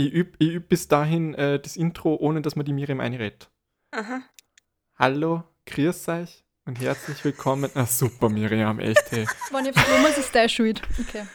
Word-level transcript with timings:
Ich 0.00 0.12
übe 0.12 0.36
üb 0.44 0.68
bis 0.68 0.86
dahin 0.86 1.34
äh, 1.34 1.58
das 1.58 1.76
Intro, 1.76 2.14
ohne 2.14 2.40
dass 2.40 2.54
man 2.54 2.64
die 2.64 2.72
Miriam 2.72 3.00
einredet. 3.00 3.50
Aha. 3.90 4.22
Hallo, 4.96 5.42
grüß 5.66 6.06
euch 6.10 6.44
und 6.66 6.78
herzlich 6.78 7.24
willkommen. 7.24 7.68
Ah, 7.74 7.84
super, 7.84 8.28
Miriam, 8.28 8.78
echt, 8.78 9.10
hey. 9.10 9.26
Wenn 9.50 9.66
ich 9.66 9.76
aufs 9.76 10.00
muss, 10.00 10.16
ist 10.18 10.32
der 10.32 10.48
schuld. 10.48 10.82
Okay, 11.00 11.26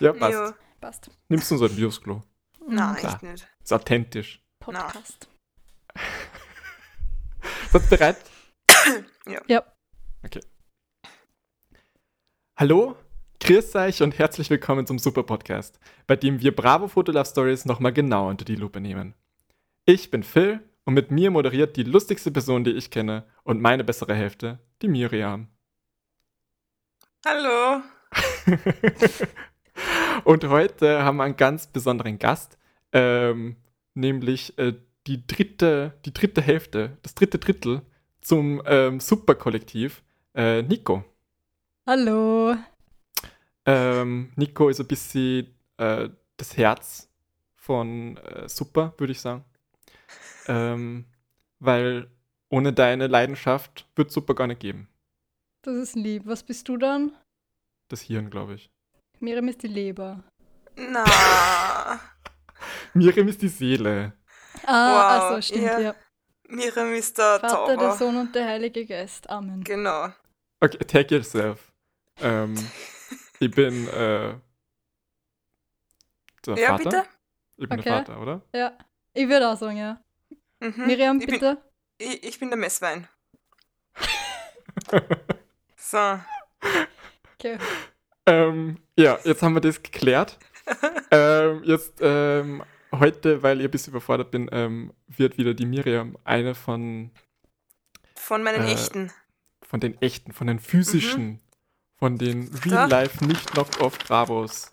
Ja, 0.00 0.12
passt. 0.12 0.34
Jo. 0.34 0.52
passt. 0.82 1.10
Nimmst 1.30 1.50
du 1.50 1.54
unser 1.54 1.70
Videosklo? 1.70 2.22
Nein, 2.68 2.96
Klar. 2.96 3.14
echt 3.14 3.22
nicht. 3.22 3.48
Ist 3.62 3.72
authentisch. 3.72 4.42
Podcast. 4.58 5.26
Seid 7.72 7.88
bereit? 7.88 8.18
Ja. 9.48 9.62
Okay. 10.22 10.40
Hallo, 12.56 12.96
grüß 13.44 13.76
euch 13.76 14.02
und 14.02 14.18
herzlich 14.18 14.48
willkommen 14.48 14.86
zum 14.86 14.98
Super 14.98 15.22
Podcast, 15.22 15.78
bei 16.06 16.16
dem 16.16 16.40
wir 16.40 16.56
Bravo 16.56 16.88
Photo 16.88 17.12
Love 17.12 17.26
Stories 17.26 17.66
nochmal 17.66 17.92
genau 17.92 18.30
unter 18.30 18.46
die 18.46 18.56
Lupe 18.56 18.80
nehmen. 18.80 19.12
Ich 19.84 20.10
bin 20.10 20.22
Phil 20.22 20.60
und 20.86 20.94
mit 20.94 21.10
mir 21.10 21.30
moderiert 21.30 21.76
die 21.76 21.82
lustigste 21.82 22.30
Person, 22.30 22.64
die 22.64 22.70
ich 22.70 22.90
kenne 22.90 23.24
und 23.42 23.60
meine 23.60 23.84
bessere 23.84 24.14
Hälfte, 24.14 24.60
die 24.80 24.88
Miriam. 24.88 25.48
Hallo. 27.26 27.82
und 30.24 30.44
heute 30.44 31.04
haben 31.04 31.18
wir 31.18 31.24
einen 31.24 31.36
ganz 31.36 31.66
besonderen 31.66 32.18
Gast, 32.18 32.56
ähm, 32.92 33.56
nämlich 33.92 34.58
äh, 34.58 34.72
die 35.06 35.26
dritte, 35.26 35.92
die 36.06 36.14
dritte 36.14 36.40
Hälfte, 36.40 36.96
das 37.02 37.14
dritte 37.14 37.38
Drittel 37.38 37.82
zum 38.22 38.62
ähm, 38.64 39.00
Superkollektiv, 39.00 40.02
äh, 40.34 40.62
Nico. 40.62 41.04
Hallo. 41.86 42.56
Ähm, 43.66 44.32
Nico 44.36 44.68
ist 44.68 44.80
ein 44.80 44.86
bisschen 44.86 45.54
äh, 45.78 46.08
das 46.36 46.56
Herz 46.56 47.08
von 47.56 48.16
äh, 48.18 48.48
Super, 48.48 48.94
würde 48.98 49.12
ich 49.12 49.20
sagen. 49.20 49.44
Ähm, 50.46 51.06
weil 51.60 52.10
ohne 52.50 52.72
deine 52.72 53.06
Leidenschaft 53.06 53.88
wird 53.96 54.10
Super 54.10 54.34
gar 54.34 54.46
nicht 54.46 54.60
geben. 54.60 54.88
Das 55.62 55.74
ist 55.76 55.96
lieb. 55.96 56.22
Was 56.26 56.42
bist 56.42 56.68
du 56.68 56.76
dann? 56.76 57.12
Das 57.88 58.02
Hirn, 58.02 58.28
glaube 58.28 58.54
ich. 58.54 58.70
Miriam 59.20 59.48
ist 59.48 59.62
die 59.62 59.68
Leber. 59.68 60.22
Na, 60.76 61.04
Miriam 62.94 63.28
ist 63.28 63.40
die 63.40 63.48
Seele. 63.48 64.12
Ah, 64.66 65.20
Wow, 65.20 65.30
also 65.36 65.42
stimmt, 65.42 65.64
ja. 65.64 65.78
ja. 65.80 65.94
Miriam 66.48 66.92
ist 66.92 67.16
der 67.16 67.40
Vater, 67.40 67.66
der 67.66 67.78
Zauber. 67.78 67.96
Sohn 67.96 68.16
und 68.16 68.34
der 68.34 68.46
Heilige 68.46 68.84
Geist. 68.84 69.28
Amen. 69.30 69.62
Genau. 69.64 70.08
Okay, 70.60 70.78
take 70.78 71.14
yourself. 71.14 71.72
Ähm, 72.20 72.54
ich 73.44 73.50
bin 73.50 73.86
äh, 73.88 74.34
der 76.46 76.56
Ja, 76.56 76.68
Vater. 76.68 76.84
bitte? 76.84 77.02
Ich 77.56 77.68
bin 77.68 77.78
Okay. 77.80 77.88
der 77.88 77.98
Vater, 77.98 78.20
oder? 78.20 78.42
Ja. 78.54 78.76
Ich 79.12 79.28
würde 79.28 79.48
auch 79.48 79.56
sagen, 79.56 79.76
ja. 79.76 80.02
Mhm. 80.60 80.86
Miriam, 80.86 81.18
ich 81.20 81.26
Bin, 81.26 81.34
bitte. 81.34 81.62
ich, 81.98 82.22
ich 82.24 82.38
bin 82.38 82.48
der 82.50 82.58
Messwein. 82.58 83.06
so. 85.76 86.20
Okay. 87.34 87.58
Ähm, 88.26 88.78
ja, 88.98 89.18
jetzt 89.24 89.42
haben 89.42 89.54
wir 89.54 89.60
das 89.60 89.82
geklärt. 89.82 90.38
ähm, 91.10 91.62
jetzt, 91.64 91.98
ähm, 92.00 92.64
heute, 92.92 93.42
weil 93.42 93.60
ich 93.60 93.66
ein 93.66 93.70
bisschen 93.70 93.92
überfordert 93.92 94.30
bin, 94.30 94.48
ähm, 94.52 94.92
wird 95.06 95.36
wieder 95.36 95.52
die 95.54 95.66
Miriam 95.66 96.16
eine 96.24 96.54
von, 96.54 97.10
Von 98.16 98.42
meinen 98.42 98.64
Äh, 98.64 98.72
echten. 98.72 99.12
von 99.62 99.80
den 99.80 100.00
echten, 100.00 100.32
von 100.32 100.46
den 100.46 100.58
physischen, 100.58 101.40
von 101.98 102.18
den 102.18 102.50
Real-Life, 102.64 103.24
nicht 103.24 103.52
Knock-Off-Bravos 103.52 104.72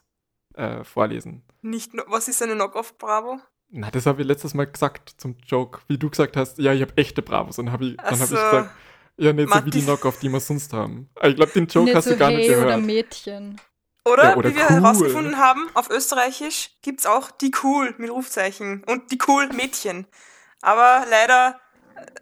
äh, 0.56 0.84
vorlesen. 0.84 1.44
Nicht 1.62 1.92
was 2.08 2.28
ist 2.28 2.42
eine 2.42 2.56
Knock-Off 2.56 2.98
Bravo? 2.98 3.40
Na, 3.70 3.90
das 3.90 4.06
habe 4.06 4.22
ich 4.22 4.28
letztes 4.28 4.54
Mal 4.54 4.68
gesagt 4.68 5.14
zum 5.18 5.38
Joke, 5.46 5.80
wie 5.88 5.98
du 5.98 6.10
gesagt 6.10 6.36
hast, 6.36 6.58
ja, 6.58 6.74
ich 6.74 6.82
habe 6.82 6.98
echte 6.98 7.22
Bravos. 7.22 7.58
Und 7.58 7.68
dann 7.68 7.74
habe 7.74 7.86
ich, 7.86 7.98
dann 7.98 8.06
hab 8.06 8.14
ich 8.14 8.30
gesagt, 8.30 8.70
ja, 9.18 9.34
nicht 9.34 9.48
so 9.48 9.56
wie 9.56 9.60
Matti. 9.60 9.70
die 9.70 9.82
Knock-Off, 9.84 10.20
die 10.20 10.30
wir 10.30 10.40
sonst 10.40 10.74
haben. 10.74 11.10
Ich 11.22 11.36
glaube, 11.36 11.52
den 11.52 11.68
Joke 11.68 11.86
nicht 11.86 11.96
hast 11.96 12.06
so 12.06 12.12
du 12.12 12.18
gar 12.18 12.30
hey 12.32 12.38
nicht 12.38 12.50
oder 12.50 12.64
gehört. 12.64 12.82
Mädchen. 12.82 13.62
Oder, 14.04 14.24
Ja, 14.32 14.36
oder 14.36 14.50
wie 14.50 14.56
wir 14.56 14.64
cool. 14.64 14.82
herausgefunden 14.82 15.38
haben, 15.38 15.70
auf 15.76 15.90
Österreichisch 15.90 16.72
gibt 16.82 17.02
es 17.02 17.06
auch 17.06 17.30
die 17.32 17.52
cool 17.64 17.94
mit 17.98 18.10
Rufzeichen 18.10 18.84
und 18.86 19.12
die 19.12 19.20
cool 19.28 19.48
Mädchen. 19.50 20.08
Aber 20.62 21.06
leider 21.10 21.62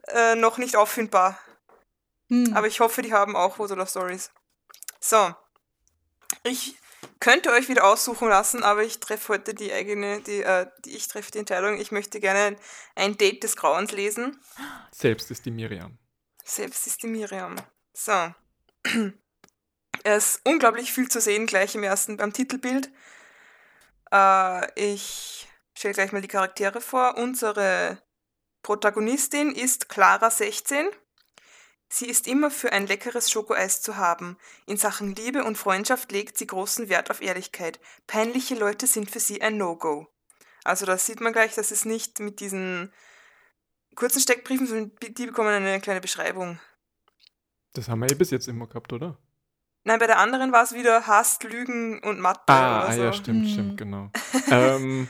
äh, 0.08 0.36
noch 0.36 0.58
nicht 0.58 0.76
auffindbar. 0.76 1.40
Hm. 2.30 2.54
Aber 2.54 2.68
ich 2.68 2.80
hoffe, 2.80 3.02
die 3.02 3.14
haben 3.14 3.36
auch 3.36 3.56
Foto 3.56 3.86
Stories. 3.86 4.32
So. 5.00 5.34
Ich 6.44 6.78
könnte 7.20 7.52
euch 7.52 7.70
wieder 7.70 7.86
aussuchen 7.86 8.30
lassen, 8.30 8.64
aber 8.64 8.84
ich 8.84 9.00
treffe 9.00 9.34
heute 9.34 9.54
die 9.54 9.74
eigene, 9.74 10.22
die, 10.22 10.44
äh, 10.44 10.68
die 10.86 10.96
ich 10.96 11.08
treffe 11.08 11.32
die 11.32 11.40
Entscheidung. 11.40 11.80
Ich 11.80 11.92
möchte 11.92 12.20
gerne 12.20 12.58
ein 12.96 13.18
Date 13.18 13.44
des 13.44 13.56
Grauens 13.56 13.92
lesen. 13.92 14.40
Selbst 14.92 15.32
ist 15.32 15.46
die 15.46 15.52
Miriam. 15.52 15.98
Selbst 16.44 16.88
ist 16.88 17.04
die 17.04 17.08
Miriam. 17.08 17.56
So. 17.94 18.34
Es 20.04 20.36
ist 20.36 20.42
unglaublich 20.46 20.94
viel 20.94 21.10
zu 21.10 21.20
sehen, 21.20 21.46
gleich 21.46 21.76
im 21.76 21.84
ersten 21.84 22.16
beim 22.16 22.32
Titelbild. 22.32 22.90
Äh, 24.14 24.82
ich 24.82 25.46
stelle 25.78 25.94
gleich 25.94 26.14
mal 26.14 26.22
die 26.22 26.30
Charaktere 26.30 26.80
vor. 26.80 27.18
Unsere 27.18 28.02
Protagonistin 28.64 29.52
ist 29.52 29.90
Clara 29.90 30.32
16. 30.32 30.88
Sie 31.92 32.06
ist 32.06 32.28
immer 32.28 32.52
für 32.52 32.72
ein 32.72 32.86
leckeres 32.86 33.32
Schokoeis 33.32 33.82
zu 33.82 33.98
haben. 33.98 34.38
In 34.68 34.78
Sachen 34.78 35.16
Liebe 35.16 35.44
und 35.44 35.58
Freundschaft 35.58 36.12
legt 36.12 36.38
sie 36.38 36.46
großen 36.48 36.88
Wert 36.88 37.10
auf 37.10 37.22
Ehrlichkeit. 37.22 37.80
Peinliche 38.06 38.54
Leute 38.56 38.86
sind 38.86 39.10
für 39.10 39.20
sie 39.20 39.42
ein 39.42 39.58
No-Go. 39.58 40.08
Also 40.64 40.86
da 40.86 40.98
sieht 40.98 41.20
man 41.20 41.34
gleich, 41.34 41.56
dass 41.56 41.72
es 41.72 41.86
nicht 41.86 42.20
mit 42.20 42.40
diesen 42.42 42.94
kurzen 43.96 44.20
Steckbriefen, 44.22 44.68
sondern 44.68 44.92
die 45.02 45.26
bekommen 45.26 45.50
eine 45.50 45.80
kleine 45.82 46.00
Beschreibung. 46.02 46.60
Das 47.74 47.90
haben 47.90 48.00
wir 48.02 48.12
eh 48.12 48.16
bis 48.16 48.30
jetzt 48.30 48.48
immer 48.48 48.68
gehabt, 48.68 48.94
oder? 48.94 49.18
Nein, 49.84 50.00
bei 50.00 50.08
der 50.08 50.20
anderen 50.20 50.52
war 50.52 50.64
es 50.64 50.74
wieder 50.74 51.08
Hast, 51.08 51.44
Lügen 51.44 52.00
und 52.04 52.20
Mathe 52.20 52.42
Ah, 52.48 52.82
oder 52.82 52.90
ah 52.90 52.94
so. 52.94 53.02
ja, 53.02 53.14
stimmt, 53.14 53.46
Hm. 53.46 53.52
stimmt, 53.52 53.78
genau. 53.78 54.12
ähm, 54.52 55.08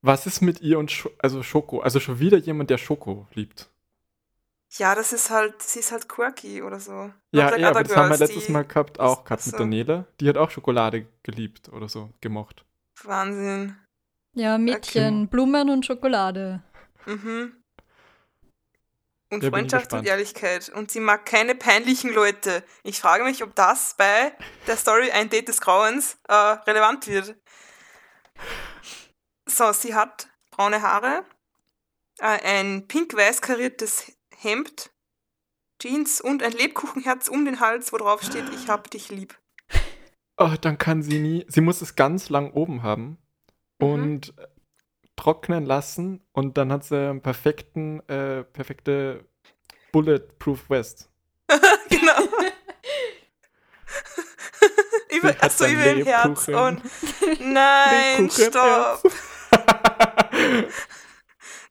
was 0.00 0.26
ist 0.26 0.40
mit 0.40 0.60
ihr 0.62 0.78
und 0.78 0.90
Scho 0.90 1.10
also 1.18 1.42
Schoko? 1.42 1.80
Also 1.80 2.00
schon 2.00 2.18
wieder 2.18 2.38
jemand, 2.38 2.70
der 2.70 2.78
Schoko 2.78 3.26
liebt. 3.34 3.68
Ja, 4.78 4.94
das 4.94 5.12
ist 5.12 5.28
halt, 5.28 5.60
sie 5.62 5.80
ist 5.80 5.92
halt 5.92 6.08
quirky 6.08 6.62
oder 6.62 6.80
so. 6.80 7.12
Ja, 7.30 7.50
like 7.50 7.60
ja 7.60 7.68
aber 7.68 7.82
das 7.82 7.94
haben 7.94 8.08
wir 8.08 8.16
girls, 8.16 8.32
letztes 8.32 8.48
Mal 8.48 8.64
gehabt, 8.64 8.98
auch 8.98 9.24
gehabt 9.24 9.46
mit 9.46 9.56
so. 9.56 9.64
Nele. 9.64 10.06
Die 10.18 10.28
hat 10.28 10.38
auch 10.38 10.50
Schokolade 10.50 11.06
geliebt 11.22 11.68
oder 11.68 11.88
so, 11.88 12.10
gemocht. 12.20 12.64
Wahnsinn. 13.04 13.76
ja, 14.34 14.56
Mädchen, 14.56 15.28
Blumen 15.28 15.68
und 15.68 15.84
Schokolade. 15.84 16.62
Mhm. 17.04 17.62
Und 19.30 19.42
Ja, 19.42 19.50
Freundschaft 19.50 19.92
und 19.92 20.06
Ehrlichkeit. 20.06 20.68
Und 20.70 20.90
sie 20.90 21.00
mag 21.00 21.26
keine 21.26 21.54
peinlichen 21.54 22.12
Leute. 22.12 22.62
Ich 22.82 23.00
frage 23.00 23.24
mich, 23.24 23.42
ob 23.42 23.54
das 23.54 23.94
bei 23.96 24.32
der 24.66 24.76
Story 24.76 25.10
Ein 25.10 25.30
Date 25.30 25.48
des 25.48 25.60
Grauens 25.60 26.18
äh, 26.28 26.34
relevant 26.34 27.06
wird. 27.08 27.34
So, 29.46 29.72
sie 29.72 29.94
hat 29.94 30.28
braune 30.50 30.82
Haare, 30.82 31.24
äh, 32.18 32.38
ein 32.44 32.86
pink-weiß 32.86 33.40
kariertes 33.40 34.12
Hemd, 34.42 34.90
Jeans 35.80 36.20
und 36.20 36.42
ein 36.42 36.52
Lebkuchenherz 36.52 37.28
um 37.28 37.44
den 37.44 37.60
Hals, 37.60 37.92
wo 37.92 37.96
drauf 37.96 38.22
steht, 38.22 38.44
ich 38.54 38.68
hab 38.68 38.90
dich 38.90 39.08
lieb. 39.10 39.38
Oh, 40.36 40.52
dann 40.60 40.78
kann 40.78 41.02
sie 41.02 41.18
nie, 41.18 41.44
sie 41.48 41.60
muss 41.60 41.82
es 41.82 41.94
ganz 41.96 42.28
lang 42.28 42.52
oben 42.52 42.82
haben 42.82 43.18
Mhm. 43.80 43.86
und 43.88 44.38
äh, 44.38 44.46
trocknen 45.16 45.66
lassen 45.66 46.24
und 46.32 46.56
dann 46.56 46.72
hat 46.72 46.84
sie 46.84 46.96
einen 47.10 47.20
perfekten, 47.20 48.00
äh, 48.08 48.44
perfekte 48.44 49.24
Bulletproof 49.92 50.70
West. 50.70 51.10
genau. 51.88 52.12
über, 55.10 55.34
achso, 55.40 55.66
über 55.66 55.82
ein 55.82 56.04
Herz 56.04 56.48
und. 56.48 56.82
Nein, 57.40 58.30
stopp! 58.30 59.02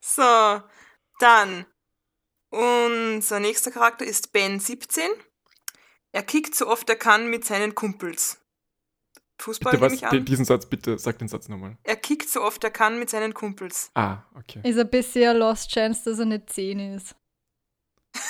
So, 0.04 0.62
dann. 1.20 1.66
Unser 2.52 3.40
nächster 3.40 3.72
Charakter 3.72 4.06
ist 4.06 4.32
Ben 4.34 4.60
17. 4.60 5.10
Er 6.12 6.24
kickt 6.24 6.54
so 6.54 6.68
oft 6.68 6.90
er 6.90 6.98
kann 6.98 7.30
mit 7.30 7.46
seinen 7.46 7.74
Kumpels. 7.76 8.38
Fußball 9.40 9.72
bitte 9.72 9.84
nehme 9.84 9.94
was, 9.94 10.00
ich 10.00 10.06
an. 10.20 10.26
diesen 10.26 10.46
Satz, 10.46 10.66
bitte, 10.68 11.00
sag 11.00 11.18
den 11.18 11.28
Satz 11.30 11.48
nochmal. 11.48 11.78
Er 11.84 11.96
kickt 11.96 12.30
so 12.30 12.42
oft 12.44 12.64
er 12.64 12.70
kann 12.70 13.00
mit 13.00 13.10
seinen 13.10 13.34
Kumpels. 13.34 13.90
Ah, 13.96 14.20
okay. 14.36 14.60
Ist 14.64 14.78
ein 14.78 14.90
bisschen 14.90 15.30
eine 15.30 15.40
Lost 15.40 15.72
Chance, 15.72 16.10
dass 16.10 16.20
er 16.20 16.26
nicht 16.26 16.50
10 16.52 16.96
ist. 16.96 17.16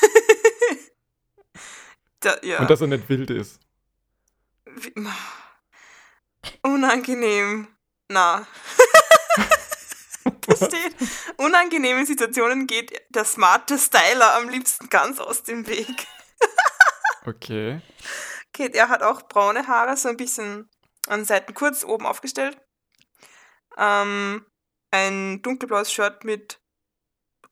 Da, 2.24 2.38
ja. 2.44 2.60
Und 2.60 2.70
dass 2.70 2.80
er 2.82 2.86
nicht 2.88 3.10
wild 3.10 3.32
ist. 3.32 3.60
Wie- 4.66 4.94
Unangenehm. 6.62 7.68
Na. 8.10 8.46
steht, 10.66 10.96
unangenehme 11.38 12.06
Situationen 12.06 12.68
geht 12.68 13.02
der 13.10 13.26
smarte 13.26 13.78
Styler 13.78 14.36
am 14.36 14.50
liebsten 14.50 14.90
ganz 14.90 15.20
aus 15.20 15.44
dem 15.44 15.68
Weg. 15.68 16.08
Okay. 17.26 17.82
Okay, 18.50 18.70
er 18.74 18.90
hat 18.90 19.04
auch 19.04 19.22
braune 19.24 19.68
Haare, 19.68 19.96
so 19.96 20.10
ein 20.10 20.18
bisschen 20.18 20.70
an 21.08 21.22
den 21.22 21.26
Seiten 21.26 21.54
kurz, 21.54 21.84
oben 21.84 22.06
aufgestellt. 22.06 22.60
Ähm, 23.78 24.46
ein 24.92 25.42
dunkelblaues 25.42 25.92
Shirt 25.92 26.24
mit 26.24 26.60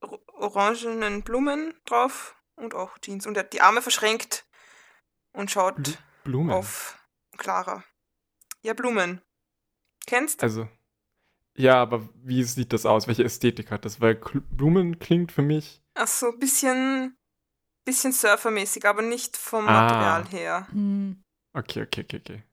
or- 0.01 0.21
orangenen 0.33 1.23
Blumen 1.23 1.79
drauf 1.85 2.35
und 2.55 2.73
auch 2.75 2.97
Jeans. 2.99 3.25
Und 3.27 3.37
er 3.37 3.43
hat 3.43 3.53
die 3.53 3.61
Arme 3.61 3.81
verschränkt 3.81 4.45
und 5.33 5.49
schaut 5.51 5.77
Bl- 5.77 5.97
Blumen. 6.25 6.51
auf 6.51 6.97
Clara. 7.37 7.83
Ja, 8.61 8.73
Blumen. 8.73 9.21
Kennst? 10.05 10.43
Also, 10.43 10.67
ja, 11.59 11.81
aber 11.81 12.07
wie 12.15 12.43
sieht 12.43 12.71
das 12.73 12.85
aus? 12.85 13.07
Welche 13.07 13.23
Ästhetik 13.23 13.69
hat 13.71 13.85
das? 13.85 13.99
Weil 14.01 14.13
Kl- 14.15 14.43
Blumen 14.49 14.99
klingt 14.99 15.31
für 15.31 15.41
mich. 15.41 15.81
Ach 15.95 16.07
so, 16.07 16.31
bisschen, 16.31 17.17
bisschen 17.85 18.13
surfermäßig, 18.13 18.85
aber 18.85 19.01
nicht 19.01 19.35
vom 19.37 19.67
Ah. 19.67 19.81
Material 19.89 20.27
her. 20.29 20.67
Hm. 20.71 21.21
Okay, 21.53 21.83
okay, 21.83 22.03
okay, 22.03 22.17
okay. 22.17 22.43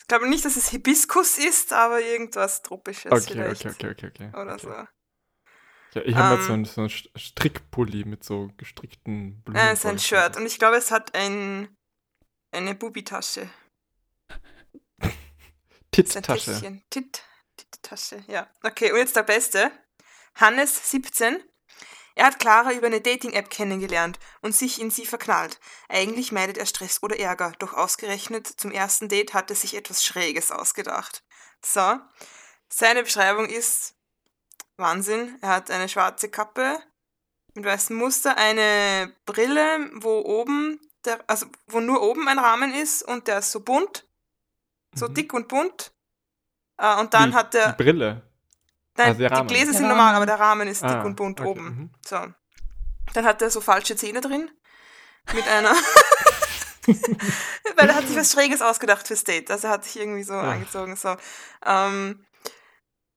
Ich 0.00 0.06
glaube 0.08 0.28
nicht, 0.28 0.44
dass 0.44 0.56
es 0.56 0.70
Hibiskus 0.70 1.36
ist, 1.38 1.72
aber 1.72 2.00
irgendwas 2.00 2.62
Tropisches 2.62 3.12
Okay, 3.12 3.32
vielleicht. 3.32 3.66
okay, 3.66 3.90
okay, 3.90 3.90
okay, 3.90 4.06
okay. 4.06 4.40
Oder 4.40 4.54
okay. 4.54 4.62
so. 4.62 4.70
Ja, 5.94 6.02
ich 6.06 6.14
habe 6.14 6.34
Ähm, 6.34 6.38
jetzt 6.38 6.46
so 6.46 6.52
einen 6.54 6.64
so 6.64 6.80
einen 6.82 6.90
St- 6.90 7.18
Strickpulli 7.18 8.04
mit 8.04 8.22
so 8.24 8.50
gestrickten 8.56 9.42
Blumen. 9.42 9.60
Äh, 9.60 9.72
es 9.72 9.80
ist 9.80 9.86
ein. 9.86 9.98
Shirt. 9.98 10.36
Und 10.36 10.46
ich 10.46 10.58
glaube, 10.58 10.76
es 10.76 10.90
hat 10.90 11.14
ein, 11.14 11.68
eine 12.54 12.74
Bubi-Tasche. 12.74 13.48
Ein. 15.02 15.12
Täschchen. 16.22 16.82
Tit, 16.90 17.22
Tit-Tasche, 17.70 18.24
ja. 18.26 18.48
Okay, 18.62 18.92
und 18.92 18.98
jetzt 18.98 19.16
der 19.16 19.22
Beste. 19.22 19.70
Hannes, 20.34 20.90
17. 20.90 21.42
Er 22.14 22.26
hat 22.26 22.40
Clara 22.40 22.72
über 22.72 22.88
eine 22.88 23.00
Dating-App 23.00 23.48
kennengelernt 23.48 24.18
und 24.40 24.54
sich 24.54 24.80
in 24.80 24.90
sie 24.90 25.06
verknallt. 25.06 25.60
Eigentlich 25.88 26.32
meidet 26.32 26.58
er 26.58 26.66
Stress 26.66 27.02
oder 27.02 27.18
Ärger, 27.18 27.52
doch 27.60 27.74
ausgerechnet 27.74 28.46
zum 28.46 28.72
ersten 28.72 29.08
Date 29.08 29.34
hat 29.34 29.50
er 29.50 29.56
sich 29.56 29.74
etwas 29.74 30.04
Schräges 30.04 30.50
ausgedacht. 30.50 31.22
So, 31.64 31.98
seine 32.68 33.04
Beschreibung 33.04 33.46
ist 33.48 33.94
Wahnsinn. 34.76 35.38
Er 35.42 35.50
hat 35.50 35.70
eine 35.70 35.88
schwarze 35.88 36.28
Kappe 36.28 36.82
mit 37.54 37.64
weißem 37.64 37.96
Muster, 37.96 38.36
eine 38.36 39.14
Brille, 39.24 39.90
wo 39.94 40.20
oben, 40.20 40.80
der, 41.04 41.22
also 41.28 41.46
wo 41.68 41.78
nur 41.80 42.02
oben 42.02 42.26
ein 42.28 42.38
Rahmen 42.38 42.74
ist 42.74 43.02
und 43.02 43.28
der 43.28 43.38
ist 43.38 43.52
so 43.52 43.60
bunt, 43.60 44.08
so 44.94 45.08
Mhm. 45.08 45.14
dick 45.14 45.34
und 45.34 45.48
bunt. 45.48 45.92
Äh, 46.78 46.96
und 47.00 47.12
dann 47.14 47.30
die, 47.30 47.36
hat 47.36 47.54
er 47.54 47.72
Die 47.72 47.82
Brille. 47.82 48.22
Nein, 48.96 49.06
Also 49.08 49.18
der 49.20 49.30
die. 49.42 49.46
Gläser 49.46 49.72
Der 49.72 49.74
sind 49.74 49.88
normal, 49.88 50.14
aber 50.14 50.26
der 50.26 50.38
Rahmen 50.40 50.66
ist 50.68 50.82
dick 50.82 50.90
Ah, 50.90 51.02
und 51.02 51.16
bunt 51.16 51.40
okay, 51.40 51.48
oben. 51.48 51.64
mhm. 51.64 51.90
So. 52.04 52.26
Dann 53.14 53.24
hat 53.24 53.40
er 53.42 53.50
so 53.50 53.60
falsche 53.60 53.96
Zähne 53.96 54.20
drin. 54.20 54.50
Mit 55.34 55.46
einer. 55.46 55.72
Weil 57.76 57.88
er 57.90 57.94
hat 57.96 58.06
sich 58.08 58.16
was 58.16 58.32
Schräges 58.32 58.62
ausgedacht 58.62 59.06
fürs 59.06 59.24
Date. 59.24 59.50
Also 59.50 59.66
er 59.68 59.74
hat 59.74 59.84
sich 59.84 59.98
irgendwie 59.98 60.22
so 60.22 60.32
Ah. 60.34 60.52
angezogen. 60.52 60.96
So. 60.96 61.16
Ähm, 61.64 62.24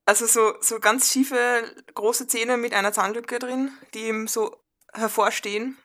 also 0.06 0.26
so, 0.28 0.56
so 0.62 0.80
ganz 0.80 1.12
schiefe, 1.12 1.64
große 1.94 2.28
Zähne 2.28 2.58
mit 2.58 2.74
einer 2.74 2.92
Zahnlücke 2.92 3.40
drin, 3.40 3.72
die 3.94 4.08
ihm 4.10 4.28
so 4.28 4.56
hervorstehen. 4.94 5.78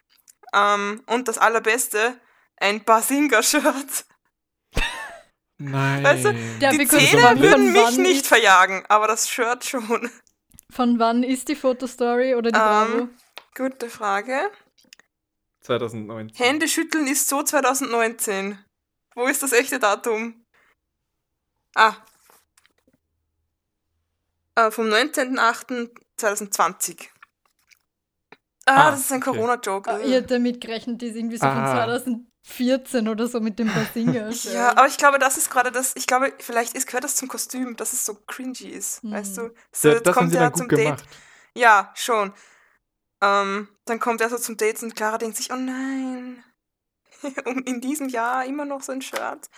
Ähm, 0.53 1.03
und 1.07 1.29
das 1.29 1.39
allerbeste, 1.39 2.19
ein 2.57 2.83
Basinga-Shirt. 2.85 4.05
Nein. 5.59 6.05
Weißt 6.05 6.25
du, 6.27 6.35
Der 6.61 6.71
Die 6.73 6.87
Zähne 6.87 7.41
würden 7.41 7.73
mich 7.73 7.97
nicht 7.97 8.27
verjagen, 8.27 8.85
aber 8.89 9.07
das 9.07 9.27
Shirt 9.29 9.65
schon. 9.65 10.11
Von 10.71 10.99
wann 10.99 11.23
ist 11.23 11.49
die 11.49 11.57
Fotostory 11.57 12.35
oder 12.35 12.53
die 12.53 12.59
Ähm, 12.59 12.65
Bravo? 12.65 13.09
Gute 13.57 13.89
Frage. 13.89 14.51
2019. 15.61 16.37
Hände 16.37 16.69
schütteln 16.69 17.07
ist 17.07 17.29
so 17.29 17.43
2019. 17.43 18.59
Wo 19.15 19.27
ist 19.27 19.43
das 19.43 19.53
echte 19.53 19.79
Datum? 19.79 20.45
Ah. 21.75 21.95
Äh, 24.55 24.71
vom 24.71 24.87
19.08.2020. 24.87 27.09
Ah, 28.67 28.89
Ah, 28.89 28.91
das 28.91 29.01
ist 29.01 29.13
ein 29.13 29.23
okay. 29.23 29.31
Corona-Joke. 29.31 29.91
Ah, 29.91 29.99
Ich 30.01 30.13
hätte 30.13 30.35
damit 30.35 30.61
gerechnet, 30.61 31.01
die 31.01 31.07
ist 31.07 31.17
irgendwie 31.17 31.37
so 31.37 31.47
von 31.47 31.57
Ah. 31.57 31.73
2014 31.87 33.09
oder 33.09 33.27
so 33.29 33.41
mit 33.41 33.59
dem 33.59 33.73
Basinger. 33.73 34.31
Ja, 34.53 34.71
aber 34.73 34.87
ich 34.89 34.97
glaube, 34.97 35.19
das 35.19 35.37
ist 35.37 35.51
gerade 35.51 35.71
das. 35.73 35.95
Ich 35.97 36.07
glaube, 36.07 36.33
vielleicht 36.39 36.75
ist, 36.75 36.87
gehört 36.87 37.05
das 37.05 37.17
zum 37.17 37.29
Kostüm, 37.29 37.77
dass 37.77 37.93
es 37.93 38.05
so 38.05 38.15
cringy 38.27 38.69
ist. 38.69 39.03
Hm. 39.03 39.13
Weißt 39.13 39.37
du? 39.39 39.51
So, 39.73 39.89
Ja, 39.89 39.95
jetzt 39.95 40.07
das 40.07 40.17
haben 40.17 40.21
kommt 40.25 40.33
sie 40.33 40.39
er 40.39 40.53
zum 40.53 40.69
gut 40.69 40.79
Date. 40.79 40.85
gemacht. 40.85 41.05
Ja, 41.55 41.93
schon. 41.95 42.33
Ähm, 43.23 43.69
dann 43.87 43.99
kommt 44.01 44.21
er 44.21 44.29
so 44.29 44.37
zum 44.37 44.57
Date 44.57 44.83
und 44.83 44.95
Clara 44.97 45.17
denkt 45.19 45.37
sich, 45.37 45.51
oh 45.53 45.57
nein. 45.57 46.43
und 47.45 47.59
in 47.69 47.81
diesem 47.81 48.09
Jahr 48.09 48.45
immer 48.45 48.65
noch 48.65 48.83
so 48.83 48.93
ein 48.93 49.01
Shirt. 49.01 49.49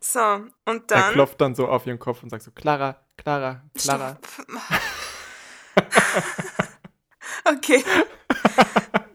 So, 0.00 0.20
und 0.64 0.90
Er 0.90 0.98
dann. 1.00 1.12
klopft 1.12 1.38
dann 1.40 1.54
so 1.54 1.68
auf 1.68 1.86
ihren 1.86 1.98
Kopf 1.98 2.22
und 2.22 2.30
sagt 2.30 2.42
so, 2.44 2.52
Clara, 2.52 3.04
Clara, 3.18 3.62
Clara. 3.76 4.18
Okay. 7.44 7.82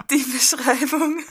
Die 0.10 0.24
Beschreibung. 0.24 1.24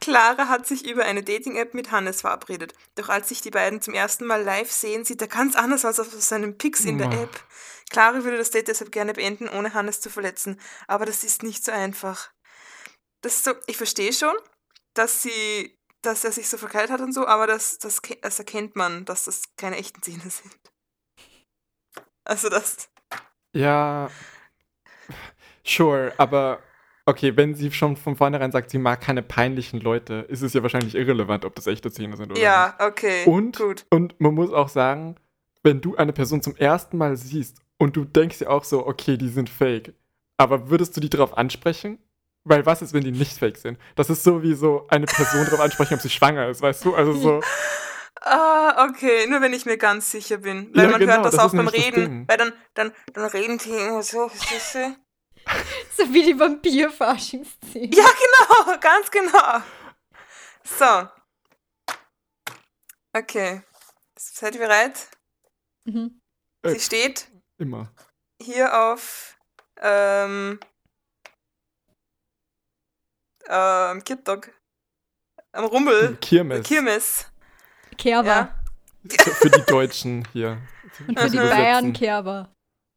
Clara 0.00 0.48
hat 0.48 0.66
sich 0.66 0.88
über 0.88 1.04
eine 1.04 1.22
Dating-App 1.22 1.74
mit 1.74 1.90
Hannes 1.90 2.22
verabredet. 2.22 2.74
Doch 2.94 3.08
als 3.08 3.28
sich 3.28 3.42
die 3.42 3.50
beiden 3.50 3.82
zum 3.82 3.94
ersten 3.94 4.24
Mal 4.26 4.42
live 4.42 4.70
sehen, 4.70 5.04
sieht 5.04 5.20
er 5.20 5.28
ganz 5.28 5.54
anders 5.54 5.84
aus 5.84 5.98
als 5.98 6.14
auf 6.14 6.22
seinen 6.22 6.56
Pics 6.56 6.84
in 6.84 6.98
der. 6.98 7.10
App. 7.10 7.44
Clara 7.90 8.24
würde 8.24 8.38
das 8.38 8.50
Date 8.50 8.68
deshalb 8.68 8.92
gerne 8.92 9.12
beenden, 9.12 9.48
ohne 9.48 9.74
Hannes 9.74 10.00
zu 10.00 10.10
verletzen. 10.10 10.60
Aber 10.86 11.04
das 11.04 11.24
ist 11.24 11.42
nicht 11.42 11.64
so 11.64 11.72
einfach. 11.72 12.30
Das 13.20 13.34
ist 13.34 13.44
so, 13.44 13.52
ich 13.66 13.76
verstehe 13.76 14.12
schon, 14.12 14.34
dass 14.94 15.22
sie, 15.22 15.78
dass 16.00 16.24
er 16.24 16.32
sich 16.32 16.48
so 16.48 16.56
verkleidet 16.56 16.90
hat 16.90 17.00
und 17.00 17.12
so, 17.12 17.26
aber 17.26 17.46
das, 17.46 17.78
das, 17.78 18.00
das 18.22 18.38
erkennt 18.38 18.76
man, 18.76 19.04
dass 19.04 19.24
das 19.24 19.42
keine 19.56 19.76
echten 19.76 20.02
Zähne 20.02 20.30
sind. 20.30 20.56
Also 22.24 22.48
das. 22.48 22.88
Ja, 23.52 24.08
sure, 25.64 26.14
aber 26.16 26.62
okay, 27.10 27.36
wenn 27.36 27.54
sie 27.54 27.70
schon 27.72 27.96
von 27.96 28.16
vornherein 28.16 28.52
sagt, 28.52 28.70
sie 28.70 28.78
mag 28.78 29.00
keine 29.00 29.22
peinlichen 29.22 29.80
Leute, 29.80 30.24
ist 30.28 30.42
es 30.42 30.54
ja 30.54 30.62
wahrscheinlich 30.62 30.94
irrelevant, 30.94 31.44
ob 31.44 31.54
das 31.54 31.66
echte 31.66 31.90
Zähne 31.90 32.16
sind 32.16 32.30
oder 32.30 32.40
Ja, 32.40 32.74
okay. 32.78 33.18
nicht. 33.18 33.26
Und, 33.26 33.56
gut. 33.58 33.84
und 33.90 34.20
man 34.20 34.34
muss 34.34 34.52
auch 34.52 34.68
sagen, 34.68 35.16
wenn 35.62 35.80
du 35.80 35.96
eine 35.96 36.12
Person 36.12 36.40
zum 36.42 36.56
ersten 36.56 36.96
Mal 36.96 37.16
siehst 37.16 37.58
und 37.78 37.96
du 37.96 38.04
denkst 38.04 38.38
dir 38.38 38.50
auch 38.50 38.64
so, 38.64 38.86
okay, 38.86 39.16
die 39.16 39.28
sind 39.28 39.50
fake, 39.50 39.92
aber 40.38 40.70
würdest 40.70 40.96
du 40.96 41.00
die 41.00 41.10
darauf 41.10 41.36
ansprechen? 41.36 41.98
Weil 42.44 42.64
was 42.64 42.80
ist, 42.80 42.94
wenn 42.94 43.04
die 43.04 43.12
nicht 43.12 43.36
fake 43.38 43.58
sind? 43.58 43.78
Das 43.96 44.08
ist 44.08 44.24
so 44.24 44.42
wie 44.42 44.54
so 44.54 44.86
eine 44.88 45.04
Person 45.04 45.44
darauf 45.44 45.60
ansprechen, 45.60 45.94
ob 45.94 46.00
sie 46.00 46.08
schwanger 46.08 46.48
ist, 46.48 46.62
weißt 46.62 46.84
du? 46.86 46.94
Also 46.94 47.12
so, 47.12 47.40
Ah, 48.22 48.86
okay. 48.88 49.26
Nur 49.28 49.40
wenn 49.40 49.52
ich 49.52 49.64
mir 49.66 49.78
ganz 49.78 50.10
sicher 50.10 50.38
bin. 50.38 50.70
Weil 50.74 50.84
Ja, 50.84 50.90
man 50.90 51.00
genau, 51.00 51.12
hört 51.14 51.24
das, 51.26 51.36
das 51.36 51.44
auch 51.44 51.52
beim 51.54 51.68
Reden. 51.68 52.26
Weil 52.28 52.36
dann, 52.36 52.52
dann, 52.74 52.92
dann 53.14 53.24
reden 53.30 53.58
die 53.58 53.70
immer 53.70 54.02
so. 54.02 54.30
So 55.96 56.12
wie 56.14 56.22
die 56.24 56.38
Vampir-Faschingsszene. 56.38 57.94
Ja, 57.94 58.04
genau. 58.06 58.78
Ganz 58.80 59.10
genau. 59.10 59.62
So. 60.64 61.08
Okay. 63.12 63.62
Seid 64.18 64.54
ihr 64.54 64.60
bereit? 64.60 65.08
Mhm. 65.84 66.20
Äh. 66.62 66.70
Sie 66.74 66.80
steht 66.80 67.28
immer. 67.58 67.92
hier 68.40 68.78
auf 68.78 69.36
ähm, 69.78 70.58
ähm, 73.48 74.04
Kirtag. 74.04 74.52
Am 75.52 75.64
Rummel. 75.64 76.16
Kirmes. 76.20 76.66
Kirmes. 76.66 77.26
Kerber. 77.98 78.54
Ja. 79.02 79.24
Für 79.34 79.50
die 79.50 79.62
Deutschen 79.66 80.26
hier. 80.32 80.62
Und 81.08 81.18
für 81.18 81.28
die 81.30 81.38
Mhm. 81.38 81.48
Bayern 81.48 81.92
Kerber. 81.92 82.54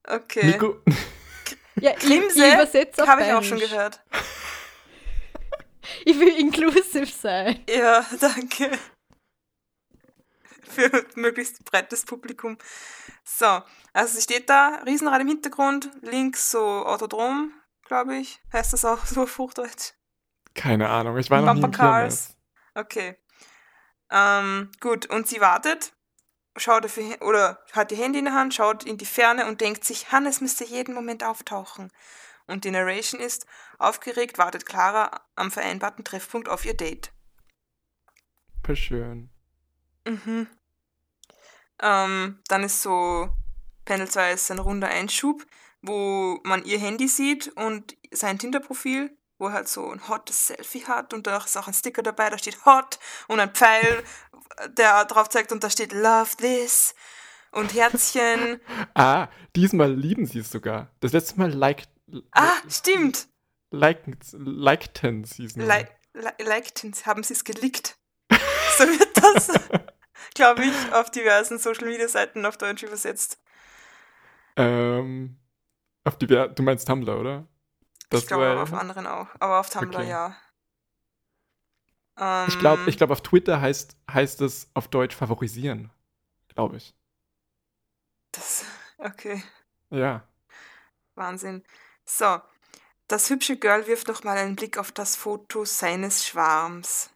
Okay. 0.08 0.46
Nico, 0.46 0.82
Ja, 1.76 1.94
Klimse 1.94 2.58
Habe 3.08 3.24
ich 3.24 3.34
auch 3.34 3.44
schon 3.44 3.60
gehört. 3.60 4.02
Ich 6.06 6.18
will 6.18 6.40
inclusive 6.40 7.06
sein. 7.06 7.62
Ja, 7.70 8.06
danke. 8.20 8.72
Für 10.62 11.06
möglichst 11.16 11.64
breites 11.66 12.06
Publikum. 12.06 12.58
So, 13.26 13.62
also 13.92 14.16
sie 14.16 14.22
steht 14.22 14.50
da, 14.50 14.82
Riesenrad 14.86 15.22
im 15.22 15.28
Hintergrund, 15.28 15.90
links 16.02 16.52
so 16.52 16.86
Autodrom, 16.86 17.52
glaube 17.86 18.16
ich. 18.16 18.40
Heißt 18.54 18.72
das 18.72 18.86
auch 18.86 19.06
so 19.06 19.24
auf 19.24 19.38
Hochdeutsch? 19.38 19.92
keine 20.56 20.90
Ahnung, 20.90 21.18
ich 21.18 21.30
war 21.30 21.42
noch 21.42 21.54
nie 21.54 21.62
Bumper 21.62 21.84
im 21.84 21.90
Cars. 21.90 22.38
Okay. 22.76 23.18
Ähm, 24.12 24.72
gut, 24.80 25.08
und 25.08 25.28
sie 25.28 25.42
wartet, 25.42 25.94
schaut 26.58 26.86
auf 26.86 26.98
ihr, 26.98 27.22
oder 27.22 27.64
hat 27.72 27.92
ihr 27.92 27.98
Handy 27.98 28.20
in 28.20 28.26
der 28.26 28.34
Hand, 28.34 28.54
schaut 28.54 28.84
in 28.84 28.98
die 28.98 29.06
Ferne 29.06 29.48
und 29.48 29.62
denkt 29.62 29.84
sich, 29.84 30.12
Hannes 30.12 30.42
müsste 30.42 30.64
jeden 30.64 30.94
Moment 30.94 31.24
auftauchen. 31.24 31.92
Und 32.46 32.66
die 32.66 32.72
Narration 32.72 33.22
ist, 33.22 33.46
aufgeregt 33.80 34.38
wartet 34.38 34.66
Clara 34.66 35.22
am 35.36 35.52
vereinbarten 35.52 36.04
Treffpunkt 36.04 36.50
auf 36.50 36.66
ihr 36.66 36.76
Date. 36.76 37.12
Schön. 38.74 39.30
Mhm. 40.06 40.48
Ähm, 41.82 42.42
dann 42.48 42.64
ist 42.64 42.82
so 42.82 43.30
panelsweise 43.86 44.54
ein 44.54 44.60
runder 44.60 44.88
Einschub, 44.88 45.46
wo 45.82 46.40
man 46.44 46.64
ihr 46.64 46.80
Handy 46.80 47.08
sieht 47.08 47.48
und 47.56 47.98
sein 48.12 48.40
Tinder-Profil, 48.40 49.18
wo 49.38 49.48
er 49.48 49.54
halt 49.54 49.68
so 49.68 49.90
ein 49.92 50.08
hottes 50.08 50.48
Selfie 50.48 50.86
hat 50.86 51.14
und 51.14 51.28
da 51.28 51.38
ist 51.38 51.58
auch 51.58 51.68
ein 51.68 51.74
Sticker 51.74 52.04
dabei, 52.04 52.30
da 52.30 52.38
steht 52.38 52.66
hot 52.66 53.00
und 53.28 53.40
ein 53.40 53.52
Pfeil, 53.54 54.04
der 54.78 55.06
drauf 55.06 55.30
zeigt 55.30 55.52
und 55.52 55.64
da 55.64 55.70
steht 55.70 55.92
love 55.94 56.36
this. 56.38 56.94
und 57.52 57.74
Herzchen. 57.74 58.60
Ah, 58.96 59.28
diesmal 59.56 59.92
lieben 59.94 60.26
sie 60.26 60.40
es 60.40 60.50
sogar. 60.52 60.90
Das 61.00 61.12
letzte 61.14 61.38
Mal 61.40 61.52
liked, 61.52 61.90
Ah, 62.32 62.56
stimmt. 62.70 63.28
liked, 63.72 64.08
likten 64.34 65.24
sie 65.24 65.46
es 65.46 65.56
nur. 65.56 65.68
Li 65.68 65.86
li 66.14 66.44
likten, 66.44 66.94
haben 67.06 67.24
sie 67.24 67.34
es 67.34 67.44
gelickt. 67.44 67.96
So 68.78 68.86
wird 68.86 69.16
das, 69.18 69.48
glaube 70.34 70.64
ich, 70.66 70.94
auf 70.94 71.12
diversen 71.12 71.60
Social 71.60 71.86
Media 71.86 72.08
Seiten 72.08 72.44
auf 72.46 72.58
Deutsch 72.58 72.82
übersetzt. 72.82 73.40
ähm, 74.56 75.38
auf 76.04 76.18
die, 76.18 76.26
du 76.28 76.64
meinst 76.64 76.88
Tumblr, 76.88 77.20
oder? 77.20 77.48
Ich 78.20 78.28
glaube 78.28 78.46
aber 78.48 78.64
auf 78.64 78.74
anderen 78.74 79.08
auch. 79.08 79.28
Aber 79.40 79.60
auf 79.60 79.70
Tumblr 79.70 80.00
Okay. 80.00 80.10
ja. 80.10 80.36
Ähm, 82.18 82.48
Ich 82.50 82.60
glaube, 82.60 82.90
ich 82.90 82.98
glaub, 82.98 83.10
auf 83.12 83.22
Twitter 83.22 83.60
heißt, 83.62 83.96
heißt 84.12 84.42
es 84.42 84.70
auf 84.74 84.88
Deutsch 84.88 85.16
favorisieren. 85.16 85.92
Glaube 86.54 86.78
ich. 86.78 86.94
Das, 88.32 88.66
okay, 88.98 89.44
Ja. 89.90 90.28
Wahnsinn. 91.16 91.64
So, 92.06 92.42
das 93.08 93.30
hübsche 93.30 93.58
Girl 93.58 93.88
wirft 93.88 94.08
nochmal 94.08 94.38
einen 94.38 94.56
Blick 94.56 94.78
auf 94.78 94.92
das 94.92 95.16
Foto 95.16 95.66
seines 95.66 96.26
Schwarms. 96.26 97.12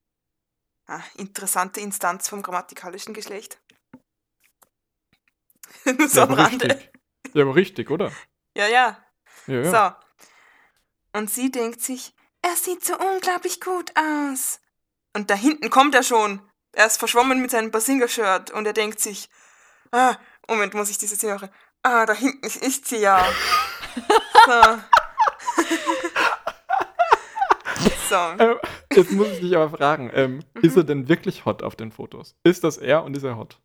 Ah, 0.87 1.03
interessante 1.17 1.81
Instanz 1.81 2.29
vom 2.29 2.41
grammatikalischen 2.41 3.13
Geschlecht. 3.13 3.59
Nur 5.97 6.07
so 6.07 6.21
ja, 6.21 6.27
am 6.27 6.33
Rande. 6.33 6.65
richtig. 6.67 6.91
Ja, 7.33 7.43
aber 7.43 7.55
richtig, 7.55 7.89
oder? 7.89 8.11
Ja, 8.55 8.67
ja. 8.67 9.03
Ja, 9.47 9.55
ja. 9.61 9.71
So. 9.71 10.06
Und 11.17 11.31
sie 11.31 11.49
denkt 11.49 11.81
sich, 11.81 12.13
er 12.43 12.55
sieht 12.55 12.85
so 12.85 12.95
unglaublich 12.95 13.59
gut 13.59 13.91
aus. 13.97 14.59
Und 15.15 15.31
da 15.31 15.33
hinten 15.33 15.71
kommt 15.71 15.95
er 15.95 16.03
schon. 16.03 16.41
Er 16.73 16.85
ist 16.85 16.97
verschwommen 16.97 17.41
mit 17.41 17.49
seinem 17.49 17.71
Basinga-Shirt 17.71 18.51
und 18.51 18.67
er 18.67 18.73
denkt 18.73 18.99
sich, 18.99 19.27
ah, 19.91 20.15
Moment, 20.47 20.75
muss 20.75 20.91
ich 20.91 20.99
diese 20.99 21.15
Szene 21.15 21.33
hören? 21.33 21.49
Ah, 21.81 22.05
da 22.05 22.13
hinten 22.13 22.45
ist 22.45 22.87
sie 22.87 22.97
ja. 22.97 23.25
so. 24.45 24.61
so. 28.09 28.15
Ähm, 28.37 28.59
jetzt 28.93 29.11
muss 29.11 29.29
ich 29.29 29.39
dich 29.39 29.55
aber 29.55 29.75
fragen, 29.75 30.11
ähm, 30.13 30.41
ist 30.61 30.75
Mhm. 30.75 30.81
er 30.81 30.83
denn 30.83 31.09
wirklich 31.09 31.45
hot 31.45 31.63
auf 31.63 31.75
den 31.75 31.91
Fotos? 31.91 32.35
Ist 32.43 32.63
das 32.63 32.77
er 32.77 33.03
und 33.03 33.17
ist 33.17 33.23
er 33.23 33.37
hot? 33.37 33.59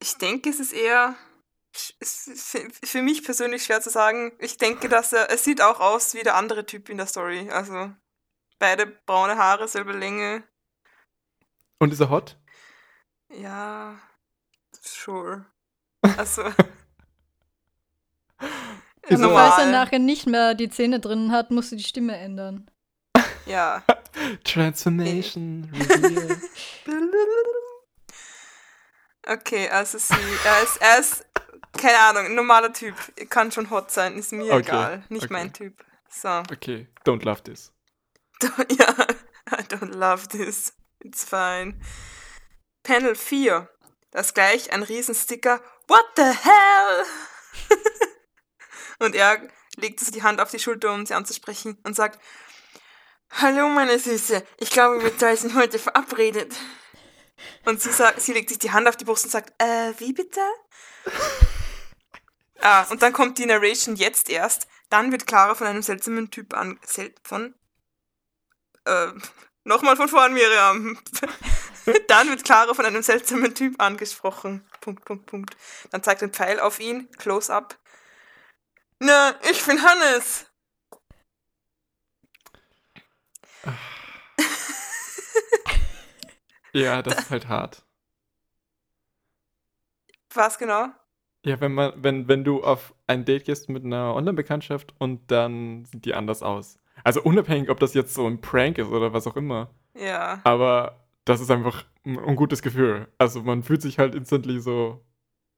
Ich 0.00 0.16
denke, 0.16 0.48
es 0.48 0.60
ist 0.60 0.72
eher 0.72 1.10
ist 1.10 1.33
für- 2.02 3.02
mich 3.02 3.24
persönlich 3.24 3.64
schwer 3.64 3.80
zu 3.80 3.90
sagen. 3.90 4.32
Ich 4.38 4.56
denke, 4.58 4.88
dass 4.88 5.12
er, 5.12 5.30
es 5.30 5.44
sieht 5.44 5.60
auch 5.60 5.80
aus 5.80 6.14
wie 6.14 6.22
der 6.22 6.36
andere 6.36 6.64
Typ 6.66 6.88
in 6.88 6.96
der 6.98 7.06
Story. 7.06 7.50
Also 7.50 7.92
beide 8.58 8.86
braune 8.86 9.36
Haare, 9.36 9.66
selbe 9.68 9.92
Länge. 9.92 10.44
Und 11.80 11.92
ist 11.92 12.00
er 12.00 12.10
hot? 12.10 12.38
Ja, 13.30 13.98
sure. 14.80 15.44
Also. 16.18 16.42
Ist 16.42 16.54
er- 19.10 19.24
Aber 19.24 19.34
falls 19.34 19.58
er 19.58 19.66
normal. 19.66 19.70
nachher 19.70 19.98
nicht 19.98 20.26
mehr 20.26 20.54
die 20.54 20.68
Zähne 20.70 21.00
drin 21.00 21.32
hat, 21.32 21.50
musst 21.50 21.72
du 21.72 21.76
die 21.76 21.82
Stimme 21.84 22.16
ändern. 22.16 22.70
Ja. 23.46 23.82
Transformation, 24.44 25.70
Reveal. 25.72 26.38
Okay, 29.26 29.68
also 29.70 29.96
sie, 29.96 30.12
er 30.44 30.62
ist, 30.62 30.76
er 30.82 30.98
ist, 30.98 31.24
keine 31.84 31.98
Ahnung, 31.98 32.26
ein 32.26 32.34
normaler 32.34 32.72
Typ. 32.72 32.94
Kann 33.28 33.52
schon 33.52 33.68
hot 33.68 33.90
sein, 33.90 34.16
ist 34.16 34.32
mir 34.32 34.44
Okay, 34.44 34.60
egal. 34.60 35.04
Nicht 35.10 35.24
okay. 35.24 35.32
mein 35.32 35.52
Typ. 35.52 35.84
So. 36.08 36.28
Okay, 36.50 36.88
don't 37.04 37.24
love 37.24 37.42
this. 37.42 37.72
Ja, 38.78 38.94
I 39.50 39.62
don't 39.62 39.94
love 39.94 40.28
this. 40.28 40.72
It's 41.00 41.24
fine. 41.24 41.78
Panel 42.82 43.14
4. 43.14 43.68
Das 44.10 44.32
gleich 44.32 44.72
ein 44.72 44.82
Riesensticker. 44.82 45.60
What 45.88 46.04
the 46.16 46.22
hell? 46.22 47.04
und 49.00 49.14
er 49.14 49.42
legt 49.76 50.00
so 50.00 50.10
die 50.10 50.22
Hand 50.22 50.40
auf 50.40 50.50
die 50.50 50.58
Schulter, 50.58 50.92
um 50.92 51.04
sie 51.04 51.14
anzusprechen 51.14 51.78
und 51.84 51.94
sagt, 51.94 52.18
Hallo, 53.30 53.68
meine 53.68 53.98
Süße. 53.98 54.42
Ich 54.58 54.70
glaube, 54.70 55.02
wir 55.02 55.18
zwei 55.18 55.36
sind 55.36 55.54
heute 55.54 55.78
verabredet. 55.78 56.54
Und 57.66 57.82
sie, 57.82 57.92
sagt, 57.92 58.22
sie 58.22 58.32
legt 58.32 58.48
sich 58.48 58.58
die 58.58 58.70
Hand 58.70 58.88
auf 58.88 58.96
die 58.96 59.04
Brust 59.04 59.24
und 59.24 59.30
sagt, 59.30 59.52
äh, 59.60 59.92
wie 59.98 60.12
bitte? 60.12 60.40
Ah, 62.64 62.82
und 62.90 63.02
dann 63.02 63.12
kommt 63.12 63.38
die 63.38 63.46
Narration 63.46 63.96
jetzt 63.96 64.28
erst. 64.28 64.66
Dann 64.90 65.12
wird 65.12 65.26
Clara 65.26 65.54
von 65.54 65.66
einem 65.66 65.82
seltsamen 65.82 66.30
Typ 66.30 66.54
an... 66.54 66.78
Sel 66.84 67.14
von 67.22 67.54
äh, 68.84 69.12
nochmal 69.64 69.96
von 69.96 70.08
vorn, 70.08 70.34
Miriam. 70.34 70.98
Dann 72.08 72.28
wird 72.28 72.44
Clara 72.44 72.74
von 72.74 72.86
einem 72.86 73.02
seltsamen 73.02 73.54
Typ 73.54 73.80
angesprochen. 73.80 74.66
Punkt, 74.80 75.04
Punkt, 75.04 75.26
Punkt. 75.26 75.56
Dann 75.90 76.02
zeigt 76.02 76.22
ein 76.22 76.32
Pfeil 76.32 76.60
auf 76.60 76.80
ihn, 76.80 77.10
close 77.18 77.52
up. 77.52 77.78
Na, 78.98 79.38
ich 79.50 79.64
bin 79.64 79.82
Hannes. 79.82 80.46
Ja, 86.74 87.02
das 87.02 87.16
ist 87.16 87.30
halt 87.30 87.46
hart. 87.46 87.84
Was 90.34 90.58
genau? 90.58 90.88
Ja, 91.44 91.60
wenn 91.60 91.74
man, 91.74 91.92
wenn, 91.96 92.26
wenn 92.26 92.42
du 92.42 92.64
auf 92.64 92.94
ein 93.06 93.24
Date 93.24 93.44
gehst 93.44 93.68
mit 93.68 93.84
einer 93.84 94.14
Online-Bekanntschaft 94.14 94.94
und 94.98 95.30
dann 95.30 95.84
sieht 95.84 96.04
die 96.06 96.14
anders 96.14 96.42
aus. 96.42 96.78
Also 97.02 97.22
unabhängig, 97.22 97.68
ob 97.68 97.78
das 97.80 97.92
jetzt 97.92 98.14
so 98.14 98.26
ein 98.26 98.40
Prank 98.40 98.78
ist 98.78 98.88
oder 98.88 99.12
was 99.12 99.26
auch 99.26 99.36
immer. 99.36 99.70
Ja. 99.94 100.40
Aber 100.44 101.04
das 101.26 101.40
ist 101.40 101.50
einfach 101.50 101.84
ein 102.06 102.18
ungutes 102.18 102.62
Gefühl. 102.62 103.08
Also 103.18 103.42
man 103.42 103.62
fühlt 103.62 103.82
sich 103.82 103.98
halt 103.98 104.14
instantly 104.14 104.58
so 104.60 105.04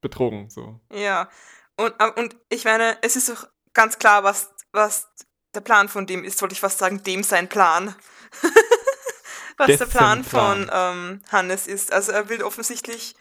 betrogen. 0.01 0.51
So. 0.51 0.81
Ja. 0.93 1.29
Und, 1.77 1.95
und 2.17 2.37
ich 2.49 2.65
meine, 2.65 2.97
es 3.03 3.15
ist 3.15 3.29
doch 3.29 3.47
ganz 3.73 3.99
klar, 3.99 4.25
was, 4.25 4.53
was 4.73 5.09
der 5.55 5.61
Plan 5.61 5.89
von 5.89 6.07
dem 6.07 6.25
ist, 6.25 6.41
wollte 6.43 6.55
ich 6.55 6.61
fast 6.61 6.79
sagen, 6.79 7.03
dem 7.05 7.23
sein 7.23 7.49
Plan. 7.49 7.95
was 9.57 9.67
der 9.67 9.77
Dessen 9.79 9.91
Plan, 9.91 10.25
Plan. 10.25 10.67
von 10.67 10.71
ähm, 10.73 11.23
Hannes 11.31 11.67
ist. 11.67 11.93
Also 11.93 12.11
er 12.11 12.29
will 12.29 12.43
offensichtlich 12.43 13.15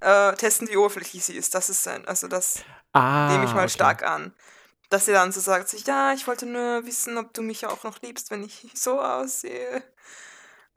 äh, 0.00 0.34
testen, 0.34 0.68
wie 0.68 0.76
oberflächlich 0.76 1.24
sie 1.24 1.36
ist. 1.36 1.54
Das 1.54 1.70
ist 1.70 1.82
sein, 1.82 2.06
also 2.08 2.28
das 2.28 2.64
Ah, 2.92 3.28
nehme 3.32 3.44
ich 3.44 3.54
mal 3.54 3.62
okay. 3.64 3.72
stark 3.74 4.02
an. 4.02 4.34
Dass 4.90 5.06
sie 5.06 5.12
dann 5.12 5.32
so 5.32 5.40
sagt, 5.40 5.68
sich, 5.68 5.86
ja, 5.86 6.12
ich 6.14 6.26
wollte 6.28 6.46
nur 6.46 6.86
wissen, 6.86 7.18
ob 7.18 7.34
du 7.34 7.42
mich 7.42 7.66
auch 7.66 7.84
noch 7.84 8.00
liebst, 8.02 8.30
wenn 8.30 8.44
ich 8.44 8.66
so 8.74 9.00
aussehe. 9.00 9.82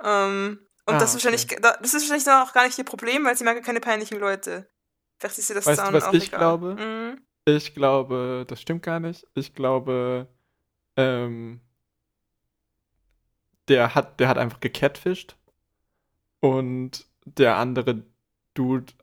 Ähm, 0.04 0.60
und 0.86 0.96
Ah, 0.96 1.00
das, 1.00 1.10
ist 1.10 1.16
wahrscheinlich, 1.16 1.46
okay. 1.46 1.60
da- 1.62 1.78
das 1.78 1.94
ist 1.94 2.04
wahrscheinlich 2.04 2.24
dann 2.24 2.48
auch 2.48 2.54
gar 2.54 2.66
nicht 2.66 2.78
ihr 2.78 2.86
Problem, 2.86 3.26
weil 3.26 3.38
sie 3.38 3.44
mag 3.44 3.56
ja 3.56 3.62
keine 3.62 3.82
peinlichen 3.82 4.20
Leute. 4.20 4.70
Vielleicht 5.20 5.38
ist 5.40 5.48
sie 5.48 5.54
das 5.54 5.66
Weißt 5.66 5.80
du, 5.80 5.86
dann 5.86 5.94
was 5.94 6.04
auch 6.06 6.14
ich 6.14 6.28
egal. 6.28 6.40
glaube? 6.40 6.76
Mhm. 6.76 7.22
Ich 7.46 7.74
glaube, 7.74 8.46
das 8.48 8.62
stimmt 8.62 8.84
gar 8.84 9.00
nicht. 9.00 9.26
Ich 9.36 9.54
glaube, 9.54 10.28
ähm, 10.98 11.62
der 13.68 13.96
hat, 13.96 14.20
der 14.20 14.28
hat 14.30 14.38
einfach 14.38 14.60
gecatfischt 14.60 15.36
und 16.40 17.06
der 17.26 17.58
andere 17.58 18.04
Dude, 18.54 18.94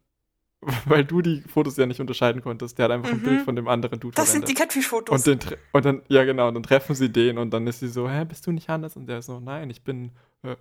weil 0.86 1.04
du 1.04 1.20
die 1.22 1.42
Fotos 1.42 1.76
ja 1.76 1.86
nicht 1.86 2.00
unterscheiden 2.00 2.42
konntest, 2.42 2.78
der 2.78 2.84
hat 2.86 2.92
einfach 2.92 3.10
ein 3.10 3.18
Mhm. 3.18 3.22
Bild 3.24 3.42
von 3.42 3.56
dem 3.56 3.68
anderen 3.68 4.00
Dude 4.00 4.14
Das 4.14 4.32
sind 4.32 4.48
die 4.48 4.54
verwendet. 4.54 4.74
Catfish-Fotos. 4.74 5.28
Und, 5.28 5.58
und 5.72 5.84
dann, 5.84 6.02
ja 6.08 6.24
genau, 6.24 6.48
und 6.48 6.54
dann 6.54 6.62
treffen 6.62 6.94
sie 6.94 7.10
den 7.10 7.38
und 7.38 7.50
dann 7.50 7.66
ist 7.66 7.80
sie 7.80 7.88
so, 7.88 8.08
hä, 8.08 8.24
bist 8.24 8.46
du 8.46 8.52
nicht 8.52 8.68
Hannes? 8.68 8.96
Und 8.96 9.06
der 9.06 9.18
ist 9.18 9.26
so, 9.26 9.40
nein, 9.40 9.70
ich 9.70 9.82
bin, 9.84 10.12
äh, 10.42 10.56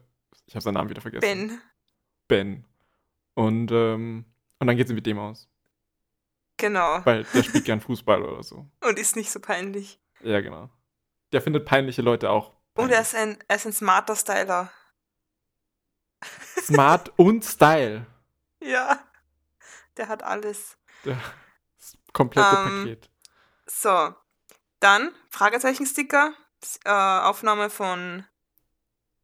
ich 0.45 0.55
habe 0.55 0.63
seinen 0.63 0.75
Namen 0.75 0.89
wieder 0.89 1.01
vergessen. 1.01 1.21
Ben. 1.21 1.61
Ben. 2.27 2.65
Und, 3.35 3.71
ähm, 3.71 4.25
und 4.59 4.67
dann 4.67 4.77
geht 4.77 4.87
sie 4.87 4.93
mit 4.93 5.05
dem 5.05 5.19
aus, 5.19 5.49
Genau. 6.57 7.01
weil 7.05 7.23
der 7.33 7.43
spielt 7.43 7.65
gern 7.65 7.81
Fußball 7.81 8.21
oder 8.21 8.43
so. 8.43 8.67
Und 8.87 8.99
ist 8.99 9.15
nicht 9.15 9.31
so 9.31 9.39
peinlich. 9.39 9.99
Ja, 10.21 10.39
genau. 10.41 10.69
Der 11.31 11.41
findet 11.41 11.65
peinliche 11.65 12.01
Leute 12.01 12.29
auch. 12.29 12.49
Und 12.75 12.89
er 12.91 12.97
peinlich. 12.97 12.99
ist 13.01 13.15
ein, 13.15 13.37
er 13.47 13.55
ist 13.55 13.65
ein 13.65 13.73
smarter 13.73 14.15
Styler. 14.15 14.71
Smart 16.61 17.11
und 17.17 17.43
Style. 17.43 18.05
Ja. 18.65 18.97
Der 19.97 20.07
hat 20.07 20.23
alles. 20.23 20.77
Der, 21.05 21.17
das 21.77 21.97
komplette 22.13 22.47
Ähm, 22.47 22.79
Paket. 22.83 23.09
So. 23.65 24.15
Dann 24.79 25.13
Fragezeichen-Sticker. 25.29 26.33
Äh, 26.85 26.89
Aufnahme 26.89 27.69
von 27.69 28.25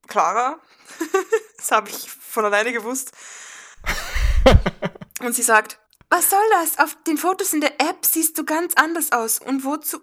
Clara. 0.07 0.59
das 1.57 1.71
habe 1.71 1.89
ich 1.89 2.09
von 2.11 2.45
alleine 2.45 2.71
gewusst. 2.73 3.11
Und 5.21 5.33
sie 5.33 5.43
sagt, 5.43 5.79
was 6.09 6.29
soll 6.29 6.43
das? 6.61 6.79
Auf 6.79 6.97
den 7.07 7.17
Fotos 7.17 7.53
in 7.53 7.61
der 7.61 7.79
App 7.79 8.05
siehst 8.05 8.37
du 8.37 8.43
ganz 8.45 8.73
anders 8.75 9.11
aus. 9.11 9.39
Und 9.39 9.63
wozu, 9.63 9.99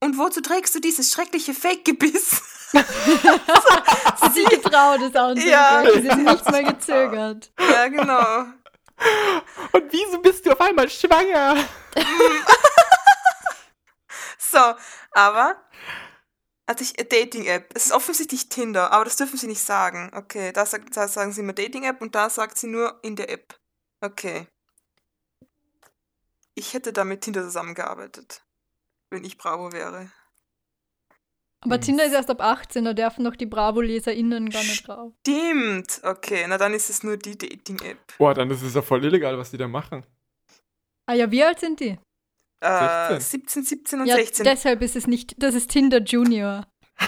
und 0.00 0.16
wozu 0.16 0.40
trägst 0.40 0.74
du 0.74 0.80
dieses 0.80 1.12
schreckliche 1.12 1.54
Fake-Gebiss? 1.54 2.42
Sie 2.72 2.78
hat 2.78 4.34
sich 4.34 4.48
getraut, 4.48 5.00
es 5.02 5.16
auch 5.16 5.34
Ja. 5.34 5.82
Sie 5.92 6.08
hat 6.10 6.18
nichts 6.18 6.50
mehr 6.50 6.62
gezögert. 6.62 7.52
ja, 7.58 7.88
genau. 7.88 8.46
Und 9.72 9.92
wieso 9.92 10.20
bist 10.20 10.44
du 10.46 10.52
auf 10.52 10.60
einmal 10.60 10.88
schwanger? 10.88 11.68
So, 14.50 14.74
aber 15.12 15.56
also 16.66 16.82
ich, 16.82 16.92
Dating-App. 16.94 17.72
Es 17.74 17.86
ist 17.86 17.92
offensichtlich 17.92 18.48
Tinder, 18.48 18.92
aber 18.92 19.04
das 19.04 19.16
dürfen 19.16 19.36
sie 19.36 19.46
nicht 19.46 19.62
sagen. 19.62 20.10
Okay, 20.14 20.52
da, 20.52 20.66
sagt, 20.66 20.96
da 20.96 21.08
sagen 21.08 21.32
sie 21.32 21.40
immer 21.40 21.52
Dating-App 21.52 22.00
und 22.00 22.14
da 22.14 22.30
sagt 22.30 22.58
sie 22.58 22.66
nur 22.66 22.98
in 23.02 23.16
der 23.16 23.30
App. 23.30 23.58
Okay. 24.00 24.46
ich 26.54 26.74
hätte 26.74 26.92
da 26.92 27.04
mit 27.04 27.22
Tinder 27.22 27.42
zusammengearbeitet, 27.42 28.42
wenn 29.10 29.24
ich 29.24 29.38
Bravo 29.38 29.72
wäre. 29.72 30.10
Aber 31.62 31.74
Hm. 31.74 31.80
Tinder 31.82 32.04
ist 32.06 32.12
erst 32.12 32.30
ab 32.30 32.40
18, 32.40 32.84
da 32.84 32.94
dürfen 32.94 33.22
noch 33.22 33.36
die 33.36 33.46
Bravo-LeserInnen 33.46 34.48
gar 34.48 34.62
nicht 34.62 34.88
drauf. 34.88 35.12
Stimmt. 35.20 36.00
Okay, 36.02 36.46
na 36.48 36.56
dann 36.56 36.72
ist 36.72 36.88
es 36.88 37.02
nur 37.02 37.16
die 37.16 37.36
Dating-App. 37.36 37.98
Boah, 38.18 38.34
dann 38.34 38.50
ist 38.50 38.62
es 38.62 38.74
ja 38.74 38.82
voll 38.82 39.04
illegal, 39.04 39.36
was 39.36 39.50
die 39.50 39.58
da 39.58 39.68
machen. 39.68 40.04
Ah 41.06 41.14
ja, 41.14 41.30
wie 41.30 41.44
alt 41.44 41.60
sind 41.60 41.80
die? 41.80 41.98
Äh, 42.60 43.18
16. 43.20 43.20
17, 43.20 43.62
17 43.64 44.00
und 44.00 44.06
ja, 44.06 44.16
16. 44.16 44.44
deshalb 44.44 44.82
ist 44.82 44.96
es 44.96 45.06
nicht, 45.06 45.34
das 45.42 45.54
ist 45.54 45.70
Tinder 45.70 46.00
Junior. 46.00 46.66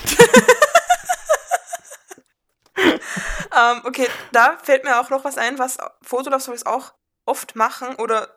Ähm, 3.52 3.82
okay, 3.84 4.08
da 4.32 4.56
fällt 4.62 4.84
mir 4.84 4.98
auch 4.98 5.10
noch 5.10 5.24
was 5.24 5.36
ein, 5.36 5.58
was 5.58 5.76
Fotolove 6.02 6.40
Stories 6.40 6.64
auch 6.64 6.94
oft 7.26 7.54
machen 7.54 7.96
oder 7.96 8.28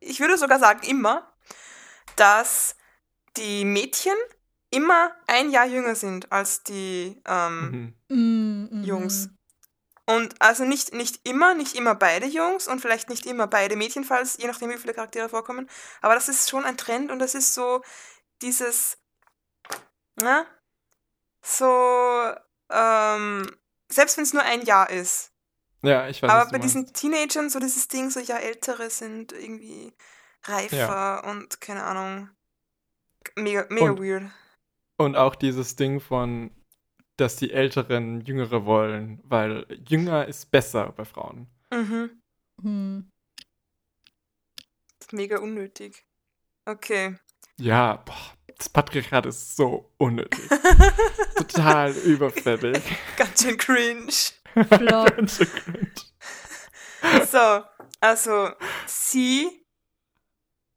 ich 0.00 0.20
würde 0.20 0.38
sogar 0.38 0.58
sagen 0.58 0.80
immer, 0.86 1.30
dass 2.16 2.74
die 3.36 3.64
Mädchen 3.64 4.14
immer 4.70 5.12
ein 5.26 5.50
Jahr 5.50 5.66
jünger 5.66 5.94
sind 5.94 6.30
als 6.32 6.62
die 6.62 7.20
ähm, 7.26 7.94
Mhm. 8.08 8.68
Mhm. 8.72 8.84
Jungs. 8.84 9.28
Und 10.08 10.40
also 10.40 10.64
nicht, 10.64 10.94
nicht 10.94 11.26
immer, 11.28 11.54
nicht 11.54 11.74
immer 11.74 11.96
beide 11.96 12.26
Jungs 12.26 12.68
und 12.68 12.80
vielleicht 12.80 13.08
nicht 13.08 13.26
immer 13.26 13.48
beide 13.48 13.74
Mädchen, 13.74 14.04
falls, 14.04 14.36
je 14.38 14.46
nachdem, 14.46 14.70
wie 14.70 14.76
viele 14.78 14.94
Charaktere 14.94 15.28
vorkommen. 15.28 15.68
Aber 16.00 16.14
das 16.14 16.28
ist 16.28 16.48
schon 16.48 16.64
ein 16.64 16.76
Trend 16.76 17.10
und 17.10 17.18
das 17.18 17.34
ist 17.34 17.54
so 17.54 17.82
dieses, 18.40 18.98
na, 20.14 20.46
so, 21.44 22.32
ähm, 22.70 23.50
selbst 23.90 24.16
wenn 24.16 24.24
es 24.24 24.32
nur 24.32 24.42
ein 24.42 24.62
Jahr 24.62 24.90
ist. 24.90 25.32
Ja, 25.82 26.08
ich 26.08 26.22
weiß 26.22 26.30
was 26.30 26.42
Aber 26.42 26.50
bei 26.52 26.58
diesen 26.58 26.92
Teenagern 26.92 27.50
so 27.50 27.58
dieses 27.58 27.88
Ding, 27.88 28.10
so 28.10 28.20
ja, 28.20 28.36
ältere 28.38 28.90
sind 28.90 29.32
irgendwie 29.32 29.92
reifer 30.44 31.24
und 31.24 31.60
keine 31.60 31.82
Ahnung. 31.84 32.30
Mega, 33.36 33.66
mega 33.70 33.90
Und- 33.90 34.00
weird. 34.00 34.24
Und 34.96 35.16
auch 35.16 35.34
dieses 35.34 35.76
Ding 35.76 36.00
von, 36.00 36.50
dass 37.16 37.36
die 37.36 37.52
Älteren 37.52 38.22
Jüngere 38.22 38.64
wollen, 38.64 39.20
weil 39.24 39.66
jünger 39.88 40.26
ist 40.26 40.50
besser 40.50 40.92
bei 40.96 41.04
Frauen. 41.04 41.48
Mhm. 41.72 42.10
Hm. 42.62 43.10
Ist 45.00 45.12
mega 45.12 45.38
unnötig. 45.38 46.06
Okay. 46.64 47.16
Ja, 47.58 47.96
boah, 48.04 48.36
das 48.58 48.68
Patriarchat 48.68 49.26
ist 49.26 49.56
so 49.56 49.92
unnötig. 49.98 50.48
Total 51.36 51.92
überfällig. 51.92 52.82
Ganz 53.16 53.42
schön 53.42 53.56
cringe. 53.56 54.12
Ganz 54.54 55.36
schön 55.36 55.48
cringe. 55.48 57.26
So, 57.26 57.62
also 58.00 58.50
sie, 58.86 59.65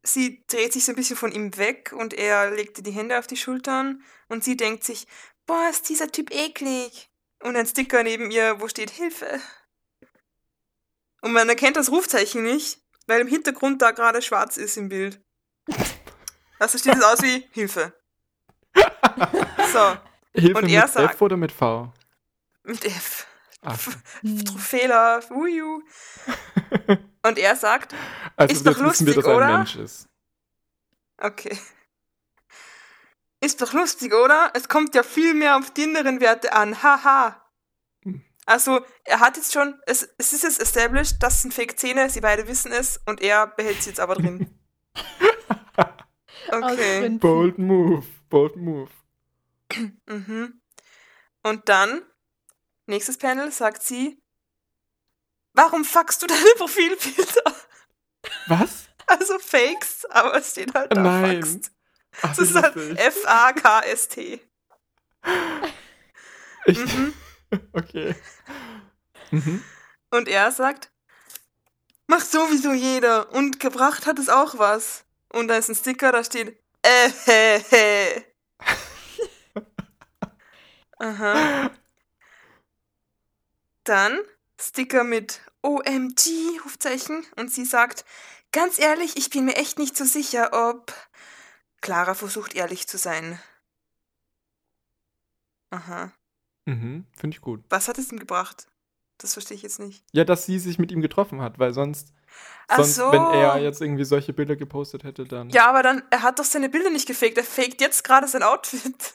sie 0.03 0.44
dreht 0.48 0.74
sich 0.74 0.86
so 0.86 0.91
ein 0.91 0.96
bisschen 0.96 1.18
von 1.18 1.32
ihm 1.32 1.56
weg 1.58 1.94
und 1.96 2.13
er 2.13 2.51
legt 2.51 2.77
ihr 2.77 2.84
die 2.84 2.91
Hände 2.91 3.18
auf 3.20 3.27
die 3.27 3.38
Schultern 3.38 4.03
und 4.27 4.44
sie 4.44 4.56
denkt 4.58 4.84
sich, 4.84 5.08
boah, 5.46 5.68
ist 5.70 5.89
dieser 5.89 6.12
Typ 6.12 6.32
eklig. 6.34 7.10
Und 7.41 7.56
ein 7.56 7.65
Sticker 7.65 8.03
neben 8.03 8.32
ihr, 8.32 8.60
wo 8.60 8.68
steht 8.68 8.89
Hilfe. 8.91 9.39
Und 11.22 11.32
man 11.34 11.48
erkennt 11.50 11.77
das 11.77 11.89
Rufzeichen 11.91 12.44
nicht, 12.44 12.82
weil 13.08 13.22
im 13.22 13.27
Hintergrund 13.27 13.82
da 13.82 13.91
gerade 13.91 14.22
schwarz 14.22 14.58
ist 14.58 14.77
im 14.77 14.89
Bild. 14.89 15.22
Also 16.60 16.77
steht 16.77 16.96
es 16.96 17.03
aus 17.03 17.22
wie 17.22 17.48
Hilfe. 17.51 17.94
So, 19.74 19.98
Hilfe 20.34 20.58
Und 20.58 20.70
er 20.70 20.84
mit 20.84 20.91
sagt- 20.94 21.13
F 21.15 21.22
oder 21.22 21.38
mit 21.38 21.51
V? 21.51 21.94
mit 22.63 22.84
F. 22.86 23.27
Ach, 23.61 23.77
Hm. 24.21 24.45
Fehler, 24.57 25.21
uiu. 25.31 25.81
Und 27.23 27.37
er 27.37 27.55
sagt, 27.55 27.93
also 28.37 28.53
Ist 28.53 28.65
doch 28.65 28.71
wissen 28.79 29.05
wir, 29.05 29.13
lustig, 29.13 29.15
dass 29.15 29.25
er 29.25 29.35
oder? 29.35 29.45
ein 29.47 29.53
Mensch 29.57 29.75
ist. 29.75 30.07
Okay. 31.17 31.57
Ist 33.41 33.61
doch 33.61 33.73
lustig, 33.73 34.13
oder? 34.13 34.51
Es 34.53 34.67
kommt 34.67 34.95
ja 34.95 35.03
viel 35.03 35.33
mehr 35.33 35.57
auf 35.57 35.72
die 35.72 35.83
inneren 35.83 36.19
Werte 36.22 36.53
an. 36.53 36.81
Haha. 36.83 37.41
Hm. 38.03 38.22
Also, 38.45 38.85
er 39.05 39.19
hat 39.19 39.37
jetzt 39.37 39.53
schon, 39.53 39.79
es, 39.85 40.09
es 40.17 40.33
ist 40.33 40.43
jetzt 40.43 40.61
established, 40.61 41.17
das 41.22 41.41
sind 41.41 41.53
Fake-Zähne, 41.53 42.09
sie 42.09 42.19
beide 42.22 42.48
wissen 42.48 42.72
es 42.72 43.00
und 43.05 43.22
er 43.22 43.48
behält 43.48 43.81
sie 43.83 43.89
jetzt 43.89 44.00
aber 44.00 44.15
drin. 44.15 44.57
Okay. 46.51 47.09
Bold 47.09 47.59
move, 47.59 48.03
bold 48.29 48.55
move. 48.55 48.89
Mhm. 50.07 50.59
Und 51.43 51.69
dann, 51.69 52.01
nächstes 52.89 53.17
Panel, 53.17 53.51
sagt 53.51 53.81
sie, 53.83 54.21
warum 55.53 55.85
fuckst 55.85 56.21
du 56.21 56.27
deine 56.27 56.49
Profilbilder? 56.57 57.55
Was? 58.47 58.89
Also 59.07 59.39
Fakes, 59.39 60.05
aber 60.05 60.35
es 60.35 60.51
steht 60.51 60.73
halt 60.75 60.95
da 60.95 61.01
Nein. 61.01 61.41
fuckst. 61.43 61.71
Ach, 62.21 62.35
Das 62.35 62.37
wie 62.39 62.43
ist 62.43 62.55
halt. 62.55 62.75
F-A-K-S-T. 62.99 64.41
Ich, 66.65 66.77
Mhm. 66.77 67.13
okay. 67.73 68.15
Mhm. 69.31 69.63
Und 70.11 70.27
er 70.27 70.51
sagt, 70.51 70.91
macht 72.07 72.29
sowieso 72.29 72.73
jeder. 72.73 73.31
Und 73.31 73.59
gebracht 73.59 74.05
hat 74.05 74.19
es 74.19 74.29
auch 74.29 74.57
was. 74.57 75.05
Und 75.31 75.47
da 75.47 75.57
ist 75.57 75.69
ein 75.69 75.75
Sticker, 75.75 76.11
da 76.11 76.23
steht, 76.23 76.59
äh, 76.83 77.09
hä, 77.25 77.63
hä. 77.69 78.25
Aha. 80.99 81.71
Dann 83.83 84.20
Sticker 84.59 85.03
mit 85.03 85.42
OMG, 85.61 86.59
Rufzeichen. 86.65 87.25
Und 87.37 87.51
sie 87.51 87.65
sagt, 87.65 88.05
ganz 88.51 88.79
ehrlich, 88.79 89.18
ich 89.18 89.29
bin 89.29 89.46
mir 89.46 89.55
echt 89.55 89.79
nicht 89.79 89.96
so 89.96 90.05
sicher, 90.05 90.51
ob... 90.70 90.94
Clara 91.81 92.13
versucht 92.13 92.55
ehrlich 92.55 92.87
zu 92.87 92.98
sein. 92.98 93.39
Aha. 95.70 96.11
Mhm. 96.65 97.05
Finde 97.15 97.35
ich 97.35 97.42
gut. 97.42 97.63
Was 97.70 97.87
hat 97.87 97.98
es 97.98 98.11
ihm 98.11 98.20
gebracht? 98.20 98.68
Das 99.18 99.33
verstehe 99.33 99.55
ich 99.55 99.63
jetzt 99.63 99.79
nicht. 99.79 100.03
Ja, 100.11 100.24
dass 100.24 100.46
sie 100.46 100.59
sich 100.59 100.79
mit 100.79 100.92
ihm 100.92 101.01
getroffen 101.01 101.42
hat, 101.42 101.59
weil 101.59 101.74
sonst, 101.74 102.13
Ach 102.68 102.77
sonst 102.77 102.96
so. 102.96 103.11
wenn 103.11 103.22
er 103.22 103.59
jetzt 103.59 103.81
irgendwie 103.81 104.05
solche 104.05 104.33
Bilder 104.33 104.55
gepostet 104.55 105.03
hätte, 105.03 105.25
dann. 105.25 105.50
Ja, 105.50 105.68
aber 105.68 105.83
dann, 105.83 106.03
er 106.09 106.22
hat 106.22 106.39
doch 106.39 106.46
seine 106.46 106.70
Bilder 106.70 106.89
nicht 106.89 107.07
gefaked. 107.07 107.37
Er 107.37 107.44
faked 107.44 107.81
jetzt 107.81 108.03
gerade 108.03 108.27
sein 108.27 108.44
Outfit. 108.44 109.13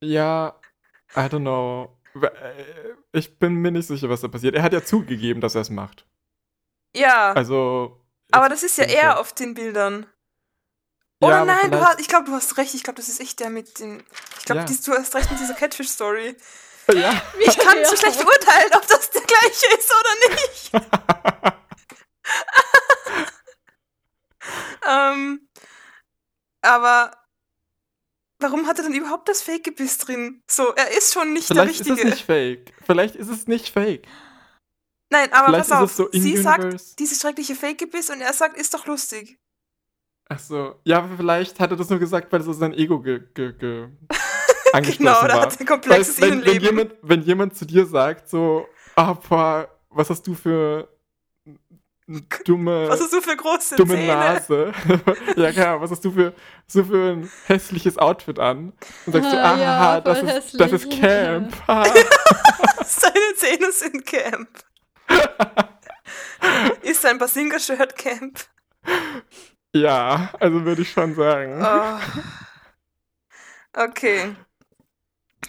Ja, 0.00 0.58
I 1.16 1.20
don't 1.20 1.40
know. 1.40 1.97
Äh, 2.22 2.94
Ich 3.12 3.38
bin 3.38 3.54
mir 3.54 3.70
nicht 3.70 3.86
sicher, 3.88 4.08
was 4.08 4.20
da 4.20 4.28
passiert. 4.28 4.54
Er 4.54 4.62
hat 4.62 4.72
ja 4.72 4.82
zugegeben, 4.84 5.40
dass 5.40 5.54
er 5.54 5.60
es 5.62 5.70
macht. 5.70 6.06
Ja, 6.94 7.32
Also. 7.32 8.00
aber 8.32 8.48
das 8.48 8.62
ist 8.62 8.78
ja 8.78 8.84
bin 8.84 8.92
ich 8.94 8.98
er 8.98 9.18
auf 9.20 9.32
den 9.34 9.54
Bildern. 9.54 10.06
Ja, 11.20 11.28
Oder 11.28 11.36
aber 11.38 11.46
nein, 11.46 11.70
du 11.70 11.80
hast, 11.84 12.00
ich 12.00 12.08
glaube, 12.08 12.26
du 12.26 12.32
hast 12.32 12.56
recht. 12.58 12.74
Ich 12.74 12.82
glaube, 12.84 12.96
das 12.96 13.08
ist 13.08 13.20
echt 13.20 13.40
der 13.40 13.50
mit 13.50 13.78
dem. 13.80 14.04
Ich 14.38 14.44
glaube, 14.44 14.60
Ja. 14.60 14.66
du 14.66 14.92
hast 14.94 15.14
recht 15.14 15.30
mit 15.30 15.40
dieser 15.40 15.54
Catfish-Story. 15.54 16.36
Ja. 16.94 17.22
Ich 17.40 17.58
kann 17.58 17.76
Ja. 17.78 17.84
so 17.84 17.96
schlecht 17.96 18.18
beurteilen, 18.20 18.70
ob 18.74 18.86
das 18.86 19.10
der 19.10 19.22
gleiche 19.22 19.66
ist 19.76 19.92
oder 19.92 20.14
nicht. 20.30 20.72
ähm, 24.88 25.48
aber 26.62 27.10
warum 28.40 28.66
hat 28.66 28.78
er 28.78 28.84
dann 28.84 28.94
überhaupt 28.94 29.28
das 29.28 29.42
Fake-Gebiss 29.42 29.98
drin? 29.98 30.42
So, 30.48 30.72
er 30.74 30.96
ist 30.96 31.12
schon 31.12 31.32
nicht 31.32 31.46
Vielleicht 31.48 31.80
der 31.80 31.86
ist 31.86 31.90
Richtige. 31.90 32.08
es 32.08 32.14
nicht 32.16 32.26
fake. 32.26 32.72
Vielleicht 32.84 33.16
ist 33.16 33.28
es 33.28 33.46
nicht 33.46 33.68
fake. 33.68 34.06
Nein, 35.10 35.32
aber 35.32 35.46
Vielleicht 35.48 35.70
pass 35.70 35.90
ist 35.92 36.00
auf. 36.00 36.12
so 36.12 36.18
Sie 36.20 36.36
sagt, 36.36 36.98
dieses 36.98 37.20
schreckliche 37.20 37.54
Fake-Gebiss 37.54 38.10
und 38.10 38.20
er 38.20 38.32
sagt, 38.32 38.56
ist 38.58 38.74
doch 38.74 38.86
lustig. 38.86 39.38
Ach 40.28 40.38
so. 40.38 40.74
Ja, 40.84 40.98
aber 40.98 41.16
vielleicht 41.16 41.58
hat 41.58 41.70
er 41.70 41.76
das 41.76 41.88
nur 41.88 41.98
gesagt, 41.98 42.30
weil 42.30 42.40
es 42.42 42.48
aus 42.48 42.58
sein 42.58 42.74
Ego 42.74 43.00
ge 43.00 43.20
ge 43.32 43.54
ge 43.54 43.88
angeschlossen 44.74 44.98
Genau, 44.98 45.22
da 45.26 45.34
war. 45.34 45.40
hat 45.42 45.54
er 45.54 45.60
ein 45.60 45.66
komplexes 45.66 46.20
Weißt, 46.20 46.30
wenn, 46.30 46.44
wenn, 46.44 46.60
jemand, 46.60 46.94
wenn 47.00 47.22
jemand 47.22 47.56
zu 47.56 47.64
dir 47.64 47.86
sagt, 47.86 48.28
so, 48.28 48.66
ah, 48.96 49.14
boah, 49.14 49.68
was 49.88 50.10
hast 50.10 50.26
du 50.26 50.34
für 50.34 50.86
dumme, 52.44 52.88
Was 52.88 53.00
hast 53.00 53.12
du 53.12 53.20
für 53.20 53.36
große 53.36 53.76
dumme 53.76 53.94
Zähne? 53.94 54.06
Nase? 54.06 54.72
ja, 55.36 55.52
klar, 55.52 55.80
was 55.80 55.90
hast 55.90 56.04
du 56.04 56.10
für, 56.10 56.32
so 56.66 56.84
für 56.84 57.12
ein 57.12 57.30
hässliches 57.46 57.98
Outfit 57.98 58.38
an? 58.38 58.72
Und 59.04 59.12
sagst 59.12 59.32
du, 59.32 59.36
Ah, 59.36 59.52
ah, 59.54 59.58
ja, 59.58 60.00
das, 60.00 60.22
ist, 60.22 60.60
das 60.60 60.72
ist. 60.72 60.90
Camp. 60.90 61.52
Seine 62.84 63.34
Zähne 63.36 63.72
sind 63.72 64.06
Camp. 64.06 64.48
ist 66.82 67.02
sein 67.02 67.18
Basinga-Shirt 67.18 67.96
Camp. 67.96 68.40
ja, 69.74 70.30
also 70.40 70.64
würde 70.64 70.82
ich 70.82 70.90
schon 70.90 71.14
sagen. 71.14 71.62
Oh. 71.62 71.98
Okay. 73.74 74.34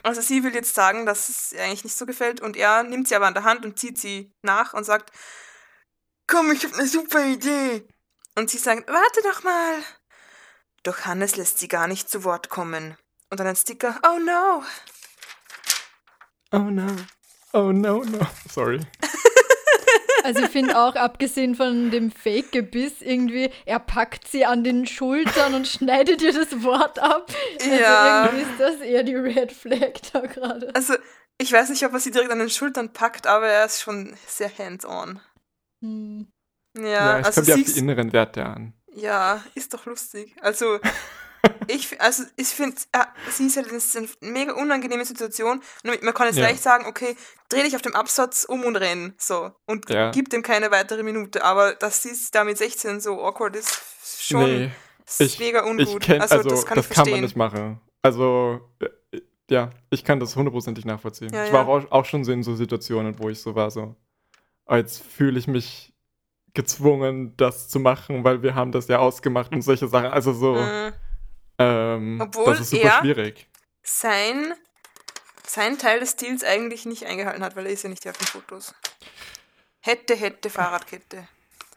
Also 0.04 0.22
sie 0.22 0.44
will 0.44 0.54
jetzt 0.54 0.76
sagen, 0.76 1.06
dass 1.06 1.30
es 1.30 1.52
ihr 1.54 1.64
eigentlich 1.64 1.84
nicht 1.86 1.98
so 1.98 2.06
gefällt 2.06 2.42
und 2.42 2.58
er 2.58 2.84
nimmt 2.84 3.08
sie 3.08 3.16
aber 3.16 3.28
an 3.28 3.34
der 3.34 3.44
Hand 3.44 3.66
und 3.66 3.80
zieht 3.80 3.98
sie 3.98 4.34
nach 4.42 4.74
und 4.74 4.84
sagt, 4.84 5.12
komm, 6.30 6.52
ich 6.52 6.64
habe 6.64 6.76
eine 6.76 6.88
super 6.88 7.26
Idee. 7.26 7.88
Und 8.38 8.50
sie 8.50 8.58
sagt, 8.58 8.88
warte 8.90 9.22
doch 9.24 9.44
mal. 9.44 9.76
Doch 10.84 11.06
Hannes 11.06 11.36
lässt 11.36 11.60
sie 11.60 11.68
gar 11.68 11.88
nicht 11.88 12.10
zu 12.10 12.24
Wort 12.24 12.50
kommen. 12.50 12.96
Und 13.30 13.40
dann 13.40 13.48
ein 13.48 13.56
Sticker, 13.56 14.00
oh 14.04 14.20
no. 14.20 14.64
Oh 16.52 16.70
no. 16.70 16.88
Oh 17.54 17.72
no, 17.72 18.04
no. 18.04 18.20
Sorry. 18.50 18.80
Also 20.22 20.42
ich 20.44 20.50
finde 20.50 20.78
auch, 20.78 20.96
abgesehen 20.96 21.56
von 21.56 21.92
dem 21.92 22.12
Fake-Gebiss, 22.12 22.96
irgendwie, 23.00 23.50
er 23.66 23.80
packt 23.80 24.28
sie 24.28 24.46
an 24.46 24.66
den 24.66 24.86
Schultern 24.86 25.56
und 25.56 25.66
schneidet 25.66 26.22
ihr 26.22 26.34
das 26.34 26.62
Wort 26.62 27.00
ab. 27.00 27.32
Also 27.58 27.72
Ja. 27.74 28.26
irgendwie 28.26 28.44
ist 28.44 28.60
das 28.60 28.82
eher 28.82 29.04
die 29.04 29.16
Red 29.16 29.52
Flag 29.54 29.94
da 30.12 30.20
gerade. 30.20 30.76
Also, 30.76 30.96
ich 31.38 31.52
weiß 31.52 31.70
nicht, 31.70 31.84
ob 31.86 31.94
er 31.94 32.00
sie 32.02 32.12
direkt 32.12 32.32
an 32.32 32.40
den 32.40 32.50
Schultern 32.50 32.92
packt, 32.92 33.28
aber 33.28 33.48
er 33.48 33.66
ist 33.66 33.82
schon 33.82 34.16
sehr 34.28 34.52
hands-on. 34.56 35.22
Hm. 35.82 36.28
Ja, 36.78 36.84
Ja, 36.84 37.20
es 37.20 37.26
also 37.28 37.42
kommt 37.42 37.48
ja 37.48 37.56
auf 37.56 37.62
sie 37.66 37.74
die 37.74 37.80
inneren 37.80 38.14
Werte 38.14 38.46
an. 38.46 38.74
Ja, 38.94 39.44
ist 39.56 39.74
doch 39.74 39.86
lustig. 39.86 40.36
Also, 40.42 40.80
ich, 41.68 42.00
also 42.02 42.24
ich 42.36 42.48
finde, 42.48 42.76
sie 43.32 43.48
ist 43.48 43.58
halt 43.58 43.68
in 43.72 43.80
einer 44.22 44.32
mega 44.34 44.54
unangenehme 44.54 45.06
Situation. 45.06 45.62
Und 45.84 46.04
man 46.04 46.14
kann 46.14 46.28
jetzt 46.28 46.38
Ja. 46.38 46.44
leicht 46.44 46.62
sagen, 46.62 46.86
okay, 46.86 47.16
dreh 47.50 47.64
dich 47.64 47.76
auf 47.76 47.82
dem 47.82 47.96
Absatz 47.96 48.44
um 48.44 48.64
und 48.64 48.76
renn. 48.76 49.14
So. 49.18 49.52
Und 49.66 49.90
Ja. 49.90 50.12
gib 50.12 50.30
dem 50.30 50.44
keine 50.44 50.72
weitere 50.72 51.04
Minute. 51.04 51.44
Aber 51.44 51.74
dass 51.74 52.04
sie 52.04 52.12
da 52.32 52.44
mit 52.44 52.58
16 52.58 53.00
so 53.00 53.24
awkward 53.24 53.56
ist, 53.56 53.70
ist 54.04 54.24
schon 54.26 54.44
nee, 54.44 54.72
ist 55.06 55.22
ich- 55.22 55.40
mega 55.40 55.64
ich 55.64 55.70
ungut. 55.70 56.02
kenn, 56.04 56.22
also, 56.22 56.42
das 56.44 56.66
kann 56.66 56.78
ich 56.80 56.86
man 56.90 56.94
verstehen. 56.96 57.22
nicht 57.22 57.36
machen. 57.36 57.80
Also, 58.02 58.62
äh, 58.80 59.22
ja, 59.50 59.72
ich 59.90 60.04
kann 60.04 60.20
das 60.20 60.36
hundertprozentig 60.36 60.86
nachvollziehen. 60.86 61.34
Ja, 61.34 61.46
ich 61.46 61.52
war 61.54 61.64
ja. 61.64 61.68
auch, 61.68 61.92
auch 61.92 62.06
schon 62.06 62.24
so 62.24 62.32
in 62.32 62.44
so 62.44 62.56
Situationen, 62.56 63.18
wo 63.20 63.30
ich 63.30 63.40
so 63.42 63.56
war, 63.56 63.72
so, 63.72 63.96
jetzt 64.78 65.04
fühle 65.04 65.40
ich 65.40 65.48
mich 65.48 65.94
gezwungen, 66.54 67.36
das 67.38 67.70
zu 67.70 67.80
machen, 67.80 68.24
weil 68.24 68.42
wir 68.42 68.56
haben 68.56 68.72
das 68.72 68.88
ja 68.88 68.98
ausgemacht 69.00 69.52
und 69.52 69.62
solche 69.62 69.88
Sachen. 69.88 70.08
Also 70.08 70.34
so, 70.34 70.56
Äh, 70.56 70.92
ähm, 71.60 72.20
Obwohl 72.22 72.46
das 72.54 72.62
ist 72.62 72.70
super 72.72 72.84
er- 72.88 73.00
schwierig. 73.02 73.48
sein, 73.84 74.54
sein 75.46 75.78
Teil 75.78 76.00
des 76.00 76.16
Deals 76.16 76.44
eigentlich 76.44 76.86
nicht 76.86 77.06
eingehalten 77.06 77.44
hat, 77.44 77.56
weil 77.56 77.66
er 77.66 77.72
ist 77.74 77.84
ja 77.84 77.90
nicht 77.90 78.04
hier 78.04 78.12
auf 78.12 78.18
den 78.18 78.28
Fotos. 78.28 78.74
Hätte, 79.82 80.16
hätte, 80.16 80.50
Fahrradkette. 80.50 81.28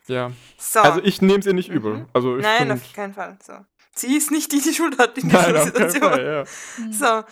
Ja. 0.09 0.33
So. 0.59 0.81
Also 0.81 1.01
ich 1.03 1.23
nehme 1.23 1.39
es 1.41 1.47
ihr 1.47 1.53
nicht 1.55 1.69
Mhm. 1.71 1.77
übel. 1.77 2.07
Also 2.13 2.37
ich 2.37 2.43
Nein, 2.43 2.69
find- 2.69 2.73
auf 2.73 2.93
keinen 2.93 3.15
Fall. 3.15 3.39
So. 3.45 3.55
Sie 3.95 4.17
ist 4.17 4.31
nicht 4.31 4.51
die, 4.53 4.61
die 4.61 4.73
Schuld 4.75 4.99
hat 4.99 5.17
in 5.19 5.29
dieser 5.29 5.43
Nein, 5.43 5.57
auf 5.57 5.73
keinen 5.73 5.91
Situation. 5.91 6.03
Fall, 6.13 6.25
ja. 6.25 6.45
Hm. 6.85 6.93
So, 6.93 7.25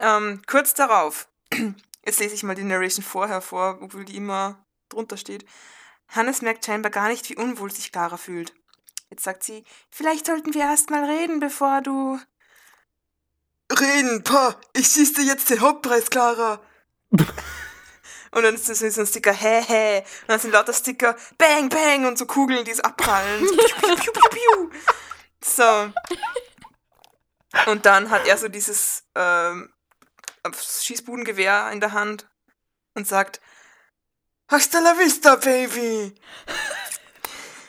ähm, 0.00 0.42
kurz 0.46 0.74
darauf, 0.74 1.28
jetzt 2.06 2.20
lese 2.20 2.34
ich 2.34 2.42
mal 2.44 2.54
die 2.54 2.62
Narration 2.62 3.04
vorher 3.04 3.40
vor, 3.40 3.78
obwohl 3.82 4.04
die 4.04 4.16
immer 4.16 4.63
drunter 4.88 5.16
steht. 5.16 5.44
Hannes 6.08 6.42
merkt 6.42 6.64
scheinbar 6.64 6.90
gar 6.90 7.08
nicht, 7.08 7.28
wie 7.28 7.36
unwohl 7.36 7.70
sich 7.70 7.92
Clara 7.92 8.16
fühlt. 8.16 8.54
Jetzt 9.10 9.24
sagt 9.24 9.42
sie, 9.42 9.64
vielleicht 9.90 10.26
sollten 10.26 10.54
wir 10.54 10.62
erst 10.62 10.90
mal 10.90 11.04
reden, 11.04 11.40
bevor 11.40 11.80
du... 11.82 12.18
Reden, 13.70 14.22
pa! 14.22 14.56
Ich 14.72 14.88
schieße 14.88 15.14
dir 15.14 15.24
jetzt 15.24 15.50
den 15.50 15.60
Hauptpreis, 15.60 16.10
Clara! 16.10 16.60
Und 18.34 18.42
dann 18.42 18.56
ist 18.56 18.66
so 18.66 19.00
ein 19.00 19.06
Sticker, 19.06 19.32
hä, 19.32 19.62
hä. 19.62 19.98
Und 19.98 20.28
dann 20.28 20.40
sind 20.40 20.50
lauter 20.50 20.72
Sticker, 20.72 21.16
bang, 21.38 21.68
bang, 21.68 22.04
und 22.04 22.18
so 22.18 22.26
Kugeln, 22.26 22.64
die 22.64 22.72
es 22.72 22.80
abprallen. 22.80 23.46
So, 23.46 23.56
piu, 23.56 23.66
piu, 23.80 23.94
piu, 23.94 24.12
piu, 24.12 24.28
piu. 24.28 24.70
So. 25.40 25.92
Und 27.70 27.86
dann 27.86 28.10
hat 28.10 28.26
er 28.26 28.36
so 28.36 28.48
dieses 28.48 29.04
ähm, 29.14 29.72
Schießbudengewehr 30.52 31.70
in 31.70 31.80
der 31.80 31.92
Hand 31.92 32.28
und 32.94 33.06
sagt, 33.06 33.40
Hasta 34.48 34.80
la 34.80 34.98
vista, 34.98 35.36
Baby! 35.36 36.14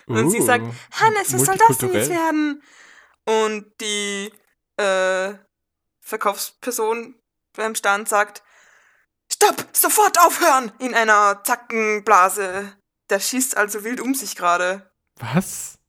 Und 0.08 0.30
sie 0.30 0.42
sagt, 0.42 0.66
Uh, 0.66 0.74
Hannes, 1.00 1.34
was 1.34 1.46
soll 1.46 1.58
das 1.58 1.78
denn 1.78 1.94
jetzt 1.94 2.10
werden? 2.10 2.62
Und 3.26 3.72
die 3.82 4.32
äh, 4.78 5.34
Verkaufsperson 6.02 7.16
beim 7.54 7.74
Stand 7.76 8.08
sagt, 8.08 8.44
Stopp, 9.32 9.66
sofort 9.74 10.20
aufhören! 10.20 10.72
In 10.80 10.94
einer 10.94 11.42
Zackenblase. 11.44 12.78
Der 13.10 13.20
schießt 13.20 13.58
also 13.58 13.84
wild 13.84 14.02
um 14.02 14.14
sich 14.14 14.36
gerade. 14.36 14.92
Was? 15.16 15.80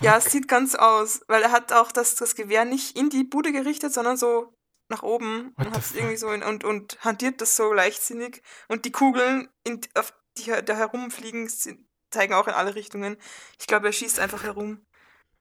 Ja, 0.00 0.16
es 0.16 0.26
sieht 0.26 0.48
ganz 0.48 0.74
aus, 0.74 1.20
weil 1.26 1.42
er 1.42 1.52
hat 1.52 1.72
auch 1.72 1.92
das, 1.92 2.14
das 2.14 2.34
Gewehr 2.34 2.64
nicht 2.64 2.96
in 2.96 3.10
die 3.10 3.24
Bude 3.24 3.52
gerichtet, 3.52 3.92
sondern 3.92 4.16
so 4.16 4.54
nach 4.88 5.02
oben 5.02 5.52
What 5.56 5.66
und, 5.68 5.74
hat's 5.76 5.92
irgendwie 5.94 6.16
so 6.16 6.30
in, 6.30 6.42
und, 6.42 6.64
und 6.64 6.98
hantiert 7.04 7.40
das 7.40 7.56
so 7.56 7.72
leichtsinnig. 7.72 8.42
Und 8.68 8.84
die 8.84 8.92
Kugeln, 8.92 9.48
in, 9.64 9.80
auf 9.94 10.12
die 10.36 10.52
da 10.64 10.74
herumfliegen, 10.74 11.48
sind, 11.48 11.80
zeigen 12.10 12.34
auch 12.34 12.46
in 12.48 12.54
alle 12.54 12.74
Richtungen. 12.74 13.16
Ich 13.58 13.66
glaube, 13.66 13.86
er 13.86 13.92
schießt 13.92 14.18
einfach 14.20 14.42
herum. 14.44 14.80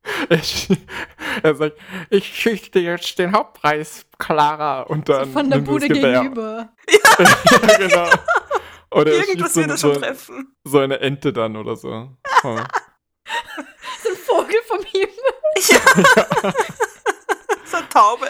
Er, 0.29 0.39
schie- 0.43 0.77
er 1.43 1.55
sagt, 1.55 1.77
ich 2.09 2.25
schieße 2.25 2.71
dir 2.71 2.81
jetzt 2.81 3.17
den 3.19 3.31
Hauptpreis, 3.31 4.05
Clara. 4.19 4.81
Und 4.81 5.07
So 5.07 5.13
dann 5.13 5.31
von 5.31 5.49
der 5.49 5.59
er 5.59 5.63
Bude 5.63 5.87
gegenüber. 5.87 6.73
ja, 6.89 7.77
genau. 7.77 8.09
Oder 8.91 9.13
er 9.13 9.19
Irgendwas 9.19 9.55
wird 9.55 9.67
so, 9.67 9.71
er 9.71 9.77
schon 9.77 9.93
so, 9.93 9.99
treffen. 10.01 10.55
so 10.65 10.79
eine 10.79 10.99
Ente 10.99 11.31
dann 11.31 11.55
oder 11.55 11.77
so. 11.77 12.09
Oh. 12.43 12.57
So 14.03 14.09
ein 14.09 14.15
Vogel 14.25 14.61
vom 14.67 14.83
Himmel. 14.83 15.09
Ja. 15.69 16.53
so 17.63 17.77
eine 17.77 17.89
Taube. 17.89 18.27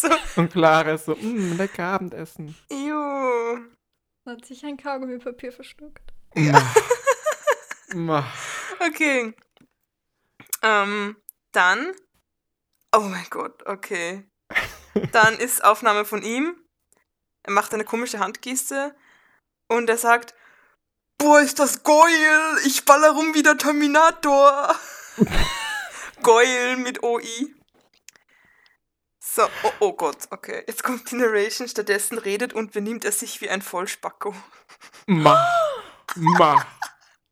So, 0.00 0.08
Und 0.36 0.50
Clara 0.52 0.92
ist 0.92 1.04
so, 1.04 1.14
mm, 1.14 1.56
lecker 1.58 1.84
Abendessen. 1.84 2.56
juh. 2.70 3.58
Hat 4.26 4.44
sich 4.46 4.64
ein 4.64 4.76
Kaugummipapier 4.78 5.52
verschluckt. 5.52 6.12
Ma. 7.94 8.24
Okay. 8.78 9.34
Ähm, 10.62 11.16
dann. 11.52 11.92
Oh 12.96 13.00
mein 13.00 13.26
Gott, 13.30 13.66
okay. 13.66 14.26
Dann 15.12 15.34
ist 15.38 15.64
Aufnahme 15.64 16.04
von 16.04 16.22
ihm. 16.22 16.56
Er 17.42 17.52
macht 17.52 17.74
eine 17.74 17.84
komische 17.84 18.20
Handgeste 18.20 18.94
und 19.68 19.90
er 19.90 19.98
sagt: 19.98 20.34
Boah, 21.18 21.40
ist 21.40 21.58
das 21.58 21.82
geil! 21.82 22.58
Ich 22.64 22.84
baller 22.84 23.10
rum 23.10 23.34
wie 23.34 23.42
der 23.42 23.58
Terminator! 23.58 24.74
geil 26.22 26.76
mit 26.76 27.02
OI. 27.02 27.54
So, 29.32 29.42
oh, 29.62 29.72
oh 29.78 29.92
Gott, 29.92 30.26
okay. 30.30 30.64
Jetzt 30.66 30.82
kommt 30.82 31.08
die 31.08 31.14
Narration. 31.14 31.68
Stattdessen 31.68 32.18
redet 32.18 32.52
und 32.52 32.72
benimmt 32.72 33.04
er 33.04 33.12
sich 33.12 33.40
wie 33.40 33.48
ein 33.48 33.62
Vollspacko. 33.62 34.34
Ma. 35.06 35.46
Ma. 36.16 36.66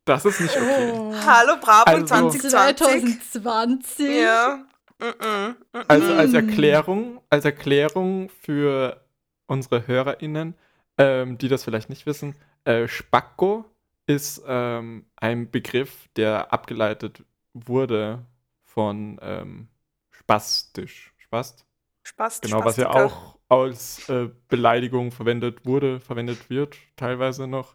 Das 0.05 0.23
ist 0.23 0.39
nicht 0.39 0.55
okay. 0.55 0.93
Oh. 0.93 1.13
Hallo, 1.25 1.57
Bravo 1.59 1.83
Also- 1.83 2.05
2020. 2.05 3.21
2020. 3.31 4.09
Ja. 4.21 4.65
Mm 4.97 5.03
-mm, 5.03 5.55
mm 5.73 5.83
Also 5.89 6.13
als. 6.13 6.33
Erklärung, 6.33 7.21
als 7.29 7.43
Erklärung 7.43 8.29
für 8.29 9.05
unsere 9.47 9.85
HörerInnen, 9.85 10.55
ähm, 10.97 11.37
die 11.37 11.49
das 11.49 11.65
vielleicht 11.65 11.89
nicht 11.89 12.05
wissen, 12.05 12.33
äh, 12.63 12.87
Spacko 12.87 13.65
ist 14.07 14.41
ähm, 14.47 15.05
ein 15.17 15.51
Begriff, 15.51 16.07
der 16.15 16.53
abgeleitet 16.53 17.23
wurde 17.53 18.25
von 18.63 19.19
ähm, 19.21 19.67
spastisch. 20.11 21.13
Spast? 21.17 21.65
Spaß. 22.03 22.41
Genau, 22.41 22.63
was 22.63 22.77
ja 22.77 22.89
auch 22.89 23.37
als 23.49 24.07
äh, 24.09 24.29
Beleidigung 24.47 25.11
verwendet 25.11 25.65
wurde, 25.65 25.99
verwendet 25.99 26.49
wird, 26.49 26.77
teilweise 26.95 27.47
noch. 27.47 27.73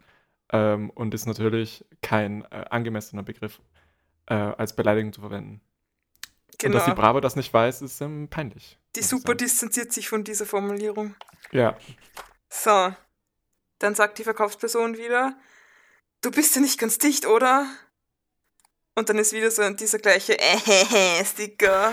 Ähm, 0.51 0.89
und 0.91 1.13
ist 1.13 1.25
natürlich 1.25 1.85
kein 2.01 2.43
äh, 2.51 2.65
angemessener 2.69 3.23
Begriff 3.23 3.59
äh, 4.27 4.35
als 4.35 4.75
Beleidigung 4.75 5.11
zu 5.11 5.21
verwenden. 5.21 5.61
Und 6.63 6.71
dass 6.71 6.85
die 6.85 6.91
Genau. 6.91 7.01
Bravo 7.01 7.19
das 7.19 7.35
nicht 7.35 7.53
weiß, 7.53 7.81
ist 7.81 7.99
ähm, 8.01 8.29
peinlich. 8.29 8.79
Die 8.95 9.01
Super 9.01 9.29
sagen. 9.29 9.37
distanziert 9.39 9.91
sich 9.91 10.07
von 10.07 10.23
dieser 10.23 10.45
Formulierung. 10.45 11.15
Ja, 11.51 11.77
So. 12.49 12.93
Dann 13.79 13.93
sagt 13.93 14.17
die 14.19 14.23
Verkaufsperson 14.23 14.97
wieder: 14.97 15.35
Du 16.21 16.31
bist 16.31 16.55
ja 16.55 16.61
nicht 16.61 16.79
ganz 16.79 16.97
dicht, 16.97 17.25
oder? 17.25 17.67
Und 18.95 19.09
dann 19.09 19.17
ist 19.17 19.33
wieder 19.33 19.51
so 19.51 19.69
dieser 19.71 19.99
gleiche 19.99 20.37
Sticker. 21.25 21.91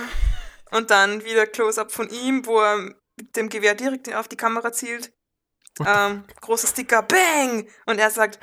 Und 0.73 0.91
dann 0.91 1.25
wieder 1.25 1.47
Close-up 1.47 1.93
von 1.93 2.09
ihm, 2.11 2.47
wo 2.47 2.61
er 2.61 2.79
mit 3.17 3.37
dem 3.37 3.49
Gewehr 3.49 3.75
direkt 3.75 4.13
auf 4.15 4.29
die 4.29 4.37
Kamera 4.37 4.73
zielt. 4.73 5.13
Ähm, 5.87 6.25
großer 6.41 6.69
Sticker, 6.69 7.03
Bang! 7.03 7.69
Und 7.87 7.99
er 7.99 8.11
sagt: 8.11 8.39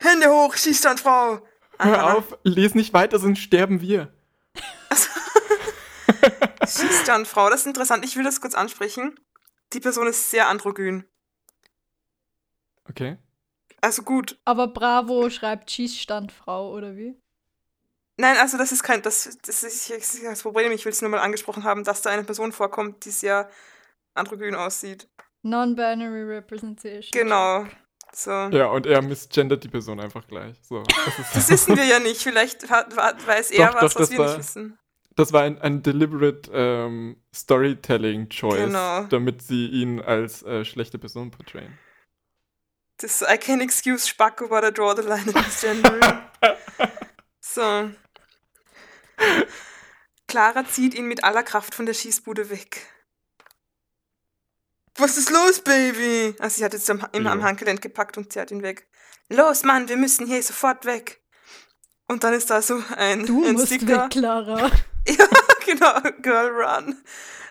Hände 0.00 0.28
hoch, 0.30 0.54
Schießstandfrau! 0.54 1.40
hör 1.78 1.98
Aha. 1.98 2.14
auf, 2.14 2.36
les 2.42 2.74
nicht 2.74 2.92
weiter, 2.92 3.18
sonst 3.18 3.38
sterben 3.38 3.80
wir. 3.80 4.12
Schießstandfrau, 6.66 7.50
das 7.50 7.60
ist 7.60 7.66
interessant. 7.66 8.04
Ich 8.04 8.16
will 8.16 8.24
das 8.24 8.40
kurz 8.40 8.54
ansprechen. 8.54 9.18
Die 9.72 9.80
Person 9.80 10.06
ist 10.06 10.30
sehr 10.30 10.48
androgyn. 10.48 11.04
Okay. 12.88 13.18
Also 13.80 14.02
gut. 14.02 14.38
Aber 14.44 14.68
Bravo 14.68 15.30
schreibt 15.30 15.70
Schießstandfrau, 15.70 16.72
oder 16.72 16.96
wie? 16.96 17.20
Nein, 18.20 18.36
also 18.38 18.58
das 18.58 18.72
ist 18.72 18.82
kein, 18.82 19.00
das, 19.02 19.38
das 19.46 19.62
ist 19.62 19.90
das 20.24 20.42
Problem. 20.42 20.72
Ich 20.72 20.84
will 20.84 20.92
es 20.92 21.00
nur 21.00 21.10
mal 21.10 21.20
angesprochen 21.20 21.62
haben, 21.64 21.84
dass 21.84 22.02
da 22.02 22.10
eine 22.10 22.24
Person 22.24 22.50
vorkommt, 22.52 23.04
die 23.04 23.10
sehr 23.10 23.48
androgyn 24.14 24.54
aussieht. 24.56 25.08
Non-binary 25.42 26.24
Representation. 26.24 27.10
Genau. 27.12 27.64
So. 28.12 28.30
Ja, 28.30 28.66
und 28.66 28.86
er 28.86 29.02
misgendert 29.02 29.62
die 29.62 29.68
Person 29.68 30.00
einfach 30.00 30.26
gleich. 30.26 30.56
So, 30.62 30.82
das, 30.82 31.18
ist, 31.18 31.36
Das 31.36 31.50
wissen 31.50 31.76
wir 31.76 31.84
ja 31.84 32.00
nicht. 32.00 32.20
Vielleicht 32.22 32.68
hat, 32.70 32.96
hat, 32.96 33.24
weiß 33.24 33.52
er 33.52 33.68
Doch, 33.68 33.82
was, 33.82 33.94
doch, 33.94 34.00
was 34.00 34.08
das 34.08 34.10
wir 34.10 34.18
war- 34.18 34.26
nicht 34.28 34.38
wissen. 34.38 34.78
das 35.14 35.32
war 35.32 35.42
ein, 35.42 35.60
ein 35.60 35.82
deliberate 35.82 36.50
ähm, 36.52 37.22
Storytelling-Choice, 37.32 38.56
Genau. 38.64 39.02
damit 39.04 39.42
sie 39.42 39.66
ihn 39.68 40.00
als 40.00 40.42
äh, 40.42 40.64
schlechte 40.64 40.98
Person 40.98 41.30
portrayen. 41.30 41.78
Das 42.96 43.22
I 43.22 43.36
can 43.38 43.60
excuse 43.60 44.08
Spacko, 44.08 44.48
but 44.48 44.64
I 44.64 44.72
draw 44.72 44.92
the 44.96 45.02
line 45.06 45.26
in 45.26 45.34
this 45.34 45.60
gender. 45.60 46.30
so. 47.40 47.90
Clara 50.26 50.66
zieht 50.66 50.94
ihn 50.94 51.06
mit 51.06 51.24
aller 51.24 51.42
Kraft 51.42 51.74
von 51.74 51.86
der 51.86 51.94
Schießbude 51.94 52.50
weg. 52.50 52.86
Was 54.96 55.16
ist 55.16 55.30
los, 55.30 55.60
Baby? 55.60 56.34
Also 56.38 56.56
sie 56.58 56.64
hat 56.64 56.72
jetzt 56.72 56.90
am, 56.90 57.06
immer 57.12 57.30
am 57.30 57.40
Ja. 57.40 57.46
Handgelenk 57.46 57.80
gepackt 57.80 58.18
und 58.18 58.32
zerrt 58.32 58.50
ihn 58.50 58.62
weg. 58.62 58.88
Los, 59.28 59.62
Mann, 59.62 59.88
wir 59.88 59.96
müssen 59.96 60.26
hier 60.26 60.42
sofort 60.42 60.84
weg. 60.84 61.22
Und 62.08 62.24
dann 62.24 62.32
ist 62.34 62.50
da 62.50 62.62
so 62.62 62.82
ein, 62.96 63.26
Du 63.26 63.44
ein 63.44 63.52
musst 63.52 63.66
Sticker. 63.68 64.04
weg, 64.04 64.10
Clara. 64.10 64.70
Ja, 65.08 65.26
genau, 65.64 66.00
Girl 66.20 66.50
Run. 66.50 67.02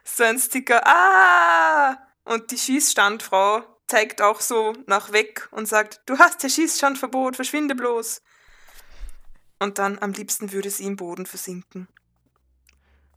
So 0.03 0.23
ein 0.23 0.37
Sticker. 0.37 0.79
Ah! 0.85 1.97
Und 2.23 2.51
die 2.51 2.57
Schießstandfrau 2.57 3.63
zeigt 3.87 4.21
auch 4.21 4.41
so 4.41 4.73
nach 4.85 5.11
weg 5.11 5.47
und 5.49 5.65
sagt, 5.67 6.01
du 6.05 6.19
hast 6.19 6.43
ja 6.43 6.49
Schießstandverbot, 6.49 7.35
verschwinde 7.35 7.73
bloß. 7.73 8.21
Und 9.59 9.79
dann 9.79 9.97
am 9.99 10.11
liebsten 10.11 10.51
würde 10.51 10.69
sie 10.69 10.85
im 10.85 10.95
Boden 10.97 11.25
versinken. 11.25 11.87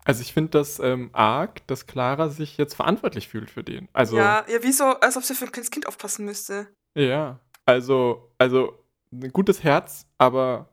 Also 0.04 0.22
ich 0.22 0.32
finde 0.32 0.50
das 0.50 0.78
ähm, 0.78 1.10
arg, 1.12 1.66
dass 1.66 1.86
Clara 1.86 2.30
sich 2.30 2.56
jetzt 2.56 2.74
verantwortlich 2.74 3.28
fühlt 3.28 3.50
für 3.50 3.62
den. 3.62 3.88
Also 3.92 4.16
Ja, 4.16 4.44
ja, 4.48 4.58
wieso, 4.62 4.84
als 4.84 5.16
ob 5.16 5.24
sie 5.24 5.34
für 5.34 5.44
ein 5.44 5.52
kleines 5.52 5.70
Kind 5.70 5.86
aufpassen 5.86 6.24
müsste. 6.24 6.68
ja. 6.94 7.38
Also, 7.66 8.32
also 8.38 8.82
ein 9.12 9.30
gutes 9.32 9.62
Herz, 9.62 10.06
aber 10.18 10.70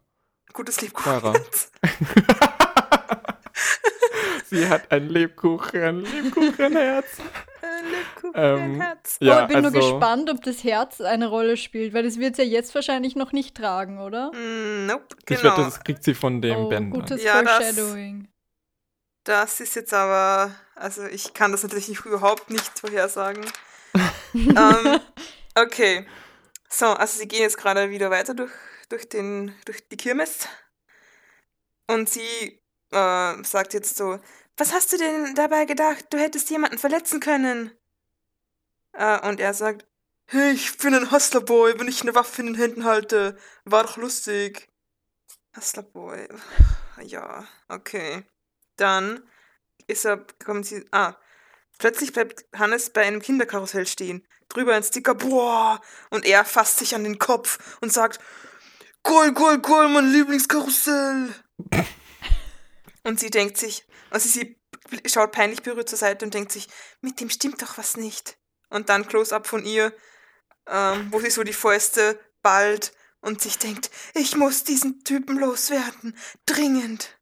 Gutes 0.53 0.77
Clara. 0.77 1.33
Lebkuchen. 1.33 1.69
sie 4.45 4.67
hat 4.67 4.91
ein 4.91 5.09
Lebkuchen, 5.09 5.83
ein 5.83 5.99
Lebkuchenherz. 5.99 7.17
Ähm. 8.33 8.81
Ja, 9.19 9.39
oh, 9.39 9.41
ich 9.41 9.47
bin 9.47 9.61
nur 9.61 9.73
also- 9.73 9.79
gespannt, 9.79 10.29
ob 10.29 10.41
das 10.43 10.63
Herz 10.63 11.01
eine 11.01 11.27
Rolle 11.27 11.57
spielt, 11.57 11.93
weil 11.93 12.03
das 12.03 12.19
wird 12.19 12.37
ja 12.37 12.43
jetzt 12.43 12.73
wahrscheinlich 12.75 13.15
noch 13.15 13.31
nicht 13.31 13.55
tragen, 13.55 13.99
oder? 13.99 14.31
Mm, 14.33 14.85
Nope, 14.87 15.05
Ich 15.19 15.25
genau. 15.25 15.43
wette, 15.43 15.61
das 15.63 15.79
kriegt 15.83 16.03
sie 16.03 16.13
von 16.13 16.41
dem 16.41 16.57
oh, 16.57 16.69
Bänder. 16.69 16.99
gutes 16.99 17.23
Ja, 17.23 17.41
das- 17.41 17.51
Foreshadowing. 17.57 18.27
Das 19.23 19.59
ist 19.59 19.75
jetzt 19.75 19.93
aber, 19.93 20.55
also 20.75 21.05
ich 21.05 21.33
kann 21.33 21.51
das 21.51 21.63
natürlich 21.63 21.89
überhaupt 22.05 22.49
nicht 22.49 22.79
vorhersagen. 22.79 23.45
ähm, 24.33 24.99
okay. 25.55 26.07
So, 26.69 26.85
also 26.87 27.19
sie 27.19 27.27
gehen 27.27 27.41
jetzt 27.41 27.57
gerade 27.57 27.89
wieder 27.89 28.09
weiter 28.09 28.33
durch, 28.33 28.51
durch, 28.89 29.09
den, 29.09 29.53
durch 29.65 29.87
die 29.89 29.97
Kirmes. 29.97 30.47
Und 31.87 32.09
sie 32.09 32.61
äh, 32.91 33.43
sagt 33.43 33.73
jetzt 33.73 33.97
so, 33.97 34.19
was 34.57 34.73
hast 34.73 34.91
du 34.91 34.97
denn 34.97 35.35
dabei 35.35 35.65
gedacht? 35.65 36.05
Du 36.09 36.17
hättest 36.17 36.49
jemanden 36.49 36.79
verletzen 36.79 37.19
können. 37.19 37.71
Äh, 38.93 39.27
und 39.27 39.39
er 39.39 39.53
sagt, 39.53 39.85
hey, 40.25 40.51
ich 40.51 40.77
bin 40.77 40.93
ein 40.95 41.11
Hustlerboy, 41.11 41.79
wenn 41.79 41.87
ich 41.87 42.01
eine 42.01 42.15
Waffe 42.15 42.41
in 42.41 42.47
den 42.47 42.55
Händen 42.55 42.83
halte. 42.83 43.37
War 43.65 43.83
doch 43.83 43.97
lustig. 43.97 44.69
Hustlerboy. 45.55 46.27
Ja, 47.03 47.47
okay. 47.69 48.23
Dann 48.75 49.23
ist 49.85 50.05
er, 50.05 50.25
kommen 50.43 50.63
sie, 50.63 50.85
ah, 50.91 51.15
plötzlich 51.77 52.11
bleibt 52.11 52.45
Hannes 52.53 52.89
bei 52.89 53.05
einem 53.05 53.21
Kinderkarussell 53.21 53.85
stehen. 53.85 54.27
Drüber 54.49 54.73
ein 54.73 54.83
Sticker, 54.83 55.13
boah, 55.13 55.81
und 56.09 56.25
er 56.25 56.45
fasst 56.45 56.79
sich 56.79 56.95
an 56.95 57.03
den 57.03 57.19
Kopf 57.19 57.77
und 57.81 57.91
sagt, 57.91 58.19
Goal, 59.03 59.33
Goal, 59.33 59.59
Goal, 59.59 59.89
mein 59.89 60.11
Lieblingskarussell. 60.11 61.33
und 63.03 63.19
sie 63.19 63.29
denkt 63.29 63.57
sich, 63.57 63.85
also 64.09 64.29
sie 64.29 64.57
schaut 65.05 65.31
peinlich 65.31 65.63
berührt 65.63 65.89
zur 65.89 65.97
Seite 65.97 66.25
und 66.25 66.33
denkt 66.33 66.51
sich, 66.51 66.67
mit 67.01 67.19
dem 67.19 67.29
stimmt 67.29 67.61
doch 67.61 67.77
was 67.77 67.97
nicht. 67.97 68.37
Und 68.69 68.89
dann 68.89 69.07
Close-up 69.07 69.47
von 69.47 69.65
ihr, 69.65 69.93
ähm, 70.67 71.07
wo 71.11 71.19
sie 71.19 71.29
so 71.29 71.43
die 71.43 71.53
Fäuste 71.53 72.19
ballt 72.41 72.93
und 73.21 73.41
sich 73.41 73.57
denkt, 73.57 73.89
ich 74.13 74.35
muss 74.35 74.63
diesen 74.63 75.03
Typen 75.03 75.39
loswerden, 75.39 76.17
dringend. 76.45 77.17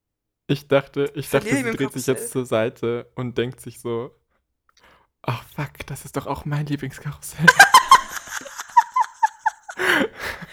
Ich 0.48 0.68
dachte, 0.68 1.12
ich 1.16 1.30
dachte, 1.30 1.50
sie 1.50 1.64
dreht 1.64 1.94
sich 1.94 2.06
jetzt 2.08 2.32
zur 2.32 2.46
Seite 2.46 3.12
und 3.16 3.38
denkt 3.38 3.62
sich 3.62 3.80
so, 3.80 4.16
ach 5.24 5.44
fuck, 5.56 5.86
das 5.88 6.06
ist 6.06 6.16
doch 6.18 6.28
auch 6.28 6.46
mein 6.46 6.66
Lieblingskarussell. 6.66 7.46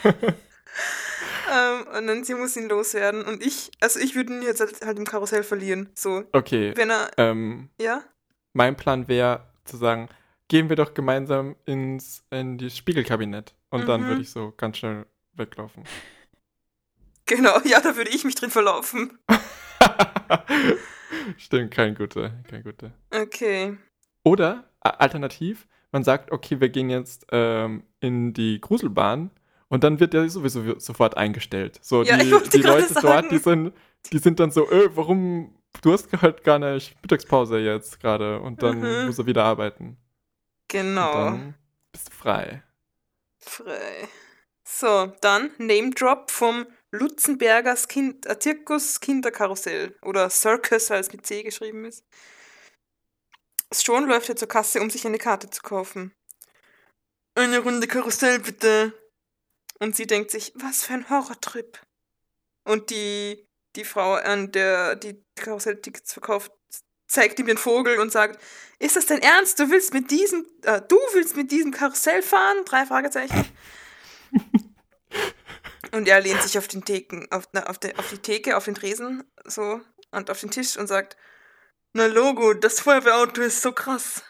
Ähm, 1.52 1.86
und 1.98 2.06
dann 2.06 2.24
sie 2.24 2.34
muss 2.34 2.56
ihn 2.56 2.68
loswerden. 2.68 3.22
Und 3.24 3.44
ich, 3.44 3.70
also 3.80 4.00
ich 4.00 4.14
würde 4.14 4.34
ihn 4.34 4.42
jetzt 4.42 4.60
halt, 4.60 4.80
halt 4.84 4.98
im 4.98 5.06
Karussell 5.06 5.42
verlieren. 5.42 5.90
So, 5.94 6.24
Okay, 6.32 6.72
wenn 6.76 6.90
er, 6.90 7.10
ähm, 7.18 7.68
ja? 7.80 8.02
mein 8.54 8.76
Plan 8.76 9.08
wäre 9.08 9.46
zu 9.64 9.76
sagen, 9.76 10.08
gehen 10.48 10.68
wir 10.68 10.76
doch 10.76 10.94
gemeinsam 10.94 11.56
ins 11.66 12.24
in 12.30 12.58
das 12.58 12.76
Spiegelkabinett. 12.76 13.54
Und 13.70 13.88
dann 13.88 14.02
Mhm. 14.02 14.06
würde 14.08 14.22
ich 14.22 14.30
so 14.30 14.52
ganz 14.56 14.78
schnell 14.78 15.06
weglaufen. 15.34 15.84
Genau, 17.24 17.56
ja, 17.64 17.80
da 17.80 17.96
würde 17.96 18.10
ich 18.10 18.24
mich 18.24 18.34
drin 18.34 18.50
verlaufen. 18.50 19.16
Stimmt, 21.38 21.70
kein 21.70 21.94
guter, 21.94 22.30
kein 22.50 22.62
guter. 22.62 22.92
Okay. 23.10 23.76
Oder 24.24 24.64
alternativ, 24.80 25.66
man 25.92 26.04
sagt, 26.04 26.32
okay, 26.32 26.60
wir 26.60 26.68
gehen 26.68 26.90
jetzt 26.90 27.26
ähm, 27.30 27.84
in 28.00 28.32
die 28.32 28.60
Gruselbahn 28.60 29.30
und 29.72 29.82
dann 29.84 29.98
wird 30.00 30.12
der 30.12 30.28
sowieso 30.28 30.64
wi- 30.66 30.78
sofort 30.78 31.16
eingestellt. 31.16 31.78
So, 31.82 32.02
Ja, 32.02 32.18
die, 32.18 32.30
die 32.50 32.58
Leute 32.62 32.92
dort, 32.92 33.02
sagen. 33.02 33.28
die 33.30 33.38
sind, 33.38 33.72
die 34.12 34.18
sind 34.18 34.38
dann 34.38 34.50
so, 34.50 34.70
äh, 34.70 34.94
warum, 34.94 35.56
du 35.80 35.92
hast 35.92 36.12
halt 36.20 36.44
gar 36.44 36.58
nicht 36.58 36.94
Mittagspause 37.02 37.58
jetzt 37.58 37.98
gerade 38.00 38.38
und 38.40 38.62
dann 38.62 38.80
Mhm. 38.80 39.06
muss 39.06 39.18
er 39.18 39.24
wieder 39.26 39.44
arbeiten. 39.44 39.96
Genau. 40.68 41.38
bist 41.90 42.08
du 42.08 42.12
frei. 42.14 42.62
Frei. 43.38 44.08
So, 44.64 45.12
dann 45.20 45.50
Name 45.58 45.90
Drop 45.90 46.30
vom 46.30 46.66
Lutzenbergers 46.90 47.88
kind, 47.88 48.26
äh, 48.26 48.38
Zirkus 48.38 49.00
Kinderkarussell. 49.00 49.96
Oder 50.02 50.28
Circus, 50.30 50.90
weil 50.90 51.00
es 51.00 51.12
mit 51.12 51.26
C 51.26 51.42
geschrieben 51.42 51.84
ist. 51.86 52.04
Schon 53.74 54.06
läuft 54.06 54.28
er 54.28 54.36
zur 54.36 54.48
Kasse, 54.48 54.80
um 54.82 54.90
sich 54.90 55.06
eine 55.06 55.18
Karte 55.18 55.48
zu 55.48 55.62
kaufen. 55.62 56.12
Eine 57.34 57.60
Runde 57.60 57.86
Karussell, 57.86 58.38
bitte. 58.40 58.92
Und 59.82 59.96
sie 59.96 60.06
denkt 60.06 60.30
sich, 60.30 60.52
was 60.54 60.84
für 60.84 60.92
ein 60.92 61.10
Horrortrip. 61.10 61.76
Und 62.62 62.90
die, 62.90 63.48
die 63.74 63.82
Frau, 63.84 64.12
an 64.12 64.52
der 64.52 64.94
die 64.94 65.24
Karusselltickets 65.34 66.12
verkauft, 66.12 66.52
zeigt 67.08 67.40
ihm 67.40 67.46
den 67.46 67.58
Vogel 67.58 67.98
und 67.98 68.12
sagt, 68.12 68.40
ist 68.78 68.94
das 68.94 69.06
dein 69.06 69.20
Ernst? 69.22 69.58
Du 69.58 69.68
willst 69.70 69.92
mit 69.92 70.12
diesem, 70.12 70.46
äh, 70.62 70.80
du 70.86 70.96
willst 71.14 71.34
mit 71.34 71.50
diesem 71.50 71.72
Karussell 71.72 72.22
fahren? 72.22 72.58
Drei 72.64 72.86
Fragezeichen. 72.86 73.44
und 75.90 76.06
er 76.06 76.20
lehnt 76.20 76.42
sich 76.42 76.56
auf 76.58 76.68
den 76.68 76.84
Theken, 76.84 77.26
auf, 77.32 77.48
na, 77.52 77.66
auf, 77.66 77.78
de, 77.78 77.96
auf 77.96 78.08
die 78.08 78.18
Theke, 78.18 78.56
auf 78.56 78.66
den 78.66 78.76
Tresen, 78.76 79.24
so, 79.46 79.80
und 80.12 80.30
auf 80.30 80.38
den 80.38 80.52
Tisch 80.52 80.76
und 80.76 80.86
sagt, 80.86 81.16
na 81.92 82.06
Logo, 82.06 82.54
das 82.54 82.78
Feuerwehrauto 82.78 83.42
ist 83.42 83.62
so 83.62 83.72
krass. 83.72 84.22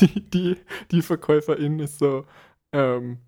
Die, 0.00 0.30
die, 0.30 0.64
die 0.92 1.02
Verkäuferin 1.02 1.80
ist 1.80 1.98
so, 1.98 2.28
ähm, 2.70 3.18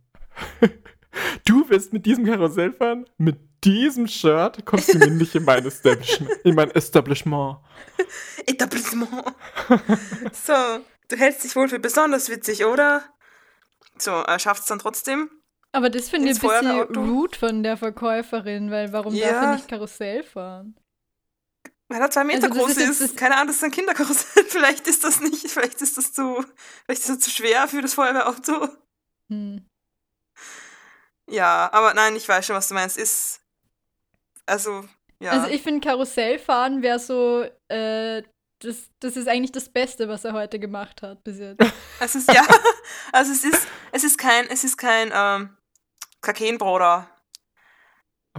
du 1.47 1.68
willst 1.68 1.92
mit 1.92 2.07
diesem 2.07 2.25
Karussell 2.25 2.73
fahren? 2.73 3.07
Mit 3.16 3.38
diesem 3.64 4.07
Shirt 4.07 4.64
kommst 4.64 4.92
du 4.94 4.99
mir 4.99 5.11
nicht 5.11 5.35
in 5.35 5.44
mein 5.44 5.66
Establishment. 5.66 6.31
In 6.44 6.55
mein 6.55 6.71
Establishment. 6.71 7.59
Etablissement. 8.47 9.11
so, 10.33 10.53
du 11.09 11.16
hältst 11.16 11.44
dich 11.44 11.57
wohl 11.57 11.68
für 11.68 11.79
besonders 11.79 12.29
witzig, 12.29 12.64
oder? 12.64 13.03
So, 13.99 14.12
er 14.12 14.38
schafft 14.38 14.62
es 14.62 14.68
dann 14.68 14.79
trotzdem. 14.79 15.31
Aber 15.73 15.90
das 15.90 16.09
finde 16.09 16.31
ich 16.31 16.42
ein 16.42 16.49
bisschen 16.49 16.97
rude 16.97 17.37
von 17.38 17.62
der 17.62 17.77
Verkäuferin, 17.77 18.71
weil 18.71 18.92
warum 18.92 19.12
darf 19.12 19.31
Ja. 19.31 19.42
er 19.44 19.55
nicht 19.55 19.68
Karussell 19.68 20.23
fahren? 20.23 20.77
Weil 21.88 22.01
er 22.01 22.11
zwei 22.11 22.25
Meter 22.25 22.51
Also 22.51 22.61
groß 22.61 22.77
ist 22.77 23.01
ist. 23.01 23.16
Keine 23.16 23.35
Ahnung, 23.37 23.49
das 23.49 23.57
ist 23.57 23.64
ein 23.64 23.71
Kinderkarussell. 23.71 24.44
Vielleicht 24.49 24.87
ist 24.87 25.05
das 25.05 25.21
nicht, 25.21 25.51
vielleicht 25.51 25.81
ist 25.81 25.97
das 25.97 26.12
zu, 26.12 26.44
vielleicht 26.85 27.01
ist 27.03 27.09
das 27.09 27.18
zu 27.21 27.31
schwer 27.31 27.66
für 27.66 27.81
das 27.83 27.94
Feuerwehrauto. 27.94 28.68
Hm. 29.31 29.64
Ja, 31.29 31.71
aber 31.73 31.95
nein, 31.95 32.17
ich 32.17 32.29
weiß 32.29 32.47
schon, 32.47 32.57
was 32.57 32.69
du 32.69 32.75
meinst. 32.75 32.97
Ist, 32.97 33.41
also, 34.47 34.85
ja. 35.21 35.33
Also 35.33 35.49
ich 35.49 35.62
finde 35.62 35.87
Karussellfahren 35.87 36.83
wäre 36.83 36.99
so, 36.99 37.45
äh, 37.69 38.23
das, 38.61 38.91
das 39.01 39.17
ist 39.17 39.29
eigentlich 39.29 39.53
das 39.53 39.69
Beste, 39.69 40.09
was 40.09 40.25
er 40.25 40.33
heute 40.33 40.59
gemacht 40.59 41.03
hat 41.03 41.23
bis 41.25 41.38
jetzt. 41.38 41.62
Es 42.01 42.14
ist, 42.14 42.33
ja, 42.33 42.47
also 43.12 43.33
es 43.33 43.45
ist, 43.45 43.67
es 43.91 44.05
ist 44.05 44.19
kein, 44.19 44.47
es 44.49 44.62
ist 44.62 44.77
kein, 44.77 45.11
ähm, 45.12 45.57
Kakenbroder. 46.21 47.09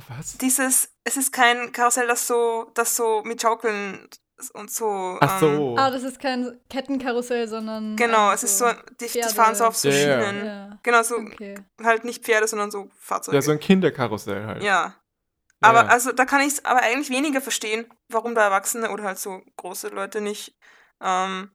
Was? 0.08 0.38
Dieses, 0.38 0.93
es 1.04 1.17
ist 1.17 1.32
kein 1.32 1.71
Karussell, 1.71 2.08
das 2.08 2.28
so, 2.28 2.71
das 2.73 2.95
so 2.95 3.21
mit 3.23 3.41
Schaukeln 3.41 4.08
und 4.54 4.71
so. 4.71 5.17
Ach 5.21 5.41
Ähm, 5.41 5.58
so. 5.58 5.75
Ah, 5.78 5.91
das 5.91 6.04
ist 6.04 6.19
kein 6.19 6.60
Kettenkarussell, 6.69 7.47
sondern 7.47 7.95
genau, 7.95 8.30
ähm, 8.30 8.34
es 8.36 8.43
ist 8.43 8.58
so, 8.58 8.65
die, 8.99 9.08
die 9.08 9.21
fahren 9.23 9.56
so 9.56 9.65
auf 9.65 9.75
so 9.75 9.89
Ja. 9.89 9.93
Schienen. 10.23 10.45
Ja, 10.45 10.80
Genau, 10.84 11.04
so, 11.04 11.15
okay. 11.17 11.56
halt 11.84 12.06
nicht 12.06 12.23
Pferde, 12.23 12.47
sondern 12.47 12.71
so 12.71 12.89
Fahrzeuge. 12.99 13.36
ja, 13.38 13.41
so 13.41 13.52
ein 13.52 13.60
Kinderkarussell 13.60 14.45
halt. 14.45 14.63
Ja. 14.63 14.95
Aber 15.62 15.84
ja. 15.84 15.88
also 15.88 16.13
da 16.13 16.23
kann 16.25 16.41
ich 16.41 16.54
es 16.54 16.65
aber 16.65 16.82
eigentlich 16.82 17.10
weniger 17.10 17.41
verstehen, 17.41 17.86
warum 18.08 18.34
da 18.34 18.43
Erwachsene 18.45 18.91
oder 18.91 19.04
halt 19.04 19.19
so 19.19 19.41
große 19.58 19.89
Leute 19.89 20.21
nicht 20.21 20.58
ähm, 21.02 21.52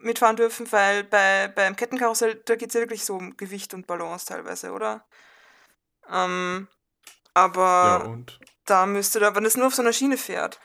mitfahren 0.00 0.36
dürfen, 0.36 0.70
weil 0.70 1.02
bei, 1.04 1.48
beim 1.48 1.74
Kettenkarussell, 1.74 2.36
da 2.46 2.54
geht 2.54 2.68
es 2.68 2.74
ja 2.74 2.80
wirklich 2.80 3.04
so 3.04 3.16
um 3.16 3.36
Gewicht 3.36 3.74
und 3.74 3.86
Balance 3.88 4.26
teilweise, 4.26 4.70
oder? 4.70 5.04
Ähm, 6.10 6.68
aber 7.34 8.00
Ja, 8.04 8.08
und? 8.08 8.38
da 8.66 8.86
müsste 8.86 9.18
da, 9.18 9.34
wenn 9.34 9.44
es 9.44 9.56
nur 9.56 9.66
auf 9.66 9.74
so 9.74 9.82
einer 9.82 9.92
Schiene 9.92 10.16
fährt 10.16 10.60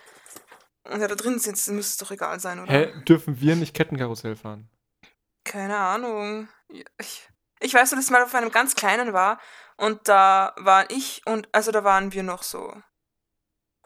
und 0.83 1.01
er 1.01 1.07
da 1.07 1.15
drin 1.15 1.39
sitzt, 1.39 1.67
dann 1.67 1.75
müsste 1.75 1.91
es 1.91 1.97
doch 1.97 2.11
egal 2.11 2.39
sein, 2.39 2.59
oder? 2.59 2.71
Hä, 2.71 2.93
dürfen 3.07 3.39
wir 3.39 3.55
nicht 3.55 3.75
Kettenkarussell 3.75 4.35
fahren? 4.35 4.69
Keine 5.43 5.77
Ahnung. 5.77 6.47
Ja, 6.71 6.83
Ich, 6.99 7.29
ich 7.59 7.73
weiß 7.73 7.91
nur, 7.91 7.97
dass 7.97 8.05
ich 8.05 8.11
mal 8.11 8.23
auf 8.23 8.33
einem 8.35 8.51
ganz 8.51 8.75
kleinen 8.75 9.13
war 9.13 9.39
und 9.77 10.07
da 10.07 10.53
war 10.57 10.89
ich 10.89 11.21
und, 11.25 11.49
also 11.51 11.71
da 11.71 11.83
waren 11.83 12.13
wir 12.13 12.23
noch 12.23 12.43
so, 12.43 12.73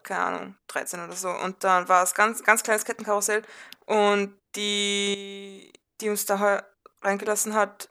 keine 0.04 0.24
Ahnung, 0.24 0.58
13 0.68 1.04
oder 1.04 1.16
so. 1.16 1.30
Und 1.30 1.64
dann 1.64 1.88
war 1.88 2.04
es 2.04 2.14
ganz, 2.14 2.44
ganz 2.44 2.64
kleines 2.64 2.86
Kettenkarussell 2.86 3.44
und 3.86 4.38
die, 4.56 5.72
die 6.02 6.10
uns 6.10 6.26
da 6.26 6.64
reingelassen 7.02 7.54
hat, 7.54 7.90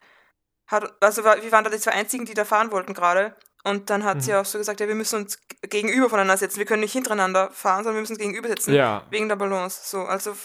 hat, 0.66 1.02
also 1.02 1.24
wir 1.24 1.52
waren 1.52 1.64
da 1.64 1.70
die 1.70 1.78
zwei 1.78 1.92
einzigen, 1.92 2.24
die 2.24 2.34
da 2.34 2.44
fahren 2.44 2.70
wollten 2.70 2.94
gerade. 2.94 3.36
Und 3.64 3.90
dann 3.90 4.02
hat 4.04 4.22
sie 4.22 4.32
Mhm. 4.32 4.38
auch 4.38 4.44
so 4.44 4.58
gesagt, 4.58 4.80
ja, 4.80 4.88
wir 4.88 4.94
müssen 4.96 5.16
uns 5.22 5.38
gegenüber 5.62 6.10
voneinander 6.10 6.36
setzen. 6.36 6.58
Wir 6.58 6.64
können 6.66 6.80
nicht 6.80 6.92
hintereinander 6.92 7.50
fahren, 7.52 7.84
sondern 7.84 7.94
wir 7.96 8.00
müssen 8.00 8.14
uns 8.14 8.18
gegenüber 8.20 8.48
setzen. 8.48 8.74
Ja, 8.74 9.06
Wegen 9.10 9.28
der 9.28 9.36
Balance. 9.36 9.82
So, 9.84 10.00
also 10.02 10.36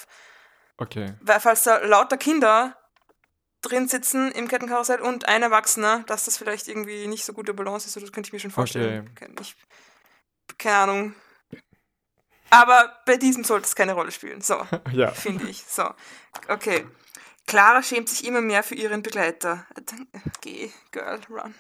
okay. 0.78 1.14
weil 1.22 1.40
falls 1.40 1.64
da 1.64 1.78
lauter 1.78 2.18
Kinder 2.18 2.78
drin 3.62 3.88
sitzen 3.88 4.32
im 4.34 4.48
Kettenkarussell 4.48 5.02
und 5.02 5.28
ein 5.28 5.42
Erwachsener, 5.42 6.04
dass 6.06 6.26
das 6.26 6.38
vielleicht 6.38 6.68
irgendwie 6.68 7.08
nicht 7.08 7.26
so 7.26 7.34
gute 7.34 7.56
Balance 7.56 7.88
ist, 7.88 7.94
so 7.94 8.00
das 8.00 8.12
könnte 8.12 8.28
ich 8.28 8.34
mir 8.34 8.40
schon 8.40 8.52
vorstellen. 8.52 9.14
Ke- 9.16 9.30
Ich, 9.42 9.56
keine 10.60 10.78
Ahnung. 10.78 11.16
Aber 12.50 12.96
bei 13.06 13.18
diesem 13.18 13.44
sollte 13.44 13.66
es 13.66 13.76
keine 13.76 13.94
Rolle 13.94 14.12
spielen. 14.12 14.42
So, 14.42 14.66
Ja. 14.92 15.12
finde 15.12 15.50
ich. 15.50 15.66
So, 15.68 15.90
okay. 16.48 16.86
Clara 17.46 17.82
schämt 17.82 18.10
sich 18.10 18.26
immer 18.28 18.42
mehr 18.42 18.62
für 18.62 18.76
ihren 18.76 19.02
Begleiter. 19.02 19.66
Geh, 20.42 20.72
Girl, 20.92 21.20
run. 21.30 21.56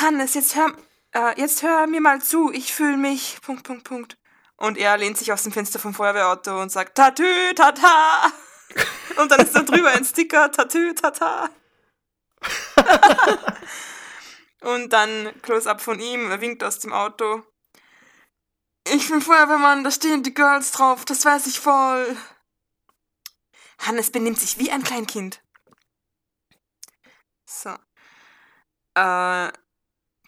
Hannes, 0.00 0.34
jetzt 0.34 0.56
hör, 0.56 0.72
äh, 1.12 1.40
jetzt 1.40 1.62
hör 1.62 1.86
mir 1.86 2.00
mal 2.00 2.20
zu. 2.22 2.52
Ich 2.52 2.72
fühle 2.72 2.96
mich. 2.96 3.38
Punkt, 3.42 3.64
Punkt, 3.64 3.84
Punkt. 3.84 4.16
Und 4.56 4.78
er 4.78 4.96
lehnt 4.96 5.18
sich 5.18 5.32
aus 5.32 5.42
dem 5.42 5.52
Fenster 5.52 5.78
vom 5.78 5.94
Feuerwehrauto 5.94 6.60
und 6.60 6.70
sagt 6.70 6.96
Tatü, 6.96 7.52
tata. 7.54 8.32
Und 9.16 9.30
dann 9.30 9.40
ist 9.40 9.54
da 9.54 9.60
drüber 9.60 9.90
ein 9.90 10.04
Sticker, 10.04 10.50
Tatü, 10.50 10.94
tata. 10.94 11.50
und 14.62 14.92
dann 14.92 15.32
Close-up 15.42 15.80
von 15.80 16.00
ihm, 16.00 16.30
er 16.30 16.40
winkt 16.40 16.64
aus 16.64 16.78
dem 16.78 16.92
Auto. 16.92 17.42
Ich 18.88 19.08
bin 19.08 19.20
Feuerwehrmann, 19.20 19.84
da 19.84 19.90
stehen 19.90 20.22
die 20.22 20.34
Girls 20.34 20.72
drauf, 20.72 21.04
das 21.04 21.24
weiß 21.24 21.46
ich 21.46 21.60
voll. 21.60 22.16
Hannes 23.78 24.10
benimmt 24.10 24.40
sich 24.40 24.58
wie 24.58 24.70
ein 24.70 24.82
Kleinkind. 24.82 25.42
So. 27.44 27.74
Äh, 28.94 29.52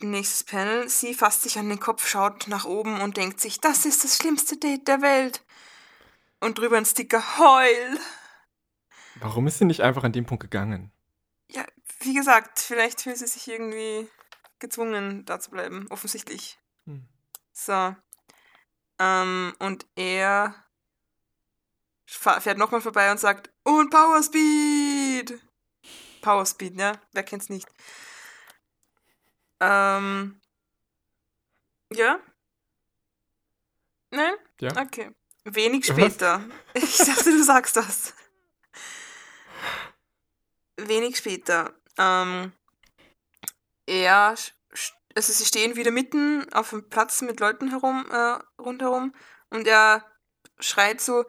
nächstes 0.01 0.45
Panel. 0.45 0.89
Sie 0.89 1.15
fasst 1.15 1.43
sich 1.43 1.59
an 1.59 1.69
den 1.69 1.81
Kopf, 1.81 2.07
schaut 2.07 2.49
nach 2.49 2.65
oben 2.65 3.01
und 3.01 3.17
denkt 3.17 3.41
sich, 3.41 3.61
das 3.61 3.85
ist 3.85 4.05
das 4.05 4.17
schlimmste 4.17 4.57
Date 4.57 4.89
der 4.89 5.03
Welt. 5.03 5.43
Und 6.41 6.59
drüber 6.59 6.77
ein 6.77 6.87
Sticker, 6.87 7.39
heul. 7.39 7.99
Warum 9.17 9.47
ist 9.47 9.59
sie 9.59 9.65
nicht 9.65 9.81
einfach 9.81 10.05
an 10.05 10.13
dem 10.13 10.27
Punkt 10.27 10.43
gegangen? 10.43 10.93
Ja, 11.49 11.65
wie 12.01 12.15
gesagt, 12.15 12.61
vielleicht 12.61 13.03
fühlt 13.03 13.19
sie 13.19 13.27
sich 13.27 13.49
irgendwie 13.49 14.09
gezwungen, 14.59 15.25
da 15.25 15.41
zu 15.41 15.51
bleiben. 15.51 15.87
Offensichtlich. 15.91 16.59
Hm. 16.87 17.07
So. 17.53 17.95
Ähm, 18.99 19.55
und 19.59 19.87
er 19.97 20.55
fährt 22.07 22.59
nochmal 22.59 22.81
vorbei 22.81 23.11
und 23.11 23.19
sagt, 23.19 23.51
und 23.63 23.91
Power 23.91 24.23
Speed! 24.23 25.41
Power 26.21 26.47
Speed, 26.47 26.79
ja? 26.79 26.93
Wer 27.13 27.23
kennt's 27.23 27.49
nicht? 27.49 27.69
Ähm. 29.61 30.41
Ja? 31.93 32.19
Nein? 34.11 34.35
Ja. 34.61 34.71
Okay. 34.81 35.11
Wenig 35.45 35.85
später. 35.87 36.43
Ich 36.73 36.97
dachte, 36.97 37.31
du 37.31 37.43
sagst 37.43 37.77
das. 37.77 38.15
Wenig 40.77 41.17
später. 41.19 41.75
Ähm, 41.99 42.53
er, 43.87 44.35
also 45.15 45.33
sie 45.33 45.45
stehen 45.45 45.77
wieder 45.77 45.91
mitten 45.91 46.51
auf 46.53 46.71
dem 46.71 46.89
Platz 46.89 47.21
mit 47.23 47.41
Leuten 47.41 47.69
herum, 47.69 48.07
äh, 48.11 48.39
rundherum 48.61 49.15
und 49.51 49.67
er 49.67 50.05
schreit 50.59 51.01
so, 51.01 51.25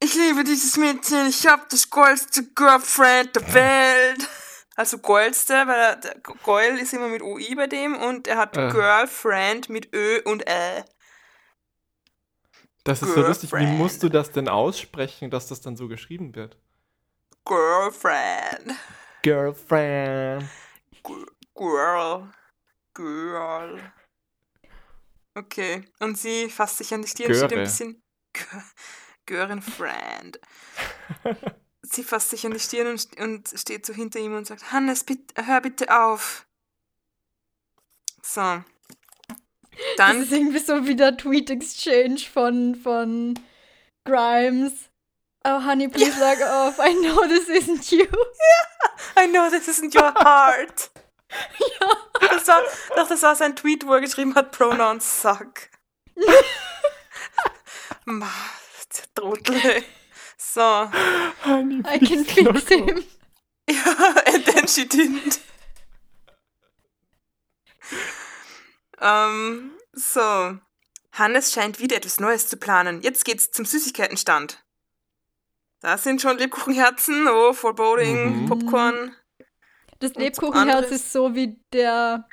ich 0.00 0.14
liebe 0.14 0.44
dieses 0.44 0.76
Mädchen, 0.76 1.28
ich 1.28 1.46
hab 1.46 1.68
das 1.68 1.88
geilste 1.90 2.44
Girlfriend 2.54 3.36
der 3.36 3.54
Welt. 3.54 4.28
Also 4.76 4.98
geilste, 4.98 5.54
weil 5.54 5.78
er, 5.78 5.96
der 5.96 6.16
Geil 6.44 6.78
ist 6.78 6.92
immer 6.92 7.08
mit 7.08 7.22
OI 7.22 7.54
bei 7.54 7.66
dem 7.68 7.96
und 7.96 8.26
er 8.26 8.36
hat 8.38 8.56
Äh. 8.56 8.70
Girlfriend 8.70 9.68
mit 9.68 9.94
Ö 9.94 10.20
und 10.24 10.48
Ä. 10.48 10.84
Das 12.82 13.00
ist 13.02 13.14
so 13.14 13.20
lustig. 13.22 13.50
Wie 13.52 13.56
Girlfriend. 13.58 13.78
musst 13.78 14.02
du 14.02 14.08
das 14.08 14.30
denn 14.32 14.48
aussprechen, 14.48 15.30
dass 15.30 15.46
das 15.48 15.60
dann 15.60 15.76
so 15.76 15.88
geschrieben 15.88 16.34
wird? 16.34 16.58
Girlfriend. 17.44 18.74
Girlfriend. 19.22 20.44
G- 21.02 21.26
Girl. 21.54 22.30
Girl. 22.94 23.92
Okay. 25.34 25.84
Und 26.00 26.18
sie 26.18 26.48
fasst 26.50 26.78
sich 26.78 26.92
an 26.92 27.02
die 27.02 27.08
Stirn, 27.08 27.34
steht 27.34 27.52
ein 27.52 27.58
bisschen. 27.64 28.02
Görenfriend. 29.26 30.40
sie 31.94 32.04
fasst 32.04 32.30
sich 32.30 32.44
an 32.46 32.52
die 32.52 32.60
Stirn 32.60 32.88
und, 32.88 33.18
und 33.18 33.48
steht 33.58 33.86
so 33.86 33.92
hinter 33.92 34.18
ihm 34.18 34.36
und 34.36 34.46
sagt: 34.46 34.72
Hannes, 34.72 35.04
bitte, 35.04 35.46
hör 35.46 35.60
bitte 35.60 35.94
auf. 35.94 36.46
So. 38.22 38.40
Das 38.40 38.64
Dann. 39.96 40.22
ist 40.22 40.32
irgendwie 40.32 40.58
so 40.58 40.86
wie 40.86 40.96
der 40.96 41.16
Tweet-Exchange 41.16 42.20
von, 42.32 42.74
von 42.76 43.38
Grimes. 44.04 44.72
Oh, 45.44 45.62
honey, 45.62 45.88
please 45.88 46.18
log 46.18 46.40
off. 46.40 46.78
I 46.78 46.94
know 46.94 47.26
this 47.26 47.48
isn't 47.48 47.90
you. 47.94 48.06
I 49.16 49.26
know 49.26 49.50
this 49.50 49.68
isn't 49.68 49.94
your 49.94 50.14
heart. 50.14 50.90
ja. 51.80 51.88
Das 52.20 52.48
war, 52.48 52.62
doch, 52.96 53.08
das 53.08 53.22
war 53.22 53.36
sein 53.36 53.54
Tweet, 53.56 53.86
wo 53.86 53.94
er 53.94 54.00
geschrieben 54.00 54.34
hat: 54.34 54.52
Pronouns 54.52 55.22
suck. 55.22 55.68
Ma, 58.06 58.30
Trottel. 59.14 59.84
So. 60.54 60.88
Honey, 61.42 61.82
I 61.84 61.98
can 61.98 62.24
fix 62.24 62.68
him. 62.68 63.02
Ja, 63.68 64.14
and 64.26 64.44
then 64.44 64.68
she 64.68 64.84
didn't. 64.86 65.40
ähm, 69.00 69.72
so. 69.92 70.58
Hannes 71.12 71.52
scheint 71.52 71.80
wieder 71.80 71.96
etwas 71.96 72.20
Neues 72.20 72.46
zu 72.48 72.56
planen. 72.56 73.02
Jetzt 73.02 73.24
geht's 73.24 73.50
zum 73.50 73.64
Süßigkeitenstand. 73.64 74.64
Da 75.80 75.98
sind 75.98 76.22
schon 76.22 76.38
Lebkuchenherzen, 76.38 77.26
oh, 77.28 77.52
Foreboding, 77.52 78.42
Mhm. 78.42 78.46
Popcorn. 78.46 79.16
Das 79.98 80.14
Lebkuchenherz 80.14 80.90
ist 80.92 81.12
so 81.12 81.34
wie 81.34 81.58
der 81.72 82.28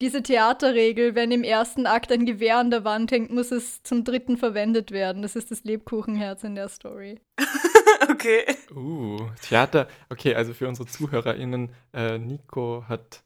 diese 0.00 0.22
Theaterregel, 0.22 1.14
wenn 1.14 1.30
im 1.30 1.42
ersten 1.42 1.86
Akt 1.86 2.12
ein 2.12 2.26
Gewehr 2.26 2.58
an 2.58 2.70
der 2.70 2.84
Wand 2.84 3.10
hängt, 3.10 3.30
muss 3.30 3.50
es 3.50 3.82
zum 3.82 4.04
dritten 4.04 4.36
verwendet 4.36 4.90
werden. 4.90 5.22
Das 5.22 5.36
ist 5.36 5.50
das 5.50 5.64
Lebkuchenherz 5.64 6.44
in 6.44 6.54
der 6.54 6.68
Story. 6.68 7.20
okay. 8.10 8.44
Uh, 8.74 9.28
Theater. 9.42 9.88
Okay, 10.10 10.34
also 10.34 10.52
für 10.52 10.68
unsere 10.68 10.86
ZuhörerInnen, 10.86 11.70
äh, 11.94 12.18
Nico 12.18 12.84
hat 12.88 13.22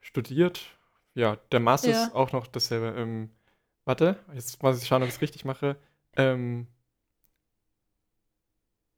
studiert. 0.00 0.60
Ja, 1.14 1.36
der 1.52 1.60
Master 1.60 1.90
Ja. 1.90 2.04
ist 2.04 2.14
auch 2.14 2.32
noch 2.32 2.46
dasselbe. 2.46 2.98
Ähm, 2.98 3.30
warte, 3.84 4.16
jetzt 4.34 4.62
muss 4.62 4.80
ich 4.80 4.88
schauen, 4.88 5.02
ob 5.02 5.08
ich 5.08 5.14
es 5.14 5.20
richtig 5.20 5.44
mache. 5.44 5.76
Ähm, 6.16 6.66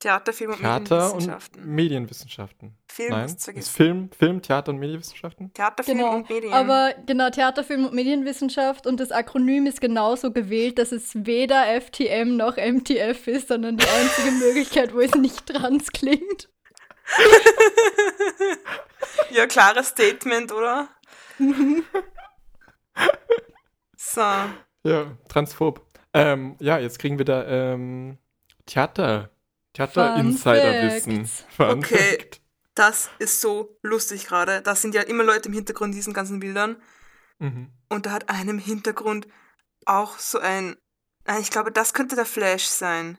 Theater, 0.04 0.34
Film 0.34 0.50
und 0.50 0.58
Theater 0.58 1.14
und 1.14 1.16
Medienwissenschaften. 1.16 1.74
Medienwissenschaften. 1.74 2.76
Film 2.92 3.10
Nein, 3.10 3.24
ist. 3.24 3.70
Film, 3.70 4.10
Film, 4.12 4.42
Theater 4.42 4.72
und 4.72 4.78
Medienwissenschaften? 4.78 5.50
Theater, 5.54 5.82
Film 5.82 5.96
Genau, 5.96 6.16
und 6.16 6.28
Medien. 6.28 6.52
Aber 6.52 6.92
genau, 7.06 7.30
Theater, 7.30 7.64
Film 7.64 7.86
und 7.86 7.94
Medienwissenschaft 7.94 8.86
und 8.86 9.00
das 9.00 9.10
Akronym 9.10 9.64
ist 9.64 9.80
genauso 9.80 10.30
gewählt, 10.30 10.78
dass 10.78 10.92
es 10.92 11.24
weder 11.24 11.64
FTM 11.80 12.36
noch 12.36 12.58
MTF 12.58 13.26
ist, 13.28 13.48
sondern 13.48 13.78
die 13.78 13.86
einzige 13.86 14.30
Möglichkeit, 14.44 14.92
wo 14.92 15.00
es 15.00 15.14
nicht 15.14 15.46
trans 15.46 15.90
klingt. 15.90 16.50
ja, 19.30 19.46
klares 19.46 19.88
Statement, 19.88 20.52
oder? 20.52 20.88
so. 23.96 24.20
Ja, 24.20 25.16
transphob. 25.30 25.80
Ähm, 26.12 26.56
ja, 26.60 26.78
jetzt 26.78 26.98
kriegen 26.98 27.16
wir 27.16 27.24
da 27.24 27.46
ähm, 27.46 28.18
Theater. 28.66 29.30
Theater-Insider-Wissen. 29.74 31.26
Facts. 31.26 31.44
Fun 31.56 31.78
Okay. 31.78 31.96
Fact. 32.18 32.40
Das 32.74 33.08
ist 33.18 33.40
so 33.40 33.78
lustig 33.82 34.26
gerade. 34.26 34.60
Da 34.62 34.74
sind 34.74 34.94
ja 34.94 35.02
immer 35.02 35.22
Leute 35.22 35.48
im 35.48 35.54
Hintergrund 35.54 35.92
in 35.92 35.96
diesen 35.96 36.12
ganzen 36.12 36.40
Bildern. 36.40 36.82
Mhm. 37.38 37.70
Und 37.88 38.06
da 38.06 38.10
hat 38.12 38.28
einem 38.28 38.58
Hintergrund 38.58 39.28
auch 39.86 40.18
so 40.18 40.38
ein. 40.40 40.76
Nein, 41.26 41.40
ich 41.40 41.50
glaube, 41.50 41.70
das 41.70 41.94
könnte 41.94 42.16
der 42.16 42.26
Flash 42.26 42.64
sein. 42.64 43.18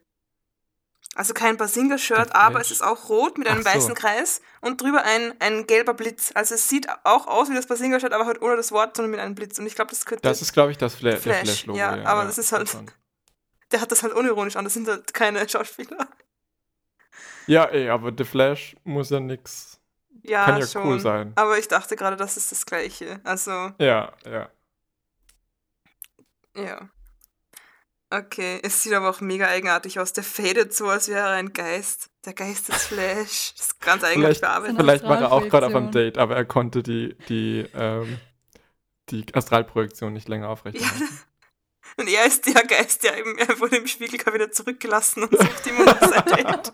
Also 1.15 1.33
kein 1.33 1.55
Basinga-Shirt, 1.55 2.29
Der 2.31 2.35
aber 2.35 2.59
es 2.59 2.71
ist 2.71 2.83
auch 2.83 3.07
rot 3.07 3.37
mit 3.37 3.47
einem 3.47 3.63
Ach 3.65 3.71
so. 3.71 3.77
weißen 3.77 3.95
Kreis 3.95 4.41
und 4.59 4.81
drüber 4.81 5.03
ein, 5.03 5.33
ein 5.39 5.65
gelber 5.65 5.93
Blitz. 5.93 6.31
Also 6.33 6.55
es 6.55 6.67
sieht 6.67 6.87
auch 7.05 7.27
aus 7.27 7.49
wie 7.49 7.53
das 7.55 7.67
Basinga-Shirt, 7.67 8.11
aber 8.11 8.25
halt 8.25 8.41
ohne 8.41 8.57
das 8.57 8.73
Wort, 8.73 8.97
sondern 8.97 9.11
mit 9.11 9.19
einem 9.21 9.33
Blitz. 9.35 9.57
Und 9.57 9.65
ich 9.65 9.75
glaube, 9.75 9.91
das 9.91 10.05
könnte. 10.05 10.23
Das 10.23 10.41
ist, 10.41 10.51
glaube 10.51 10.71
ich, 10.71 10.77
das 10.77 10.95
Fla 10.95 11.11
der 11.11 11.21
Flash, 11.21 11.43
Flash-Logo. 11.43 11.79
ja, 11.79 12.03
aber 12.03 12.25
das 12.25 12.37
ist 12.37 12.51
halt- 12.51 12.75
der 13.71 13.79
hat 13.79 13.91
das 13.91 14.03
halt 14.03 14.13
unironisch 14.13 14.57
an, 14.57 14.65
das 14.65 14.73
sind 14.73 14.87
halt 14.89 15.13
keine 15.13 15.47
Schauspieler. 15.47 16.07
Ja, 17.47 17.65
ey, 17.65 17.89
aber 17.89 18.11
The 18.17 18.23
Flash 18.23 18.75
muss 18.83 19.09
ja 19.09 19.19
nix. 19.19 19.79
Ja, 20.23 20.45
Kann 20.45 20.59
ja 20.59 20.65
schon. 20.67 20.83
cool 20.87 20.99
sein. 20.99 21.33
Aber 21.35 21.57
ich 21.59 21.67
dachte 21.67 21.95
gerade, 21.95 22.15
das 22.15 22.35
ist 22.37 22.51
das 22.51 22.65
Gleiche. 22.65 23.19
Also, 23.23 23.51
Ja, 23.79 24.11
ja. 24.25 24.49
ja. 26.55 26.89
Okay, 28.11 28.59
es 28.63 28.81
sieht 28.83 28.93
aber 28.93 29.09
auch 29.09 29.19
mega 29.19 29.47
eigenartig 29.47 29.99
aus. 29.99 30.13
Der 30.13 30.23
fadet 30.23 30.73
so, 30.73 30.87
als 30.87 31.07
wäre 31.09 31.27
er 31.27 31.33
ein 31.35 31.53
Geist. 31.53 32.09
Der 32.23 32.33
Geist 32.33 32.69
des 32.69 32.85
Flash. 32.85 33.53
Das 33.57 33.65
ist 33.67 33.81
ganz 33.81 34.03
eigenartig 34.03 34.37
Vielleicht, 34.37 34.41
bearbeitet. 34.41 34.77
vielleicht 34.77 35.03
war 35.03 35.19
er 35.21 35.31
auch 35.31 35.47
gerade 35.49 35.67
auf 35.67 35.75
einem. 35.75 35.91
Date, 35.91 36.17
aber 36.17 36.35
er 36.35 36.45
konnte 36.45 36.81
die, 36.81 37.15
die, 37.29 37.67
ähm, 37.73 38.19
die 39.09 39.25
Astralprojektion 39.33 40.13
nicht 40.13 40.27
länger 40.27 40.45
Ja. 40.45 40.51
aufrechterhalten. 40.53 41.19
Und 41.97 42.07
er 42.09 42.25
ist 42.25 42.45
der 42.47 42.63
Geist, 42.63 43.03
der 43.03 43.17
eben, 43.17 43.37
er 43.37 43.59
wurde 43.59 43.77
im 43.77 43.87
Spiegel 43.87 44.33
wieder 44.33 44.51
zurückgelassen 44.51 45.23
und 45.23 45.31
sucht 45.37 45.67
immer 45.67 45.85
noch 45.85 45.99
sein 45.99 46.23
Date. 46.35 46.73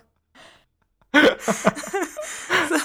So. 1.14 1.20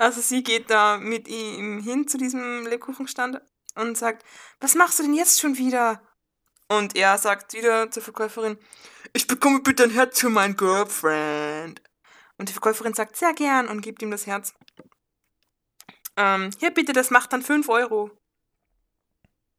Also 0.00 0.20
sie 0.20 0.44
geht 0.44 0.70
da 0.70 0.96
mit 0.96 1.26
ihm 1.26 1.80
hin 1.82 2.06
zu 2.06 2.18
diesem 2.18 2.64
Lebkuchenstand 2.66 3.40
und 3.74 3.98
sagt, 3.98 4.24
was 4.60 4.76
machst 4.76 5.00
du 5.00 5.02
denn 5.02 5.14
jetzt 5.14 5.40
schon 5.40 5.58
wieder? 5.58 6.00
Und 6.68 6.94
er 6.94 7.18
sagt 7.18 7.54
wieder 7.54 7.90
zur 7.90 8.04
Verkäuferin, 8.04 8.58
ich 9.12 9.26
bekomme 9.26 9.60
bitte 9.60 9.82
ein 9.82 9.90
Herz 9.90 10.20
für 10.20 10.30
mein 10.30 10.56
Girlfriend. 10.56 11.82
Und 12.36 12.48
die 12.48 12.52
Verkäuferin 12.52 12.94
sagt, 12.94 13.16
sehr 13.16 13.34
gern 13.34 13.66
und 13.66 13.80
gibt 13.80 14.00
ihm 14.00 14.12
das 14.12 14.26
Herz. 14.26 14.54
Ähm, 16.16 16.50
hier 16.60 16.70
bitte, 16.70 16.92
das 16.92 17.10
macht 17.10 17.32
dann 17.32 17.42
5 17.42 17.68
Euro. 17.68 18.12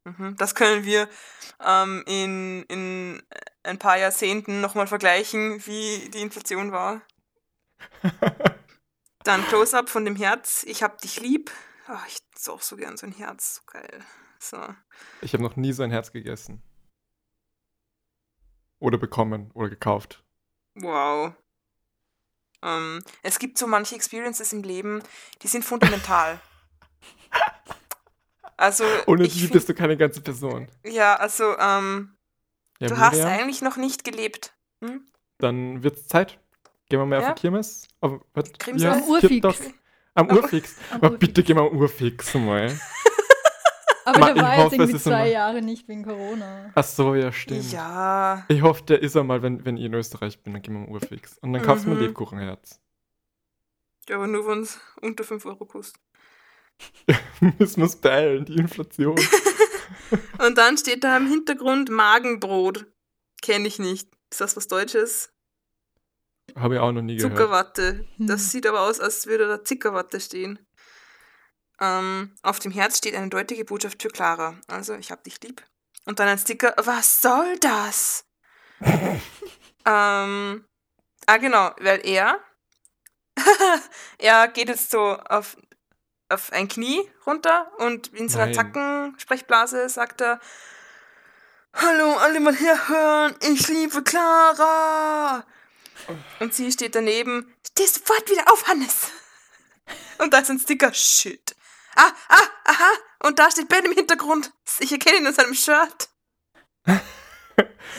Mhm, 0.05 0.35
das 0.37 0.55
können 0.55 0.85
wir 0.85 1.09
ähm, 1.61 2.03
in, 2.07 2.63
in 2.63 3.23
ein 3.63 3.79
paar 3.79 3.97
Jahrzehnten 3.97 4.61
nochmal 4.61 4.87
vergleichen, 4.87 5.65
wie 5.65 6.09
die 6.09 6.21
Inflation 6.21 6.71
war. 6.71 7.01
Dann 9.23 9.43
Close-up 9.45 9.89
von 9.89 10.05
dem 10.05 10.15
Herz. 10.15 10.63
Ich 10.67 10.83
hab 10.83 10.99
dich 11.01 11.19
lieb. 11.19 11.51
Oh, 11.87 11.97
ich 12.07 12.15
hätte 12.15 12.51
auch 12.51 12.61
so 12.61 12.75
gern 12.75 12.97
so 12.97 13.05
ein 13.05 13.13
Herz. 13.13 13.55
So 13.55 13.61
geil. 13.71 14.03
So. 14.39 14.57
Ich 15.21 15.33
habe 15.33 15.43
noch 15.43 15.55
nie 15.55 15.73
so 15.73 15.83
ein 15.83 15.91
Herz 15.91 16.11
gegessen. 16.11 16.61
Oder 18.79 18.97
bekommen 18.97 19.51
oder 19.53 19.69
gekauft. 19.69 20.23
Wow. 20.75 21.33
Ähm, 22.61 23.03
es 23.23 23.39
gibt 23.39 23.57
so 23.57 23.67
manche 23.67 23.95
Experiences 23.95 24.53
im 24.53 24.63
Leben, 24.63 25.01
die 25.41 25.47
sind 25.47 25.63
fundamental. 25.63 26.39
Also, 28.57 28.83
Ohne 29.07 29.25
die 29.25 29.47
bist 29.47 29.69
du 29.69 29.73
keine 29.73 29.95
ganze 29.95 30.19
Person. 30.19 30.67
Ja, 30.83 31.15
also, 31.15 31.57
ähm, 31.57 32.17
Ja, 32.79 32.89
du 32.89 32.97
hast 32.97 33.21
eigentlich 33.21 33.61
noch 33.61 33.77
nicht 33.77 34.03
gelebt. 34.03 34.53
Hm? 34.83 35.05
Dann 35.37 35.81
wird's 35.81 36.09
Zeit. 36.09 36.41
Gehen 36.89 36.99
wir 36.99 37.05
mal 37.05 37.21
Ja? 37.21 37.29
auf 37.29 37.35
die 37.35 37.41
Kirmes. 37.41 37.87
Auf, 38.01 38.19
was, 38.33 38.51
Krims 38.57 38.81
wie 38.81 38.87
am? 38.87 39.03
Urfix. 39.03 39.61
Am 40.15 40.29
Urfix. 40.31 40.75
Am 40.89 40.95
Aber 40.97 41.05
Urfix. 41.11 41.19
bitte 41.19 41.43
geh 41.43 41.53
mal 41.53 41.67
am 41.67 41.77
Urfix 41.77 42.33
mal. 42.33 42.79
Aber 44.05 44.19
Ma- 44.19 44.25
der 44.27 44.35
ich 44.37 44.41
war 44.41 44.57
hoffe, 44.57 44.63
jetzt 44.63 44.71
es 44.73 44.79
irgendwie 44.79 44.99
zwei 45.03 45.09
immer- 45.21 45.25
Jahre 45.31 45.61
nicht 45.61 45.87
wegen 45.87 46.03
Corona. 46.03 46.71
Ach 46.73 46.83
so, 46.83 47.13
ja, 47.13 47.31
stimmt. 47.31 47.71
Ja. 47.71 48.43
Ich 48.47 48.61
hoffe, 48.63 48.81
der 48.83 49.03
ist 49.03 49.13
er 49.15 49.23
mal, 49.23 49.43
wenn, 49.43 49.63
wenn 49.65 49.77
ich 49.77 49.83
in 49.85 49.93
Österreich 49.93 50.41
bin, 50.41 50.53
dann 50.53 50.61
gehen 50.63 50.73
wir 50.73 50.87
am 50.87 50.91
Urfix. 50.91 51.37
Und 51.39 51.53
dann 51.53 51.61
kaufst 51.61 51.85
du 51.85 51.89
mir 51.89 51.95
Mhm. 51.95 52.01
ein 52.01 52.07
Lebkuchenherz. 52.07 52.79
Ja, 54.09 54.15
aber 54.15 54.25
nur 54.25 54.47
wenn 54.47 54.61
es 54.63 54.79
unter 55.01 55.23
5 55.23 55.45
Euro 55.45 55.65
kostet. 55.65 56.01
Müssen 57.59 57.77
wir 57.77 57.83
uns 57.83 57.97
beeilen, 57.97 58.45
die 58.45 58.55
Inflation. 58.55 59.15
Und 60.43 60.57
dann 60.57 60.77
steht 60.77 61.03
da 61.03 61.15
im 61.17 61.27
Hintergrund 61.27 61.89
Magenbrot. 61.89 62.87
Kenne 63.43 63.67
ich 63.67 63.77
nicht. 63.77 64.09
Ist 64.31 64.41
das 64.41 64.57
was 64.57 64.67
Deutsches? 64.67 65.31
Habe 66.55 66.75
ich 66.75 66.79
auch 66.79 66.91
noch 66.91 67.01
nie 67.01 67.15
gehört. 67.17 67.33
Zuckerwatte. 67.33 68.05
Das 68.17 68.41
Hm. 68.41 68.49
sieht 68.49 68.67
aber 68.67 68.81
aus, 68.81 68.99
als 68.99 69.25
würde 69.27 69.47
da 69.47 69.63
Zuckerwatte 69.63 70.19
stehen. 70.19 70.59
Ähm, 71.81 72.35
auf 72.41 72.59
dem 72.59 72.71
Herz 72.71 72.97
steht 72.97 73.15
eine 73.15 73.29
deutliche 73.29 73.65
Botschaft 73.65 74.01
für 74.01 74.09
Clara. 74.09 74.55
Also, 74.67 74.95
ich 74.95 75.11
hab 75.11 75.23
dich 75.23 75.41
lieb. 75.41 75.63
Und 76.05 76.19
dann 76.19 76.27
ein 76.27 76.37
Sticker. 76.37 76.73
Was 76.77 77.21
soll 77.21 77.57
das? 77.59 78.25
ähm, 78.81 79.21
ah, 79.85 81.37
genau, 81.37 81.71
weil 81.79 82.05
er. 82.05 82.39
er 84.17 84.47
geht 84.49 84.67
jetzt 84.69 84.91
so 84.91 84.99
auf, 84.99 85.55
auf 86.29 86.51
ein 86.51 86.67
Knie 86.67 87.09
runter 87.25 87.71
und 87.77 88.07
in 88.07 88.27
seiner. 88.29 88.53
Zackensprechblase 88.53 89.87
sagt 89.89 90.21
er: 90.21 90.39
Hallo, 91.73 92.15
alle 92.17 92.39
mal 92.39 92.55
herhören, 92.55 93.35
ich 93.41 93.67
liebe 93.67 94.03
Clara. 94.03 95.45
Und 96.39 96.53
sie 96.53 96.71
steht 96.71 96.95
daneben. 96.95 97.53
Steh 97.67 97.85
sofort 97.85 98.29
wieder 98.29 98.51
auf, 98.51 98.67
Hannes. 98.67 99.11
Und 100.17 100.33
da 100.33 100.39
ist 100.39 100.49
ein 100.49 100.59
Sticker. 100.59 100.93
Shit. 100.93 101.55
Ah, 101.95 102.11
ah, 102.27 102.43
aha. 102.65 102.91
Und 103.23 103.39
da 103.39 103.51
steht 103.51 103.67
Ben 103.67 103.85
im 103.85 103.93
Hintergrund. 103.93 104.51
Ich 104.79 104.91
erkenne 104.91 105.17
ihn 105.17 105.25
in 105.25 105.33
seinem 105.33 105.53
Shirt. 105.53 106.09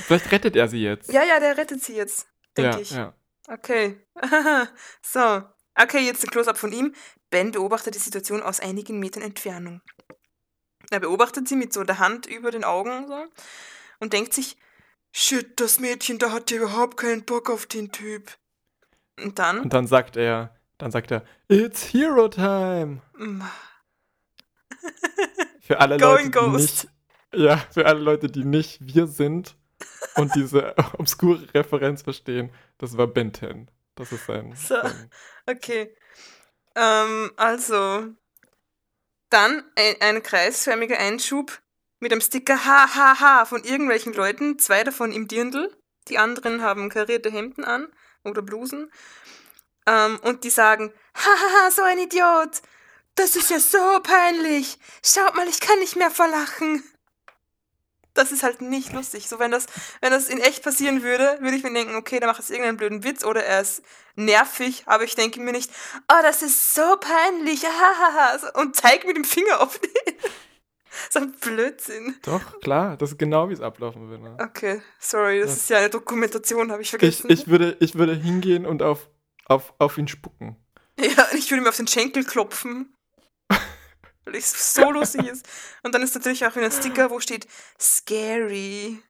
Vielleicht 0.07 0.31
rettet 0.33 0.57
er 0.57 0.69
sie 0.69 0.83
jetzt. 0.83 1.13
Ja, 1.13 1.23
ja, 1.23 1.41
der 1.41 1.57
rettet 1.57 1.83
sie 1.83 1.95
jetzt. 1.95 2.27
Denke 2.57 2.77
ja, 2.77 2.81
ich. 2.81 2.91
ja. 2.91 3.15
Okay. 3.49 4.01
so. 5.03 5.43
Okay, 5.75 6.01
jetzt 6.01 6.25
ein 6.25 6.31
Close-up 6.31 6.59
von 6.59 6.73
ihm. 6.73 6.95
Ben 7.31 7.53
beobachtet 7.53 7.95
die 7.95 8.01
Situation 8.01 8.43
aus 8.43 8.61
einigen 8.61 8.99
Metern 8.99 9.23
Entfernung. 9.23 9.83
Er 10.91 11.01
beobachtet 11.01 11.49
sie 11.49 11.57
mit 11.57 11.73
so 11.73 11.85
der 11.85 11.99
Hand 11.99 12.27
über 12.27 12.51
den 12.51 12.65
Augen 12.65 13.07
so, 13.07 13.27
und 14.01 14.13
denkt 14.13 14.35
sich, 14.35 14.57
shit, 15.13 15.59
das 15.61 15.81
Mädchen, 15.81 16.19
da 16.19 16.33
hat 16.33 16.51
ja 16.51 16.59
überhaupt 16.59 16.97
keinen 16.97 17.25
Bock 17.25 17.51
auf 17.51 17.67
den 17.67 17.93
Typ. 17.93 18.37
Und 19.23 19.39
dann, 19.39 19.61
Und 19.61 19.73
dann 19.73 19.87
sagt 19.87 20.17
er, 20.17 20.57
dann 20.79 20.91
sagt 20.91 21.11
er, 21.11 21.25
It's 21.49 21.93
Hero 21.93 22.29
Time. 22.29 23.03
mm, 23.17 23.43
Für 25.61 25.81
alle 25.81 25.99
Going 25.99 26.31
Leute, 26.33 26.47
die 26.47 26.51
Ghost. 26.53 26.85
nicht, 27.33 27.43
ja, 27.45 27.57
für 27.71 27.87
alle 27.87 28.01
Leute, 28.01 28.29
die 28.29 28.45
nicht 28.45 28.79
wir 28.81 29.07
sind 29.07 29.57
und 30.17 30.35
diese 30.35 30.75
obskure 30.99 31.53
Referenz 31.55 32.03
verstehen, 32.03 32.51
das 32.79 32.97
war 32.97 33.07
Ben 33.07 33.33
10. 33.33 33.71
Das 33.95 34.11
ist 34.13 34.27
sein. 34.27 34.55
So. 34.57 34.81
sein 34.81 35.11
Okay. 35.47 35.95
Ähm, 36.75 37.31
also. 37.37 38.09
Dann 39.29 39.63
ein, 39.77 39.95
ein 40.01 40.23
kreisförmiger 40.25 40.99
Einschub 40.99 41.63
mit 42.01 42.13
einem 42.13 42.21
Sticker 42.21 42.59
HHH 42.65 43.47
von 43.47 43.63
irgendwelchen 43.63 44.13
Leuten, 44.13 44.59
zwei 44.59 44.83
davon 44.83 45.13
im 45.13 45.29
Dirndl, 45.29 45.71
die 46.09 46.19
anderen 46.19 46.63
haben 46.63 46.89
karierte 46.89 47.31
Hemden 47.31 47.65
an 47.65 47.89
oder 48.25 48.43
Blusen. 48.43 48.91
Ähm, 49.87 50.19
und 50.23 50.45
die 50.45 50.51
sagen, 50.51 50.93
hahaha, 51.15 51.71
so 51.71 51.83
ein 51.83 51.99
Idiot. 51.99 52.63
Das 53.15 53.37
ist 53.37 53.51
ja 53.51 53.59
so 53.59 54.01
peinlich. 54.03 54.79
Schaut 55.05 55.35
mal, 55.35 55.49
ich 55.49 55.61
kann 55.61 55.79
nicht 55.79 55.97
mehr 55.97 56.11
vor 56.11 56.29
Lachen. 56.29 56.83
Das 58.15 58.33
ist 58.33 58.43
halt 58.43 58.61
nicht 58.61 58.93
lustig. 58.93 59.29
So, 59.29 59.39
wenn 59.39 59.51
das, 59.51 59.67
wenn 60.01 60.11
das 60.11 60.29
in 60.29 60.41
echt 60.41 60.65
passieren 60.65 61.03
würde, 61.03 61.39
würde 61.41 61.57
ich 61.57 61.63
mir 61.63 61.73
denken, 61.73 61.95
okay, 61.95 62.19
der 62.19 62.29
macht 62.29 62.41
jetzt 62.41 62.51
irgendeinen 62.51 62.77
blöden 62.77 63.05
Witz 63.05 63.25
oder 63.25 63.45
er 63.45 63.61
ist 63.61 63.83
nervig, 64.17 64.83
aber 64.87 65.05
ich 65.05 65.15
denke 65.15 65.41
mir 65.41 65.53
nicht, 65.53 65.71
oh, 66.11 66.23
das 66.23 66.43
ist 66.43 66.75
so 66.75 66.97
peinlich, 66.97 67.65
ahahaha, 67.67 68.39
so, 68.39 68.61
und 68.61 68.75
zeig 68.75 69.07
mit 69.07 69.17
dem 69.17 69.25
Finger 69.25 69.61
auf 69.61 69.79
den. 69.79 69.91
So 71.11 71.21
ein 71.21 71.33
Blödsinn. 71.33 72.17
Doch, 72.23 72.61
klar, 72.61 72.97
das 72.97 73.13
ist 73.13 73.19
genau, 73.19 73.49
wie 73.49 73.53
es 73.55 73.61
ablaufen 73.61 74.09
würde. 74.09 74.37
Okay, 74.43 74.83
sorry, 74.99 75.41
das 75.41 75.51
Das- 75.51 75.59
ist 75.63 75.71
ja 75.71 75.79
eine 75.79 75.91
Dokumentation, 75.91 76.71
habe 76.73 76.83
ich 76.83 76.87
Ich, 76.87 76.91
vergessen. 76.91 77.31
ich, 77.31 77.49
würde, 77.49 77.77
ich 77.81 77.95
würde 77.97 78.15
hingehen 78.15 78.67
und 78.67 78.83
auf, 78.83 79.09
auf, 79.47 79.75
auf 79.79 79.99
ihn 79.99 80.09
spucken. 80.09 80.57
ja, 81.01 81.29
ich 81.35 81.51
würde 81.51 81.63
mir 81.63 81.69
auf 81.71 81.77
den 81.77 81.87
Schenkel 81.89 82.25
klopfen. 82.25 82.95
Weil 84.25 84.37
es 84.37 84.75
so 84.75 84.91
lustig 84.91 85.27
ist. 85.27 85.47
Und 85.83 85.95
dann 85.95 86.03
ist 86.03 86.15
natürlich 86.15 86.45
auch 86.47 86.55
wieder 86.55 86.67
ein 86.67 86.73
Sticker, 86.73 87.11
wo 87.11 87.21
steht 87.21 87.47
Scary. 87.81 89.03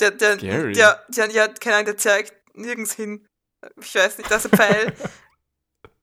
Der, 0.00 0.10
der, 0.12 0.38
Scary? 0.38 0.72
Der, 0.72 1.04
der, 1.08 1.30
ja, 1.30 1.48
keine 1.48 1.76
Ahnung, 1.76 1.86
der 1.86 1.96
zeigt 1.96 2.34
nirgends 2.56 2.94
hin. 2.94 3.26
Ich 3.80 3.94
weiß 3.94 4.18
nicht, 4.18 4.30
da 4.30 4.36
ist 4.36 4.46
ein 4.46 4.56
Pfeil. 4.56 4.94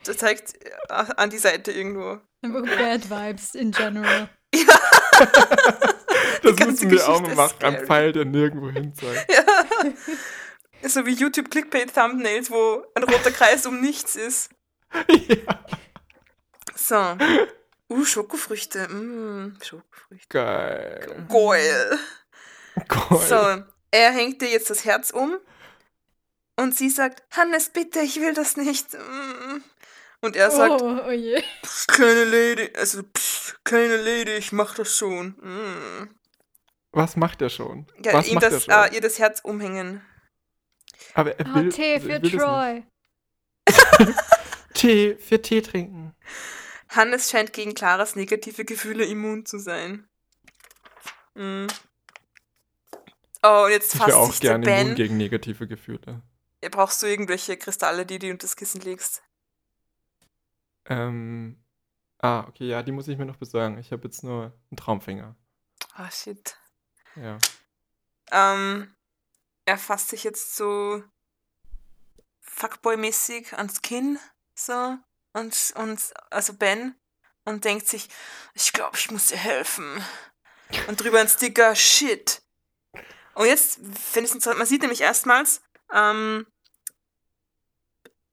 Der 0.05 0.15
zeigt 0.15 0.53
äh, 0.63 0.71
an 0.89 1.29
die 1.31 1.37
Seite 1.39 1.71
irgendwo. 1.71 2.21
Einfach 2.41 2.61
Bad 2.77 3.09
Vibes 3.09 3.55
in 3.55 3.71
general. 3.71 4.29
Das 6.43 6.55
ganze 6.55 6.85
müssen 6.85 6.91
wir 6.91 7.09
auch 7.09 7.35
machen. 7.35 7.63
Ein. 7.63 7.85
Pfeil, 7.85 8.11
der 8.13 8.25
nirgendwo 8.25 8.69
hin 8.69 8.93
zeigt. 8.93 9.31
Ja. 10.81 10.89
So 10.89 11.05
wie 11.07 11.13
YouTube 11.13 11.49
Clickbait 11.49 11.93
Thumbnails, 11.93 12.51
wo 12.51 12.85
ein 12.93 13.03
roter 13.03 13.31
Kreis 13.31 13.65
um 13.65 13.81
nichts 13.81 14.15
ist. 14.15 14.49
ja. 15.09 15.65
So. 16.75 17.17
Uh, 17.89 18.05
Schokofrüchte. 18.05 18.87
Mm, 18.87 19.57
Schokofrüchte. 19.61 20.27
Geil. 20.29 21.25
Geil. 21.27 21.99
Geil. 22.87 23.27
So, 23.27 23.63
er 23.91 24.11
hängt 24.11 24.41
dir 24.41 24.49
jetzt 24.49 24.69
das 24.69 24.85
Herz 24.85 25.09
um. 25.09 25.37
Und 26.57 26.75
sie 26.75 26.89
sagt, 26.89 27.23
Hannes, 27.35 27.69
bitte, 27.69 27.99
ich 27.99 28.19
will 28.21 28.33
das 28.33 28.57
nicht. 28.57 28.93
Mm. 28.93 29.63
Und 30.21 30.35
er 30.35 30.49
sagt, 30.51 30.81
oh, 30.81 30.99
oh 31.07 31.11
je. 31.11 31.41
"Pff, 31.63 31.87
kleine 31.87 32.23
Lady, 32.25 32.71
also 32.75 33.03
pff, 33.03 33.59
kleine 33.63 33.97
Lady, 33.97 34.31
ich 34.31 34.51
mach 34.51 34.73
das 34.75 34.95
schon. 34.97 35.35
Mm. 35.41 36.09
Was 36.91 37.15
macht 37.15 37.41
er 37.41 37.49
schon? 37.49 37.85
Ja, 38.03 38.13
Was 38.13 38.27
ihm 38.27 38.35
macht 38.35 38.43
er 38.45 38.49
das, 38.49 38.63
schon? 38.65 38.73
äh, 38.73 38.95
ihr 38.95 39.01
das 39.01 39.19
Herz 39.19 39.41
umhängen. 39.43 40.01
Aber 41.13 41.37
er 41.39 41.45
Oh, 41.51 41.55
will, 41.55 41.69
Tee 41.71 41.93
er 41.95 42.01
für 42.01 42.21
will. 42.21 42.31
Troy. 42.31 42.83
Tee 44.73 45.15
für 45.19 45.41
Tee 45.41 45.61
trinken. 45.61 46.15
Hannes 46.89 47.29
scheint 47.29 47.53
gegen 47.53 47.73
Claras 47.75 48.15
negative 48.15 48.65
Gefühle 48.65 49.05
immun 49.05 49.45
zu 49.45 49.59
sein. 49.59 50.07
Mm. 51.35 51.67
Oh, 53.43 53.65
und 53.65 53.71
jetzt 53.71 53.93
Ich 53.93 53.99
fasst 53.99 54.09
wäre 54.09 54.17
auch 54.19 54.31
sich 54.31 54.39
gerne 54.39 54.65
Ben. 54.65 54.81
immun 54.87 54.95
gegen 54.95 55.17
negative 55.17 55.67
Gefühle. 55.67 56.23
Ja, 56.63 56.69
Brauchst 56.69 57.03
du 57.03 57.05
irgendwelche 57.05 57.55
Kristalle, 57.57 58.05
die 58.05 58.17
du 58.17 58.31
unter 58.31 58.47
das 58.47 58.55
Kissen 58.55 58.81
legst? 58.81 59.21
Ähm. 60.87 61.63
Ah, 62.19 62.45
okay, 62.47 62.67
ja, 62.67 62.81
die 62.81 62.91
muss 62.91 63.07
ich 63.07 63.17
mir 63.17 63.25
noch 63.25 63.37
besorgen. 63.37 63.77
Ich 63.77 63.91
habe 63.91 64.03
jetzt 64.05 64.23
nur 64.23 64.45
einen 64.71 64.77
Traumfänger. 64.77 65.35
Ah, 65.93 66.09
shit. 66.09 66.57
Ja. 67.15 67.37
Ähm, 68.31 68.95
er 69.65 69.77
fasst 69.77 70.09
sich 70.09 70.23
jetzt 70.23 70.55
so 70.55 71.03
Fuckboy-mäßig 72.41 73.53
ans 73.53 73.81
Kinn, 73.81 74.19
so, 74.55 74.97
und, 75.33 75.73
und, 75.75 76.13
also 76.31 76.53
Ben, 76.53 76.95
und 77.45 77.65
denkt 77.65 77.87
sich, 77.87 78.09
ich 78.55 78.73
glaube, 78.73 78.97
ich 78.97 79.11
muss 79.11 79.27
dir 79.27 79.37
helfen. 79.37 80.03
Und 80.87 80.99
drüber 81.01 81.19
ein 81.19 81.29
Sticker, 81.29 81.75
shit. 81.75 82.41
Und 83.35 83.45
jetzt 83.45 83.75
finde 83.75 83.91
ich 83.91 84.25
es 84.25 84.33
interessant, 84.33 84.57
man 84.57 84.67
sieht 84.67 84.81
nämlich 84.81 85.01
erstmals, 85.01 85.61
ähm, 85.93 86.47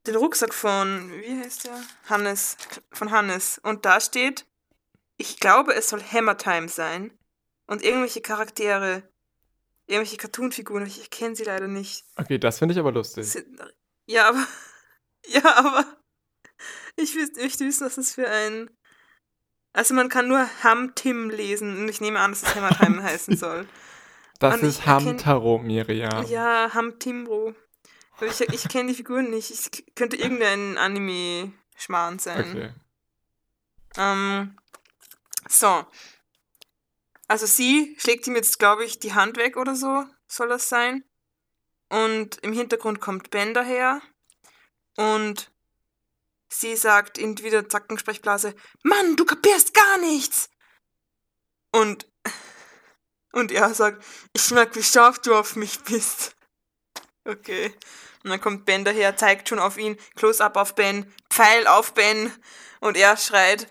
den 0.07 0.17
Rucksack 0.17 0.53
von, 0.53 1.11
wie 1.23 1.41
heißt 1.43 1.65
der? 1.65 1.81
Hannes, 2.09 2.57
von 2.93 3.11
Hannes. 3.11 3.59
Und 3.63 3.85
da 3.85 4.01
steht, 4.01 4.47
ich 5.17 5.41
glaube, 5.41 5.75
es 5.75 5.89
soll 5.89 6.03
Hammer 6.03 6.37
Time 6.37 6.69
sein. 6.69 7.11
Und 7.67 7.83
irgendwelche 7.83 8.21
Charaktere, 8.21 9.03
irgendwelche 9.87 10.19
Cartoon-Figuren, 10.19 10.87
ich 10.87 11.11
kenne 11.11 11.35
sie 11.35 11.45
leider 11.45 11.69
nicht. 11.69 12.05
Okay, 12.17 12.39
das 12.39 12.59
finde 12.59 12.75
ich 12.75 12.79
aber 12.79 12.93
lustig. 12.93 13.27
Sind, 13.27 13.59
ja, 14.07 14.29
aber, 14.29 14.47
ja, 15.27 15.57
aber, 15.57 15.85
ich 16.97 17.15
will 17.15 17.29
nicht 17.37 17.61
wissen, 17.61 17.87
was 17.87 17.95
das 17.95 18.13
für 18.13 18.29
ein, 18.29 18.71
also 19.73 19.95
man 19.95 20.09
kann 20.09 20.29
nur 20.29 20.47
Ham 20.63 20.95
Tim 20.95 21.31
lesen 21.31 21.79
und 21.79 21.89
ich 21.89 22.01
nehme 22.01 22.21
an, 22.21 22.33
dass 22.33 22.43
es 22.43 22.55
Hammer 22.55 22.77
Time 22.77 23.03
heißen 23.03 23.37
soll. 23.37 23.67
Das 24.41 24.61
und 24.61 24.69
ist 24.69 24.85
Hamtaro, 24.85 25.59
Miriam. 25.59 26.27
Ja, 26.27 26.75
Ham 26.75 26.99
Timbro. 26.99 27.49
Aber 27.49 27.55
Ich, 28.21 28.41
ich 28.41 28.69
kenne 28.69 28.91
die 28.91 28.95
Figuren 28.95 29.31
nicht. 29.31 29.73
K- 29.73 29.83
könnte 29.97 30.17
irgendein 30.17 30.79
Anime-Schmarrn 30.79 32.19
sein. 32.19 32.51
Okay. 32.51 32.75
Ähm, 33.97 34.59
so. 35.49 35.85
Also 37.27 37.47
sie 37.47 37.97
schlägt 37.99 38.27
ihm 38.27 38.37
jetzt, 38.37 38.59
glaube 38.59 38.85
ich, 38.85 38.99
die 38.99 39.15
Hand 39.15 39.37
weg 39.37 39.57
oder 39.57 39.75
so, 39.75 40.05
soll 40.29 40.49
das 40.49 40.69
sein. 40.69 41.05
Und 41.89 42.37
im 42.39 42.53
Hintergrund 42.53 43.01
kommt 43.01 43.31
Ben 43.31 43.55
daher. 43.55 44.01
Und 44.97 45.51
sie 46.49 46.77
sagt 46.77 47.19
in 47.19 47.39
wieder 47.39 47.69
Zackensprechblase, 47.69 48.55
Mann, 48.83 49.17
du 49.17 49.25
kapierst 49.25 49.75
gar 49.75 49.99
nichts. 49.99 50.51
Und, 51.73 52.11
und 53.33 53.51
er 53.53 53.73
sagt, 53.75 54.05
ich 54.33 54.51
merk, 54.51 54.77
wie 54.77 54.83
scharf 54.83 55.19
du 55.19 55.35
auf 55.35 55.57
mich 55.57 55.81
bist. 55.81 56.37
Okay. 57.25 57.73
Und 58.23 58.31
dann 58.31 58.41
kommt 58.41 58.65
Ben 58.65 58.85
daher, 58.85 59.17
zeigt 59.17 59.49
schon 59.49 59.59
auf 59.59 59.77
ihn, 59.79 59.97
Close-up 60.17 60.57
auf 60.57 60.75
Ben, 60.75 61.13
Pfeil 61.31 61.67
auf 61.67 61.95
Ben. 61.95 62.33
Und 62.81 62.97
er 62.97 63.17
schreit, 63.17 63.69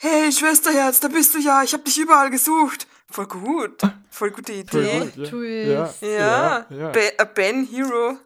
Hey, 0.00 0.30
Schwesterherz, 0.32 1.00
da 1.00 1.08
bist 1.08 1.34
du 1.34 1.38
ja, 1.38 1.62
ich 1.64 1.74
hab 1.74 1.84
dich 1.84 1.98
überall 1.98 2.30
gesucht. 2.30 2.86
Voll 3.10 3.26
gut. 3.26 3.80
Voll 4.10 4.30
gute 4.30 4.52
Voll 4.70 4.84
Idee. 4.84 5.00
gut, 5.00 5.16
ja. 5.32 5.94
Ja, 6.00 6.08
Ja, 6.08 6.66
ja, 6.70 6.76
ja. 6.76 6.88
Be- 6.90 7.14
a 7.18 7.24
Ben 7.24 7.66
Hero. 7.66 8.16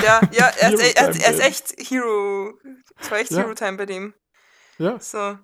Ja, 0.00 0.20
ja, 0.32 0.46
er 0.60 0.72
ist, 0.72 0.96
er, 0.96 1.08
er 1.08 1.10
ist 1.10 1.22
Ben. 1.22 1.40
echt 1.40 1.74
Hero. 1.90 2.54
Es 3.00 3.10
war 3.10 3.18
echt 3.18 3.30
Ja. 3.32 3.38
Hero 3.38 3.54
Time 3.54 3.76
bei 3.76 3.86
dem. 3.86 4.14
ja. 4.78 5.00
So. 5.00 5.36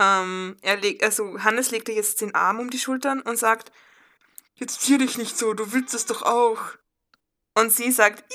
Ähm, 0.00 0.56
er 0.62 0.76
legt, 0.78 1.04
also 1.04 1.38
Hannes 1.44 1.70
legt 1.70 1.88
ihr 1.88 1.94
jetzt 1.94 2.20
den 2.20 2.34
Arm 2.34 2.58
um 2.58 2.70
die 2.70 2.78
Schultern 2.78 3.20
und 3.20 3.38
sagt, 3.38 3.70
jetzt 4.54 4.80
zier 4.82 4.98
dich 4.98 5.18
nicht 5.18 5.36
so, 5.38 5.54
du 5.54 5.72
willst 5.72 5.94
es 5.94 6.06
doch 6.06 6.22
auch. 6.22 6.58
Und 7.56 7.72
sie 7.72 7.90
sagt, 7.92 8.24
"Ih." 8.30 8.34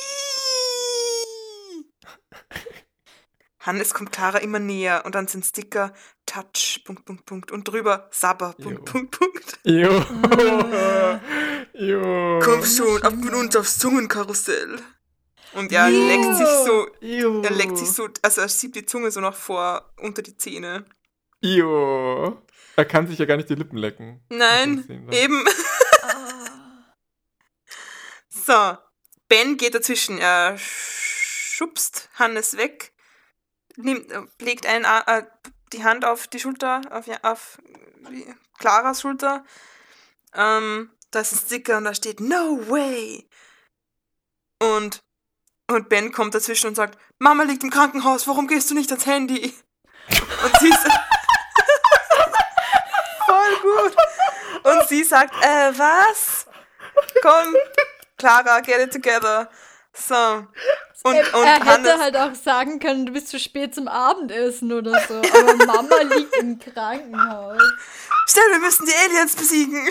Hannes 3.61 3.93
kommt 3.93 4.11
Clara 4.13 4.37
immer 4.37 4.59
näher 4.59 5.03
und 5.05 5.15
dann 5.15 5.27
sind 5.27 5.45
Sticker 5.45 5.93
Touch, 6.25 6.81
Punkt, 6.85 7.05
Punkt, 7.05 7.25
Punkt 7.25 7.51
und 7.51 7.67
drüber 7.67 8.07
Sabber, 8.11 8.53
Punkt. 8.61 8.85
Punkt, 8.85 9.11
Punkt. 9.19 9.59
Jo. 9.65 10.03
Jo. 11.73 12.39
Komm 12.43 12.65
schon, 12.65 13.01
ab 13.03 13.13
mit 13.15 13.33
uns 13.33 13.55
aufs 13.55 13.77
Zungenkarussell. 13.77 14.79
Und 15.53 15.71
er 15.71 15.89
leckt 15.89 16.35
sich 16.35 16.47
so, 16.65 16.87
Jo. 16.99 17.41
er 17.41 17.51
leckt 17.51 17.77
sich 17.77 17.89
so, 17.89 18.09
also 18.21 18.41
er 18.41 18.49
schiebt 18.49 18.75
die 18.75 18.85
Zunge 18.85 19.11
so 19.11 19.19
nach 19.21 19.35
vor, 19.35 19.93
unter 20.01 20.21
die 20.21 20.35
Zähne. 20.35 20.85
Jo. 21.41 22.41
Er 22.75 22.85
kann 22.85 23.07
sich 23.07 23.17
ja 23.17 23.25
gar 23.25 23.37
nicht 23.37 23.49
die 23.49 23.55
Lippen 23.55 23.77
lecken. 23.77 24.21
Nein, 24.29 24.83
wir. 24.87 25.23
eben. 25.23 25.43
So, 28.49 28.77
Ben 29.27 29.57
geht 29.57 29.75
dazwischen. 29.75 30.17
Er 30.17 30.57
schubst 30.57 32.09
Hannes 32.15 32.57
weg, 32.57 32.93
nimmt, 33.75 34.11
äh, 34.11 34.23
legt 34.39 34.65
einen, 34.65 34.85
äh, 34.85 35.23
die 35.71 35.83
Hand 35.83 36.03
auf 36.03 36.27
die 36.27 36.39
Schulter, 36.39 36.81
auf, 36.89 37.05
auf 37.21 37.59
wie- 38.09 38.25
Claras 38.57 39.01
Schulter. 39.01 39.45
Ähm, 40.33 40.91
da 41.11 41.19
ist 41.19 41.31
ein 41.33 41.37
Sticker 41.45 41.77
und 41.77 41.83
da 41.83 41.93
steht 41.93 42.21
No 42.21 42.67
way. 42.67 43.29
Und, 44.59 45.03
und 45.67 45.87
Ben 45.87 46.11
kommt 46.11 46.33
dazwischen 46.33 46.69
und 46.69 46.75
sagt, 46.75 46.97
Mama 47.19 47.43
liegt 47.43 47.63
im 47.63 47.69
Krankenhaus, 47.69 48.27
warum 48.27 48.47
gehst 48.47 48.71
du 48.71 48.73
nicht 48.73 48.89
ans 48.89 49.05
Handy? 49.05 49.53
Und 50.43 50.57
sie 50.59 50.69
sagt, 50.71 50.99
voll 53.27 53.55
gut. 53.61 53.95
Und 54.63 54.89
sie 54.89 55.03
sagt, 55.03 55.35
äh, 55.35 55.71
was? 55.77 56.47
Komm, 57.21 57.55
Clara, 58.19 58.59
get 58.61 58.79
it 58.79 58.93
together. 58.93 59.49
So. 59.93 60.45
Und, 61.03 61.15
Er, 61.15 61.33
und 61.33 61.45
er 61.45 61.53
hätte 61.55 61.65
Hannes, 61.65 61.99
halt 61.99 62.17
auch 62.17 62.35
sagen 62.35 62.79
können, 62.79 63.05
du 63.05 63.13
bist 63.13 63.29
zu 63.29 63.39
spät 63.39 63.73
zum 63.73 63.87
Abendessen 63.87 64.71
oder 64.73 64.99
so. 65.07 65.15
Aber 65.15 65.55
Mama 65.65 66.01
liegt 66.13 66.35
im 66.37 66.59
Krankenhaus. 66.59 67.61
schnell, 68.27 68.51
wir 68.51 68.59
müssen 68.59 68.85
die 68.85 68.93
Aliens 68.93 69.35
besiegen. 69.35 69.81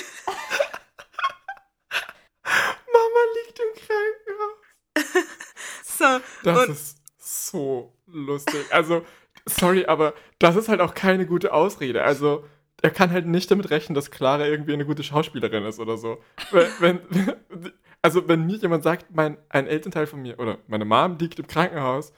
Mama 2.45 3.23
liegt 3.35 3.59
im 3.59 3.73
Krankenhaus. 3.75 5.25
So. 5.99 6.21
Das 6.45 6.59
und 6.59 6.71
ist 6.71 6.97
so 7.19 7.93
lustig. 8.07 8.67
Also, 8.71 9.05
sorry, 9.47 9.85
aber 9.87 10.15
das 10.39 10.55
ist 10.55 10.69
halt 10.69 10.81
auch 10.81 10.95
keine 10.95 11.27
gute 11.27 11.53
Ausrede. 11.53 12.05
Also, 12.05 12.45
er 12.83 12.91
kann 12.91 13.11
halt 13.11 13.27
nicht 13.27 13.51
damit 13.51 13.71
rechnen, 13.71 13.97
dass 13.97 14.13
Clara 14.13 14.47
irgendwie 14.47 14.75
eine 14.75 14.87
gute 14.87 15.03
Schauspielerin 15.03 15.65
ist 15.65 15.81
oder 15.81 15.97
so. 15.97 16.23
Wenn, 16.53 17.01
wenn, 17.09 17.73
also, 18.03 18.29
wenn 18.29 18.47
mir 18.47 18.57
jemand 18.57 18.85
sagt, 18.85 19.15
mein, 19.15 19.39
ein 19.49 19.67
Elternteil 19.67 20.07
von 20.07 20.23
mir 20.23 20.39
oder 20.39 20.59
meine 20.67 20.85
Mom 20.85 21.19
liegt 21.19 21.39
im 21.39 21.47
Krankenhaus, 21.47 22.13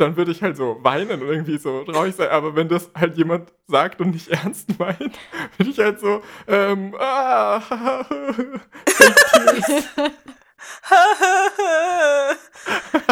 dann 0.00 0.16
würde 0.16 0.32
ich 0.32 0.42
halt 0.42 0.56
so 0.56 0.78
weinen 0.82 1.22
und 1.22 1.28
irgendwie 1.28 1.58
so 1.58 1.84
traurig 1.84 2.16
sein. 2.16 2.30
Aber 2.30 2.56
wenn 2.56 2.68
das 2.68 2.90
halt 2.94 3.16
jemand 3.16 3.52
sagt 3.66 4.00
und 4.00 4.10
nicht 4.10 4.28
ernst 4.28 4.78
meint, 4.78 5.18
würde 5.56 5.70
ich 5.70 5.78
halt 5.78 6.00
so, 6.00 6.22
ähm, 6.46 6.94
ah, 6.98 7.58
äh, 8.10 8.58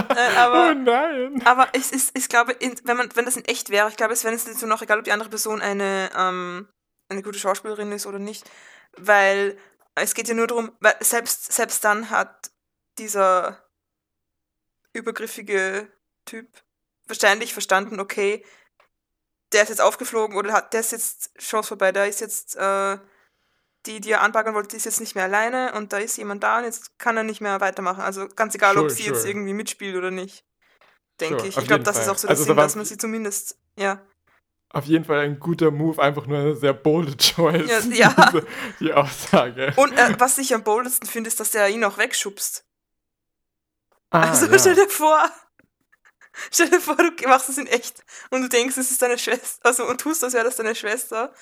oh 0.08 0.14
aber, 0.38 0.74
nein. 0.74 1.42
aber 1.44 1.68
es 1.72 1.92
ist, 1.92 2.16
ich 2.16 2.28
glaube, 2.28 2.56
wenn, 2.84 2.96
man, 2.96 3.08
wenn 3.14 3.24
das 3.24 3.36
in 3.36 3.44
echt 3.44 3.70
wäre, 3.70 3.88
ich 3.88 3.96
glaube, 3.96 4.14
es 4.14 4.24
wäre 4.24 4.34
es 4.34 4.44
so 4.44 4.66
noch 4.66 4.82
egal, 4.82 4.98
ob 4.98 5.04
die 5.04 5.12
andere 5.12 5.28
Person 5.28 5.60
eine, 5.60 6.10
ähm, 6.16 6.68
eine 7.08 7.22
gute 7.22 7.38
Schauspielerin 7.38 7.92
ist 7.92 8.06
oder 8.06 8.18
nicht. 8.18 8.50
Weil 8.96 9.56
es 10.02 10.14
geht 10.14 10.28
ja 10.28 10.34
nur 10.34 10.46
darum, 10.46 10.72
weil 10.80 10.96
selbst, 11.00 11.52
selbst 11.52 11.84
dann 11.84 12.10
hat 12.10 12.50
dieser 12.98 13.62
übergriffige 14.92 15.90
Typ 16.24 16.46
wahrscheinlich 17.06 17.52
verstanden, 17.52 18.00
okay, 18.00 18.44
der 19.52 19.62
ist 19.62 19.70
jetzt 19.70 19.80
aufgeflogen 19.80 20.36
oder 20.36 20.52
hat, 20.52 20.72
der 20.74 20.80
ist 20.80 20.92
jetzt 20.92 21.34
Chance 21.38 21.68
vorbei, 21.68 21.92
da 21.92 22.04
ist 22.04 22.20
jetzt 22.20 22.56
äh, 22.56 22.98
die, 23.86 24.00
die 24.00 24.10
er 24.10 24.20
anbaggern 24.22 24.54
wollte, 24.54 24.68
die 24.68 24.76
ist 24.76 24.84
jetzt 24.84 25.00
nicht 25.00 25.14
mehr 25.14 25.24
alleine 25.24 25.72
und 25.74 25.92
da 25.92 25.98
ist 25.98 26.18
jemand 26.18 26.42
da 26.42 26.58
und 26.58 26.64
jetzt 26.64 26.98
kann 26.98 27.16
er 27.16 27.22
nicht 27.22 27.40
mehr 27.40 27.60
weitermachen. 27.60 28.02
Also 28.02 28.28
ganz 28.28 28.54
egal, 28.54 28.76
ob 28.76 28.88
Sure, 28.88 28.90
sie 28.90 29.04
jetzt 29.04 29.20
sure. 29.20 29.28
irgendwie 29.30 29.54
mitspielt 29.54 29.96
oder 29.96 30.10
nicht. 30.10 30.44
Denke 31.20 31.38
Sure, 31.38 31.48
ich. 31.48 31.56
Ich 31.56 31.66
glaube, 31.66 31.84
das 31.84 31.96
ist 31.98 32.04
Fall. 32.04 32.12
auch 32.14 32.18
so 32.18 32.26
der 32.26 32.30
Also 32.30 32.42
da 32.42 32.48
Sinn, 32.48 32.56
war- 32.56 32.64
dass 32.64 32.76
man 32.76 32.84
sie 32.84 32.98
zumindest, 32.98 33.56
ja. 33.76 34.04
Auf 34.70 34.84
jeden 34.84 35.04
Fall 35.04 35.20
ein 35.20 35.38
guter 35.40 35.70
Move, 35.70 36.00
einfach 36.02 36.26
nur 36.26 36.38
eine 36.38 36.54
sehr 36.54 36.74
bolde 36.74 37.16
Choice. 37.16 37.86
Ja, 37.90 38.10
ja. 38.16 38.30
Diese, 38.32 38.46
die 38.80 38.92
Aussage. 38.92 39.72
Und 39.76 39.92
äh, 39.92 40.14
was 40.18 40.36
ich 40.38 40.54
am 40.54 40.62
boldesten 40.62 41.08
finde, 41.08 41.28
ist, 41.28 41.40
dass 41.40 41.52
der 41.52 41.68
ihn 41.68 41.84
auch 41.84 41.96
wegschubst. 41.96 42.64
Ah, 44.10 44.28
also 44.28 44.46
ja. 44.46 44.58
stell 44.58 44.74
dir 44.74 44.88
vor, 44.88 45.30
stell 46.50 46.68
dir 46.68 46.80
vor, 46.80 46.96
du 46.96 47.28
machst 47.28 47.48
das 47.48 47.58
in 47.58 47.66
echt 47.66 48.04
und 48.30 48.42
du 48.42 48.48
denkst, 48.48 48.76
es 48.76 48.90
ist 48.90 49.00
deine 49.00 49.18
Schwester, 49.18 49.60
also 49.66 49.86
und 49.86 50.00
tust, 50.00 50.22
als 50.22 50.34
wäre 50.34 50.44
das 50.44 50.56
deine 50.56 50.74
Schwester. 50.74 51.32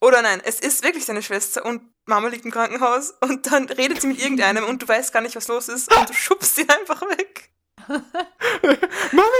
Oder 0.00 0.20
nein, 0.20 0.42
es 0.44 0.60
ist 0.60 0.84
wirklich 0.84 1.06
deine 1.06 1.22
Schwester 1.22 1.64
und 1.64 1.82
Mama 2.04 2.28
liegt 2.28 2.44
im 2.44 2.50
Krankenhaus 2.50 3.14
und 3.20 3.50
dann 3.50 3.64
redet 3.68 4.02
sie 4.02 4.08
mit 4.08 4.20
irgendeinem 4.20 4.64
und 4.64 4.82
du 4.82 4.88
weißt 4.88 5.12
gar 5.12 5.22
nicht, 5.22 5.36
was 5.36 5.48
los 5.48 5.68
ist 5.68 5.94
und 5.94 6.08
du 6.08 6.12
schubst 6.12 6.56
sie 6.56 6.68
einfach 6.68 7.00
weg. 7.02 7.50
Mama 7.88 8.02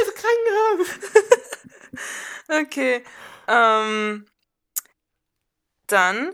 ist 0.02 0.08
im 0.08 0.14
Krankenhaus. 0.14 0.88
Okay. 2.48 3.04
Ähm, 3.48 4.26
dann 5.86 6.32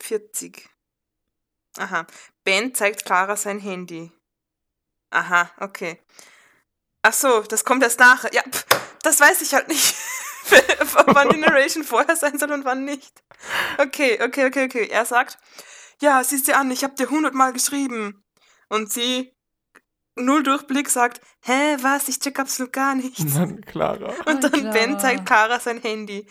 40. 0.00 0.68
Aha. 1.78 2.06
Ben 2.44 2.74
zeigt 2.74 3.04
Clara 3.04 3.36
sein 3.36 3.58
Handy. 3.58 4.12
Aha, 5.10 5.50
okay. 5.60 6.00
Ach 7.02 7.12
so, 7.12 7.42
das 7.42 7.64
kommt 7.64 7.82
erst 7.82 8.00
nachher. 8.00 8.32
Ja, 8.32 8.42
pff, 8.42 8.64
das 9.02 9.20
weiß 9.20 9.42
ich 9.42 9.54
halt 9.54 9.68
nicht. 9.68 9.94
wann 11.06 11.30
die 11.30 11.38
Narration 11.38 11.84
vorher 11.84 12.16
sein 12.16 12.38
soll 12.38 12.52
und 12.52 12.64
wann 12.64 12.84
nicht. 12.84 13.22
Okay, 13.78 14.20
okay, 14.22 14.46
okay, 14.46 14.64
okay. 14.64 14.88
Er 14.88 15.04
sagt, 15.04 15.38
ja, 16.00 16.22
siehst 16.22 16.48
dir 16.48 16.58
an, 16.58 16.70
ich 16.70 16.84
habe 16.84 16.94
dir 16.94 17.10
hundertmal 17.10 17.52
geschrieben. 17.52 18.24
Und 18.68 18.92
sie, 18.92 19.33
null 20.16 20.42
Durchblick, 20.42 20.88
sagt, 20.88 21.20
hä, 21.42 21.76
was, 21.80 22.08
ich 22.08 22.18
check 22.20 22.38
absolut 22.38 22.72
gar 22.72 22.94
nichts. 22.94 23.34
Mann, 23.34 23.60
Clara. 23.62 24.08
Und 24.26 24.44
Oh, 24.44 24.48
dann 24.48 24.70
Ben 24.70 24.72
Clara. 24.96 24.98
zeigt 24.98 25.26
Clara 25.26 25.60
sein 25.60 25.80
Handy. 25.80 26.26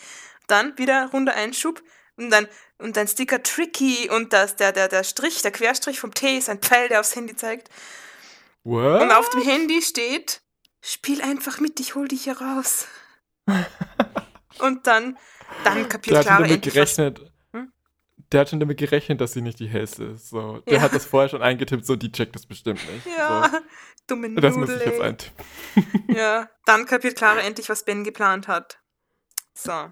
Dann 0.47 0.77
wieder 0.77 1.07
Runde 1.11 1.34
Einschub 1.34 1.81
und 2.17 2.29
dann 2.29 2.47
und 2.77 2.97
dann 2.97 3.07
Sticker 3.07 3.41
Tricky 3.41 4.09
und 4.09 4.34
das, 4.34 4.55
der, 4.57 4.71
der, 4.73 4.89
der 4.89 5.03
Strich, 5.03 5.41
der 5.41 5.51
Querstrich 5.51 5.99
vom 5.99 6.13
T 6.13 6.38
ist 6.38 6.49
ein 6.49 6.59
Pfeil, 6.59 6.89
der 6.89 6.99
aufs 6.99 7.15
Handy 7.15 7.36
zeigt. 7.36 7.69
What? 8.63 9.01
Und 9.01 9.11
auf 9.11 9.29
dem 9.29 9.41
Handy 9.41 9.81
steht, 9.81 10.41
spiel 10.81 11.21
einfach 11.21 11.59
mit, 11.61 11.79
ich 11.79 11.95
hol 11.95 12.07
dich 12.09 12.23
hier 12.25 12.39
raus. 12.39 12.88
und 14.59 14.86
dann, 14.86 15.17
dann 15.63 15.88
kapiert 15.89 16.13
der 16.15 16.19
hat 16.19 16.25
Clara 16.25 16.41
damit 16.41 16.51
endlich 16.51 16.75
was. 16.75 16.95
gerechnet. 16.95 17.19
Hm? 17.19 17.32
Der 18.34 18.41
hat 18.41 18.49
schon 18.49 18.59
damit 18.59 18.77
gerechnet, 18.79 19.21
dass 19.21 19.34
sie 19.34 19.41
nicht 19.41 19.59
die 19.59 19.67
hellste 19.67 20.05
ist. 20.05 20.29
So. 20.29 20.57
Der 20.67 20.77
Ja. 20.77 20.81
hat 20.81 20.93
das 20.93 21.05
vorher 21.05 21.29
schon 21.29 21.41
eingetippt, 21.43 21.86
so 21.86 21.95
die 21.95 22.11
checkt 22.11 22.36
das 22.36 22.45
bestimmt 22.47 22.81
nicht. 22.91 23.05
Ja, 23.17 23.47
So. 23.51 23.57
dumme 24.07 24.34
Das 24.41 24.55
muss 24.55 24.69
Nudel. 24.69 24.81
ich 24.81 24.91
jetzt 24.91 25.01
eintippen. 25.01 25.45
Ja, 26.15 26.49
dann 26.65 26.86
kapiert 26.86 27.15
Clara 27.15 27.39
endlich, 27.41 27.69
was 27.69 27.86
Ben 27.86 28.03
geplant 28.03 28.47
hat. 28.47 28.79
So, 29.53 29.91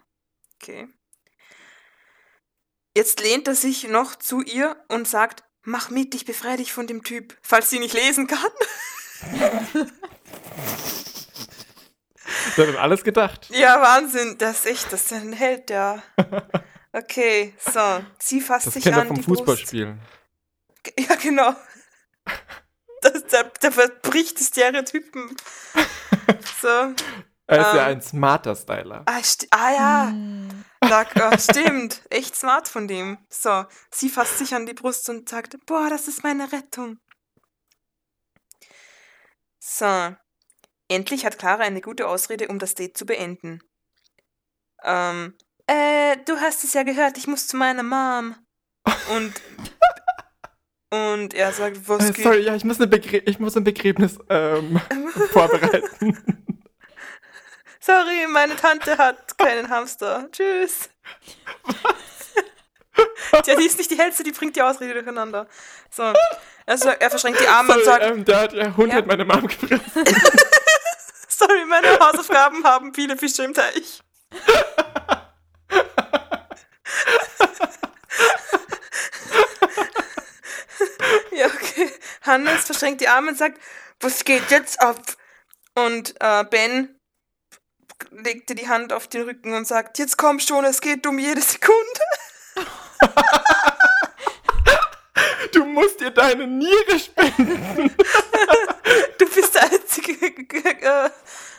okay. 0.62 0.88
Jetzt 2.96 3.22
lehnt 3.22 3.48
er 3.48 3.56
sich 3.56 3.88
noch 3.88 4.16
zu 4.16 4.42
ihr 4.42 4.76
und 4.90 5.08
sagt, 5.08 5.44
mach 5.64 5.90
mit, 5.90 6.14
ich 6.16 6.26
befreie 6.26 6.58
dich 6.58 6.74
von 6.74 6.88
dem 6.88 7.04
Typ, 7.04 7.38
falls 7.42 7.70
sie 7.70 7.80
nicht 7.80 7.94
lesen 7.94 8.28
kann. 8.28 8.40
Der 12.58 12.68
hat 12.68 12.76
an 12.76 12.82
alles 12.82 13.04
gedacht. 13.04 13.50
Ja, 13.54 13.82
Wahnsinn, 13.82 14.38
das 14.38 14.60
ist 14.60 14.66
echt, 14.66 14.92
das 14.94 15.04
ist 15.04 15.14
ein 15.14 15.34
Held, 15.34 15.70
ja. 15.70 16.02
Okay, 16.94 17.54
so, 17.58 18.04
sie 18.20 18.42
fasst 18.42 18.68
Das 18.68 18.74
sich 18.74 18.84
kennt 18.84 18.96
er 18.98 19.02
an 19.04 19.08
vom 19.08 19.16
die 19.18 19.22
Brust. 19.24 19.40
Fußballspielen. 19.42 20.00
Ja, 20.98 21.16
genau. 21.16 21.56
Das, 23.04 23.26
der, 23.26 23.46
der 23.46 23.72
verbricht 23.72 24.40
die 24.40 24.44
Stereotypen. 24.44 25.36
So. 26.62 26.68
Er 27.48 27.60
ist 27.62 27.74
ja 27.74 27.88
Ähm. 27.90 27.98
ein 27.98 28.02
smarter 28.02 28.56
Styler. 28.56 29.04
Ah, 29.08 29.22
ah 29.50 29.72
ja. 29.74 30.08
Hm. 30.12 30.64
Sag, 30.88 31.14
oh, 31.20 31.38
stimmt, 31.40 32.02
echt 32.10 32.36
smart 32.36 32.68
von 32.70 32.88
dem. 32.88 33.18
So, 33.30 33.66
sie 33.90 34.08
fasst 34.08 34.38
sich 34.38 34.54
an 34.54 34.66
die 34.68 34.74
Brust 34.74 35.10
und 35.10 35.28
sagt, 35.28 35.58
boah, 35.66 35.90
das 35.90 36.08
ist 36.08 36.24
meine 36.24 36.52
Rettung. 36.52 37.00
So, 39.60 40.16
endlich 40.88 41.26
hat 41.26 41.40
Clara 41.40 41.64
eine 41.64 41.82
gute 41.82 42.08
Ausrede, 42.08 42.48
um 42.48 42.60
das 42.60 42.76
Date 42.76 42.96
zu 42.96 43.06
beenden. 43.06 43.62
Ähm, 44.84 45.36
äh, 45.72 46.18
du 46.26 46.40
hast 46.40 46.64
es 46.64 46.74
ja 46.74 46.84
gehört, 46.84 47.18
ich 47.18 47.28
muss 47.28 47.48
zu 47.48 47.58
meiner 47.58 47.84
Mom. 47.84 48.36
Und, 49.16 49.34
und 50.90 51.34
er 51.34 51.52
sagt, 51.54 51.78
was 51.88 52.10
Äh, 52.10 52.14
geht? 52.14 52.24
sorry, 52.24 52.40
ja, 52.42 52.56
ich 52.56 52.64
muss, 52.64 52.78
ich 52.80 53.40
muss 53.40 53.56
ein 53.56 53.64
Begräbnis 53.64 54.18
ähm, 54.30 54.80
vorbereiten. 55.32 56.18
Sorry, 57.80 58.28
meine 58.30 58.56
Tante 58.56 58.98
hat 58.98 59.38
keinen 59.38 59.70
Hamster. 59.70 60.30
Tschüss. 60.32 60.90
Tja, 63.44 63.56
die 63.56 63.66
ist 63.66 63.78
nicht 63.78 63.90
die 63.90 63.98
hellste, 63.98 64.24
die 64.24 64.32
bringt 64.34 64.56
die 64.56 64.62
Ausrede 64.62 64.94
durcheinander. 64.94 65.48
So, 65.90 66.14
also 66.66 66.90
er 66.90 67.10
verschränkt 67.10 67.40
die 67.42 67.48
Arme 67.48 67.74
und 67.74 67.84
sorry, 67.84 68.02
sagt, 68.02 68.04
ähm, 68.06 68.26
der, 68.26 68.48
der 68.50 68.78
Hund 68.78 68.90
Ja. 68.90 68.96
hat 68.98 69.08
meine 69.08 69.26
Mom 69.26 69.48
gefressen. 69.48 70.04
sorry, 71.28 71.66
meine 71.66 71.98
Hausaufgaben 72.00 72.64
haben 72.66 72.94
viele 72.94 73.18
Fische 73.18 73.44
im 73.44 73.54
Teich. 73.54 74.04
ja, 81.32 81.46
okay. 81.48 81.90
Hannes 82.22 82.66
verschränkt 82.66 83.02
die 83.02 83.08
Arme 83.08 83.30
und 83.32 83.38
sagt, 83.38 83.60
was 84.00 84.24
geht 84.24 84.50
jetzt 84.50 84.80
ab? 84.82 85.02
Und 85.76 86.16
äh, 86.20 86.44
Ben 86.46 86.96
legte 88.12 88.56
die 88.56 88.68
Hand 88.68 88.94
auf 88.94 89.08
den 89.08 89.24
Rücken 89.24 89.54
und 89.54 89.68
sagt, 89.68 90.00
jetzt 90.00 90.18
komm 90.18 90.40
schon, 90.40 90.66
es 90.66 90.82
geht 90.82 91.06
um 91.08 91.20
jede 91.20 91.42
Sekunde. 91.42 92.02
Du 95.52 95.66
musst 95.66 96.00
dir 96.00 96.12
deine 96.12 96.48
Niere 96.48 97.00
spenden. 97.00 97.96
Du 99.18 99.30
bist 99.30 99.56
der 99.56 99.64
einzige 99.64 100.14
äh, 100.14 101.10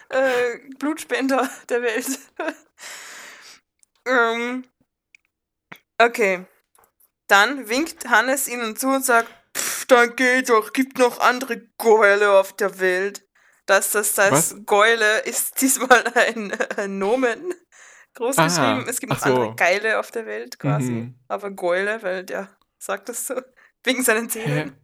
äh, 0.09 0.59
Blutspender 0.79 1.49
der 1.69 1.83
Welt. 1.83 2.19
ähm, 4.07 4.65
okay. 5.99 6.45
Dann 7.29 7.69
winkt 7.69 8.09
Hannes 8.09 8.49
ihnen 8.49 8.77
zu 8.77 8.89
und 8.89 9.05
sagt, 9.05 9.29
"Pff, 9.29 9.42
dann 9.93 10.17
geht 10.17 10.49
doch, 10.49 10.73
gibt 10.73 10.99
noch 10.99 11.21
andere 11.21 11.69
Gäule 11.79 12.33
auf 12.33 12.53
der 12.55 12.81
Welt. 12.81 13.25
Das, 13.67 13.93
das, 13.93 14.15
das 14.15 14.33
Was? 14.33 14.67
Gäule 14.67 15.21
ist 15.21 15.61
diesmal 15.61 16.05
ein, 16.15 16.53
ein 16.77 16.99
Nomen. 16.99 17.55
Groß 18.15 18.39
Aha, 18.39 18.47
geschrieben. 18.47 18.89
Es 18.89 19.01
gibt 19.01 19.13
noch 19.13 19.21
so. 19.21 19.27
andere 19.27 19.55
Geile 19.55 19.99
auf 19.99 20.11
der 20.11 20.27
Welt 20.27 20.59
quasi. 20.59 20.93
Mhm. 20.93 21.15
Aber 21.29 21.51
Gäule, 21.51 22.03
weil 22.03 22.25
der 22.25 22.49
sagt 22.79 23.09
das 23.09 23.27
so. 23.27 23.35
Wegen 23.85 24.03
seinen 24.03 24.29
Zähnen. 24.29 24.77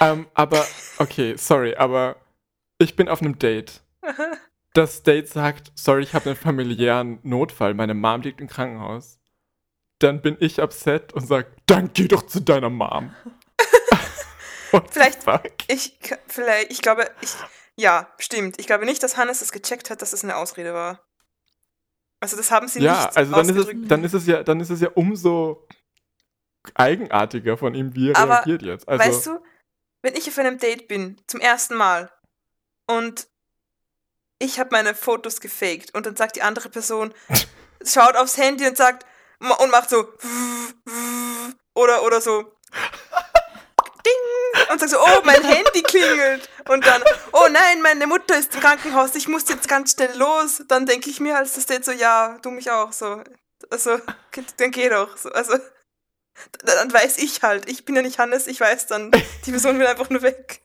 ähm, 0.00 0.26
aber, 0.34 0.66
okay, 0.98 1.36
sorry, 1.36 1.76
aber 1.76 2.16
ich 2.78 2.96
bin 2.96 3.08
auf 3.08 3.20
einem 3.20 3.38
Date. 3.38 3.82
Das 4.74 5.02
Date 5.02 5.28
sagt, 5.28 5.72
sorry, 5.74 6.02
ich 6.02 6.14
habe 6.14 6.26
einen 6.26 6.36
familiären 6.36 7.18
Notfall, 7.22 7.74
meine 7.74 7.94
Mom 7.94 8.20
liegt 8.20 8.40
im 8.40 8.46
Krankenhaus. 8.46 9.18
Dann 9.98 10.20
bin 10.20 10.36
ich 10.38 10.60
upset 10.60 11.12
und 11.14 11.26
sag, 11.26 11.46
dann 11.66 11.90
geh 11.94 12.06
doch 12.06 12.22
zu 12.24 12.40
deiner 12.40 12.70
Mom. 12.70 13.12
Vielleicht-? 14.90 15.26
Ich, 15.68 15.98
vielleicht, 16.26 16.72
ich 16.72 16.82
glaube, 16.82 17.10
ich, 17.20 17.34
ja, 17.76 18.12
stimmt. 18.18 18.58
Ich 18.58 18.66
glaube 18.66 18.84
nicht, 18.84 19.02
dass 19.02 19.16
Hannes 19.16 19.40
das 19.40 19.52
gecheckt 19.52 19.90
hat, 19.90 20.02
dass 20.02 20.12
es 20.12 20.24
eine 20.24 20.36
Ausrede 20.36 20.74
war. 20.74 21.04
Also 22.20 22.36
das 22.36 22.50
haben 22.50 22.66
sie 22.68 22.80
Ja, 22.80 23.06
nicht 23.06 23.16
also 23.16 23.32
dann 23.32 23.48
ist, 23.48 23.56
es, 23.56 23.88
dann 23.88 24.04
ist 24.04 24.14
es 24.14 24.26
ja, 24.26 24.42
dann 24.42 24.60
ist 24.60 24.70
es 24.70 24.80
ja 24.80 24.88
umso 24.94 25.66
eigenartiger 26.74 27.56
von 27.56 27.74
ihm, 27.74 27.94
wie 27.94 28.10
er 28.10 28.16
Aber, 28.16 28.36
reagiert 28.38 28.62
jetzt. 28.62 28.88
Also, 28.88 29.04
weißt 29.04 29.26
du, 29.26 29.44
wenn 30.02 30.16
ich 30.16 30.28
auf 30.28 30.38
einem 30.38 30.58
Date 30.58 30.88
bin, 30.88 31.20
zum 31.26 31.40
ersten 31.40 31.74
Mal, 31.76 32.10
und 32.86 33.28
ich 34.38 34.58
habe 34.58 34.70
meine 34.72 34.94
Fotos 34.94 35.40
gefaked 35.40 35.94
und 35.94 36.06
dann 36.06 36.16
sagt 36.16 36.36
die 36.36 36.42
andere 36.42 36.68
Person, 36.68 37.14
schaut 37.84 38.16
aufs 38.16 38.36
Handy 38.36 38.66
und 38.66 38.76
sagt, 38.76 39.06
und 39.38 39.70
macht 39.70 39.90
so, 39.90 40.12
oder, 41.74 42.02
oder 42.02 42.20
so, 42.20 42.52
und 44.70 44.78
sagt 44.78 44.90
so, 44.90 44.98
oh, 44.98 45.20
mein 45.24 45.42
Handy 45.42 45.82
klingelt. 45.82 46.48
Und 46.68 46.86
dann, 46.86 47.02
oh 47.32 47.46
nein, 47.50 47.82
meine 47.82 48.06
Mutter 48.06 48.38
ist 48.38 48.54
im 48.54 48.60
Krankenhaus, 48.60 49.14
ich 49.14 49.28
muss 49.28 49.48
jetzt 49.48 49.68
ganz 49.68 49.92
schnell 49.92 50.16
los. 50.16 50.62
Dann 50.68 50.86
denke 50.86 51.10
ich 51.10 51.20
mir 51.20 51.36
als 51.36 51.54
das 51.54 51.66
Date 51.66 51.84
so, 51.84 51.92
ja, 51.92 52.38
du 52.42 52.50
mich 52.50 52.70
auch, 52.70 52.92
so. 52.92 53.22
Also, 53.70 53.98
dann 54.58 54.70
geh 54.70 54.88
doch. 54.88 55.16
So, 55.16 55.30
also, 55.30 55.54
dann 56.64 56.92
weiß 56.92 57.18
ich 57.18 57.42
halt, 57.42 57.68
ich 57.68 57.84
bin 57.84 57.96
ja 57.96 58.02
nicht 58.02 58.18
Hannes, 58.18 58.46
ich 58.46 58.60
weiß 58.60 58.86
dann, 58.86 59.10
die 59.46 59.50
Person 59.50 59.78
will 59.78 59.86
einfach 59.86 60.10
nur 60.10 60.22
weg. 60.22 60.60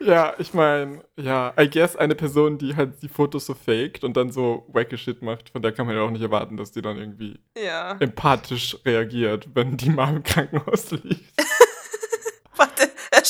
ja, 0.00 0.34
ich 0.38 0.52
meine, 0.52 1.02
ja, 1.16 1.54
I 1.58 1.68
guess 1.68 1.96
eine 1.96 2.14
Person, 2.14 2.58
die 2.58 2.76
halt 2.76 3.02
die 3.02 3.08
Fotos 3.08 3.46
so 3.46 3.54
faked 3.54 4.04
und 4.04 4.16
dann 4.16 4.30
so 4.30 4.66
wacky 4.68 4.98
Shit 4.98 5.22
macht, 5.22 5.48
von 5.50 5.62
der 5.62 5.72
kann 5.72 5.86
man 5.86 5.96
ja 5.96 6.02
auch 6.02 6.10
nicht 6.10 6.22
erwarten, 6.22 6.56
dass 6.58 6.72
die 6.72 6.82
dann 6.82 6.98
irgendwie 6.98 7.40
Ja. 7.56 7.96
empathisch 8.00 8.76
reagiert, 8.84 9.48
wenn 9.54 9.76
die 9.78 9.90
Mom 9.90 10.16
im 10.16 10.22
Krankenhaus 10.22 10.90
liegt. 10.90 11.24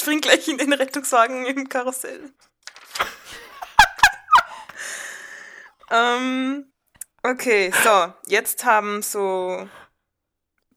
Springt 0.04 0.26
gleich 0.26 0.46
in 0.48 0.58
den 0.58 0.74
Rettungswagen 0.74 1.46
im 1.46 1.66
Karussell. 1.66 2.20
ähm, 5.90 6.70
okay, 7.22 7.72
so, 7.82 8.12
jetzt 8.26 8.66
haben 8.66 9.00
so 9.00 9.66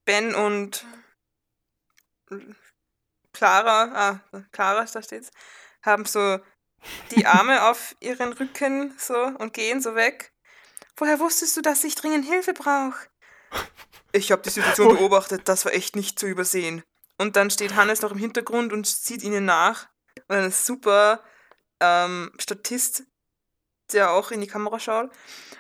Ben 0.06 0.34
und 0.34 0.86
Clara, 3.34 4.22
ah, 4.32 4.40
Clara, 4.54 4.86
da 4.86 5.04
steht's, 5.04 5.30
haben 5.82 6.06
so 6.06 6.40
die 7.12 7.26
Arme 7.26 7.64
auf 7.70 7.98
ihren 8.00 8.32
Rücken 8.32 8.96
so 8.98 9.18
und 9.18 9.52
gehen 9.52 9.82
so 9.82 9.96
weg. 9.96 10.32
Woher 10.96 11.20
wusstest 11.20 11.58
du, 11.58 11.62
dass 11.62 11.84
ich 11.84 11.96
dringend 11.96 12.26
Hilfe 12.26 12.54
brauche? 12.54 13.10
Ich 14.14 14.32
habe 14.32 14.42
die 14.42 14.50
Situation 14.50 14.96
beobachtet, 14.96 15.50
das 15.50 15.66
war 15.66 15.74
echt 15.74 15.98
nicht 15.98 16.18
zu 16.18 16.28
übersehen. 16.28 16.82
Und 17.18 17.36
dann 17.36 17.50
steht 17.50 17.76
Hannes 17.76 18.02
noch 18.02 18.12
im 18.12 18.18
Hintergrund 18.18 18.74
und 18.74 18.86
sieht 18.86 19.24
ihnen 19.24 19.46
nach. 19.46 19.88
Und 20.28 20.36
ein 20.38 20.52
super 20.52 21.24
ähm, 21.80 22.32
Statist, 22.38 23.04
der 23.92 24.12
auch 24.12 24.32
in 24.32 24.42
die 24.42 24.48
Kamera 24.48 24.80
schaut. 24.80 25.12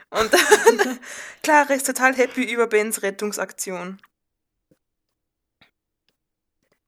Und 0.09 0.33
dann, 0.33 0.99
Clara 1.43 1.73
ist 1.73 1.85
total 1.85 2.15
happy 2.15 2.43
über 2.43 2.67
Bens 2.67 3.01
Rettungsaktion. 3.01 3.99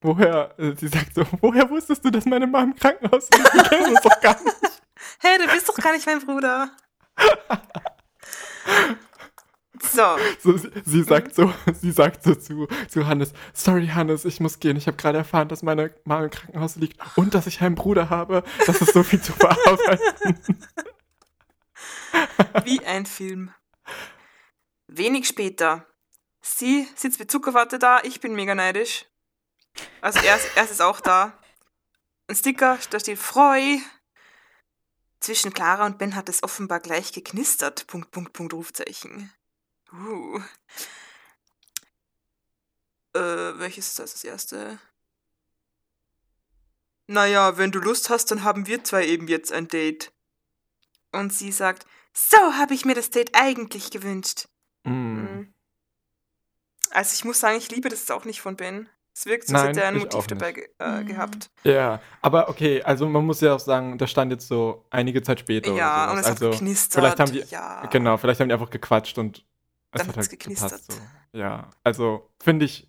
Woher, 0.01 0.53
äh, 0.57 0.75
sie 0.75 0.87
sagt 0.87 1.15
so, 1.15 1.25
woher 1.41 1.69
wusstest 1.69 2.05
du, 2.05 2.09
dass 2.09 2.25
meine 2.25 2.47
Mama 2.47 2.63
im 2.63 2.75
Krankenhaus 2.75 3.27
ist? 3.29 3.53
Wir 3.53 3.63
kennen 3.63 3.95
uns 3.95 4.01
doch 4.01 4.21
gar 4.21 4.41
nicht. 4.43 4.55
Hey, 5.21 5.37
du 5.37 5.47
bist 5.47 5.67
doch 5.67 5.75
gar 5.75 5.93
nicht 5.93 6.05
mein 6.05 6.19
Bruder. 6.19 6.71
So. 9.81 10.17
so 10.39 10.57
sie, 10.57 10.69
sie, 10.85 11.03
sagt 11.03 11.35
so, 11.35 11.53
sie 11.81 11.91
sagt 11.91 12.23
so 12.23 12.35
zu, 12.35 12.67
zu 12.89 13.07
Hannes, 13.07 13.33
sorry 13.53 13.87
Hannes, 13.87 14.25
ich 14.25 14.39
muss 14.39 14.59
gehen. 14.59 14.77
Ich 14.77 14.87
habe 14.87 14.97
gerade 14.97 15.17
erfahren, 15.17 15.47
dass 15.47 15.63
meine 15.63 15.93
Mama 16.05 16.25
im 16.25 16.29
Krankenhaus 16.31 16.75
liegt 16.75 16.99
und 17.15 17.33
dass 17.33 17.47
ich 17.47 17.61
einen 17.61 17.75
Bruder 17.75 18.09
habe. 18.09 18.43
Das 18.65 18.81
ist 18.81 18.93
so 18.93 19.03
viel 19.03 19.21
zu 19.21 19.33
verarbeiten. 19.33 20.57
Wie 22.65 22.79
ein 22.85 23.05
Film. 23.05 23.53
Wenig 24.87 25.27
später. 25.27 25.85
Sie 26.41 26.87
sitzt 26.95 27.19
mit 27.19 27.29
Zuckerwatte 27.29 27.79
da, 27.79 27.99
ich 28.03 28.19
bin 28.19 28.33
mega 28.33 28.55
neidisch. 28.55 29.05
Also 30.01 30.19
er 30.19 30.35
ist, 30.35 30.49
er 30.55 30.63
ist 30.63 30.81
auch 30.81 30.99
da. 30.99 31.37
Ein 32.27 32.35
Sticker, 32.35 32.77
da 32.89 32.99
steht 32.99 33.19
Freu. 33.19 33.77
Zwischen 35.19 35.53
Clara 35.53 35.85
und 35.85 35.97
Ben 35.97 36.15
hat 36.15 36.29
es 36.29 36.43
offenbar 36.43 36.79
gleich 36.79 37.11
geknistert. 37.11 37.87
Punkt, 37.87 38.11
Punkt, 38.11 38.33
Punkt, 38.33 38.53
Rufzeichen. 38.53 39.31
Uh. 39.93 40.39
Äh, 43.15 43.19
welches 43.59 43.87
ist 43.89 43.99
das, 43.99 44.13
das 44.13 44.23
erste? 44.23 44.79
Naja, 47.07 47.57
wenn 47.57 47.71
du 47.71 47.79
Lust 47.79 48.09
hast, 48.09 48.29
dann 48.31 48.43
haben 48.43 48.67
wir 48.67 48.83
zwei 48.83 49.05
eben 49.07 49.27
jetzt 49.27 49.51
ein 49.51 49.67
Date. 49.67 50.11
Und 51.11 51.33
sie 51.33 51.51
sagt, 51.51 51.87
so 52.13 52.37
habe 52.53 52.75
ich 52.75 52.85
mir 52.85 52.93
das 52.93 53.09
Date 53.09 53.31
eigentlich 53.33 53.89
gewünscht. 53.89 54.47
Mm. 54.83 55.45
Also 56.91 57.13
ich 57.15 57.25
muss 57.25 57.39
sagen, 57.39 57.57
ich 57.57 57.71
liebe 57.71 57.89
das 57.89 58.09
auch 58.11 58.25
nicht 58.25 58.41
von 58.41 58.55
Ben. 58.55 58.89
Es 59.15 59.25
wirkt 59.25 59.47
so, 59.47 59.55
als 59.55 59.69
hätte 59.69 59.81
er 59.81 59.87
ein 59.89 59.97
Motiv 59.97 60.27
dabei 60.27 60.51
ge 60.53 60.69
äh, 60.79 61.01
Mhm. 61.01 61.05
gehabt. 61.07 61.49
Ja, 61.63 61.99
aber 62.21 62.47
okay, 62.47 62.81
also 62.83 63.09
man 63.09 63.25
muss 63.25 63.41
ja 63.41 63.55
auch 63.55 63.59
sagen, 63.59 63.97
das 63.97 64.09
stand 64.11 64.31
jetzt 64.31 64.47
so 64.47 64.85
einige 64.91 65.21
Zeit 65.23 65.39
später. 65.39 65.73
Ja, 65.73 66.05
oder 66.05 66.11
und 66.13 66.19
es 66.19 66.25
sowas. 66.25 66.35
hat 66.37 66.43
also, 66.43 66.51
geknistert. 66.59 66.93
vielleicht 66.93 67.19
haben 67.19 67.31
die- 67.31 67.39
ja. 67.49 67.85
Genau, 67.87 68.17
vielleicht 68.17 68.39
haben 68.39 68.47
die 68.49 68.53
einfach 68.53 68.69
gequatscht 68.69 69.17
und 69.17 69.45
Dann 69.91 70.07
hat 70.07 70.17
halt 70.17 70.29
geknistert. 70.29 70.71
gepasst. 70.71 70.91
So. 70.91 71.37
Ja, 71.37 71.69
also 71.83 72.29
finde 72.39 72.65
ich, 72.65 72.87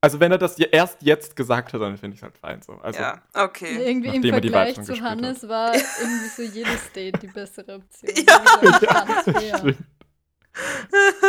also 0.00 0.20
wenn 0.20 0.30
er 0.32 0.38
das 0.38 0.58
erst 0.58 1.02
jetzt 1.02 1.34
gesagt 1.34 1.72
hat, 1.72 1.80
dann 1.80 1.96
finde 1.96 2.14
ich 2.14 2.20
es 2.20 2.22
halt 2.22 2.36
fein 2.36 2.60
so. 2.62 2.74
Also, 2.74 3.00
ja, 3.00 3.22
okay. 3.32 3.88
Irgendwie 3.88 4.14
im 4.14 4.22
er 4.22 4.32
Vergleich 4.34 4.74
zu 4.74 4.80
gespielt 4.80 5.00
hat. 5.00 5.10
Hannes 5.10 5.48
war 5.48 5.74
irgendwie 6.00 6.28
so 6.28 6.42
jedes 6.42 6.92
Date 6.92 7.22
die 7.22 7.26
bessere 7.28 7.76
Option. 7.76 8.10
Ja. 8.26 9.22
Fair. 9.22 9.58
stimmt. 9.58 9.78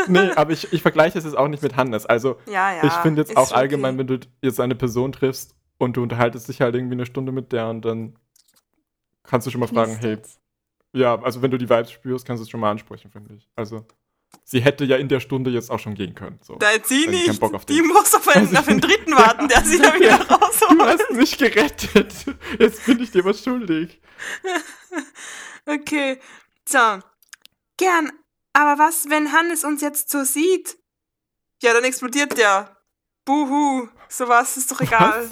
nee, 0.07 0.31
aber 0.36 0.51
ich, 0.51 0.71
ich 0.73 0.81
vergleiche 0.81 1.17
es 1.17 1.23
jetzt 1.23 1.38
auch 1.38 1.47
nicht 1.47 1.63
mit 1.63 1.75
Hannes. 1.77 2.05
Also 2.05 2.38
Ja, 2.47 2.75
ja. 2.75 2.83
ich 2.83 2.93
finde 2.95 3.21
jetzt 3.21 3.31
ist 3.31 3.38
auch 3.38 3.53
allgemein, 3.53 3.95
okay. 3.95 3.99
wenn 3.99 4.19
du 4.19 4.27
jetzt 4.41 4.59
eine 4.59 4.75
Person 4.75 5.11
triffst 5.11 5.55
und 5.77 5.97
du 5.97 6.03
unterhaltest 6.03 6.47
dich 6.49 6.61
halt 6.61 6.75
irgendwie 6.75 6.95
eine 6.95 7.05
Stunde 7.05 7.31
mit 7.31 7.51
der 7.51 7.69
und 7.69 7.83
dann 7.83 8.19
kannst 9.23 9.47
du 9.47 9.51
schon 9.51 9.61
mal 9.61 9.67
fragen, 9.67 9.95
hey, 9.95 10.17
ja, 10.93 11.19
also 11.21 11.41
wenn 11.41 11.51
du 11.51 11.57
die 11.57 11.69
Vibes 11.69 11.91
spürst, 11.91 12.25
kannst 12.25 12.41
du 12.41 12.43
es 12.43 12.49
schon 12.49 12.59
mal 12.59 12.71
ansprechen, 12.71 13.09
finde 13.09 13.36
ich. 13.36 13.49
Also 13.55 13.86
sie 14.43 14.61
hätte 14.61 14.86
ja 14.86 14.97
in 14.97 15.07
der 15.07 15.19
Stunde 15.19 15.49
jetzt 15.51 15.69
auch 15.71 15.79
schon 15.79 15.95
gehen 15.95 16.15
können. 16.15 16.39
So. 16.43 16.57
Nein, 16.59 16.81
sie 16.86 17.03
keinen 17.05 17.11
nicht. 17.11 17.39
Bock 17.39 17.53
auf 17.53 17.65
die 17.65 17.81
muss 17.81 18.13
auf 18.13 18.27
einen, 18.27 18.47
Also 18.47 18.57
auf 18.59 18.65
den 18.65 18.81
dritten 18.81 19.11
warten, 19.15 19.47
der 19.47 19.63
sie 19.63 19.79
dann 19.79 19.95
wieder 19.99 20.07
Ja, 20.09 20.17
Du 20.23 20.33
rausholt. 20.33 20.81
hast 20.81 21.11
mich 21.11 21.38
gerettet. 21.38 22.13
Jetzt 22.59 22.86
bin 22.86 23.01
ich 23.01 23.11
dir 23.11 23.23
was 23.25 23.43
schuldig. 23.43 24.01
Okay. 25.67 26.19
So. 26.67 26.99
Gern. 27.77 28.11
Aber 28.53 28.77
was, 28.81 29.09
wenn 29.09 29.31
Hannes 29.33 29.63
uns 29.63 29.81
jetzt 29.81 30.09
so 30.09 30.23
sieht? 30.23 30.77
Ja, 31.61 31.73
dann 31.73 31.83
explodiert 31.83 32.38
der. 32.38 32.77
Buhu. 33.25 33.88
Sowas 34.07 34.57
ist 34.57 34.71
doch 34.71 34.79
egal. 34.81 35.29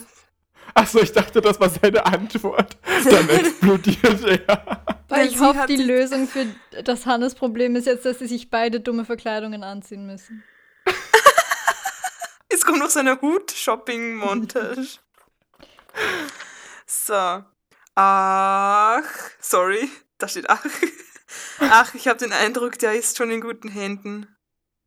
Achso, 0.74 1.00
ich 1.00 1.12
dachte, 1.12 1.40
das 1.40 1.60
war 1.60 1.70
seine 1.70 2.04
Antwort. 2.06 2.78
Dann 3.10 3.30
explodiert 3.30 4.24
er. 4.48 4.83
Denn 5.24 5.34
ich 5.34 5.40
hoffe, 5.40 5.66
die 5.68 5.78
Lösung 5.78 6.28
für 6.28 6.46
das 6.84 7.06
Hannes-Problem 7.06 7.76
ist 7.76 7.86
jetzt, 7.86 8.06
dass 8.06 8.20
sie 8.20 8.28
sich 8.28 8.50
beide 8.50 8.80
dumme 8.80 9.06
Verkleidungen 9.06 9.64
anziehen 9.64 10.06
müssen. 10.06 10.44
Jetzt 12.52 12.66
kommt 12.66 12.80
noch 12.80 12.90
so 12.90 13.00
eine 13.00 13.20
Hut-Shopping-Montage. 13.20 15.00
so. 16.86 17.44
Ach, 17.96 19.04
sorry, 19.40 19.90
da 20.18 20.28
steht 20.28 20.50
ach. 20.50 20.64
Ach, 21.60 21.94
ich 21.96 22.08
habe 22.08 22.20
den 22.20 22.32
Eindruck, 22.32 22.78
der 22.80 22.94
ist 22.94 23.18
schon 23.18 23.32
in 23.32 23.42
guten 23.42 23.70
Händen. 23.70 24.28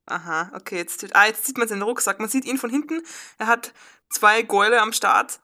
Aha, 0.07 0.53
okay, 0.55 0.77
jetzt, 0.77 0.95
steht, 0.95 1.17
ah, 1.17 1.27
jetzt 1.27 1.45
sieht 1.45 1.59
man 1.59 1.67
seinen 1.67 1.83
Rucksack. 1.83 2.21
Man 2.21 2.29
sieht 2.29 2.45
ihn 2.45 2.59
von 2.59 2.71
hinten. 2.71 3.03
Er 3.39 3.49
hat 3.49 3.73
zwei 4.09 4.43
Gäule 4.43 4.81
am 4.81 4.93
Start. 4.93 5.41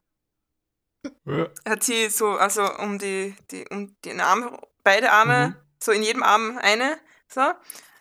Er 1.24 1.51
hat 1.66 1.82
sie 1.82 2.09
so, 2.11 2.30
also 2.30 2.62
um 2.78 2.99
die, 2.99 3.34
die 3.51 3.66
um 3.68 3.97
den 4.03 4.20
Arm, 4.20 4.57
beide 4.83 5.12
Arme, 5.12 5.49
Mhm. 5.49 5.57
so 5.83 5.93
in 5.93 6.03
jedem 6.03 6.22
Arm 6.22 6.59
eine. 6.59 6.99
So. 7.28 7.53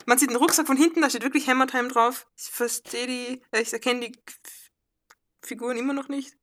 Man 0.05 0.17
sieht 0.17 0.29
den 0.29 0.37
Rucksack 0.37 0.67
von 0.67 0.77
hinten, 0.77 1.01
da 1.01 1.09
steht 1.09 1.23
wirklich 1.23 1.47
Hammer 1.47 1.67
Time 1.67 1.87
drauf. 1.89 2.27
Ich 2.35 2.49
verstehe 2.51 3.07
die, 3.07 3.43
äh, 3.51 3.61
ich 3.61 3.71
erkenne 3.71 4.09
die 4.09 4.19
Figuren 5.43 5.77
immer 5.77 5.93
noch 5.93 6.07
nicht. 6.07 6.35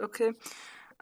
Okay. 0.00 0.34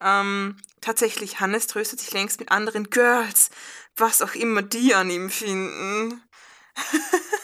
Ähm, 0.00 0.56
tatsächlich, 0.80 1.40
Hannes 1.40 1.66
tröstet 1.66 2.00
sich 2.00 2.12
längst 2.12 2.40
mit 2.40 2.50
anderen 2.50 2.90
Girls, 2.90 3.50
was 3.96 4.22
auch 4.22 4.34
immer 4.34 4.62
die 4.62 4.94
an 4.94 5.10
ihm 5.10 5.30
finden. 5.30 6.22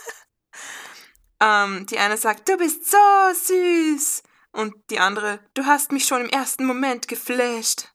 ähm, 1.41 1.87
die 1.87 1.99
eine 1.99 2.17
sagt, 2.17 2.49
du 2.49 2.57
bist 2.57 2.91
so 2.91 2.97
süß. 3.33 4.23
Und 4.53 4.75
die 4.91 4.99
andere, 4.99 5.41
du 5.55 5.67
hast 5.67 5.93
mich 5.93 6.07
schon 6.07 6.23
im 6.23 6.31
ersten 6.31 6.65
Moment 6.65 7.07
geflasht. 7.07 7.93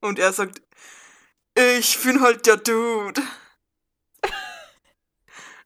Und 0.00 0.18
er 0.18 0.32
sagt, 0.32 0.60
ich 1.54 2.02
bin 2.02 2.20
halt 2.20 2.46
der 2.46 2.56
Dude. 2.56 3.20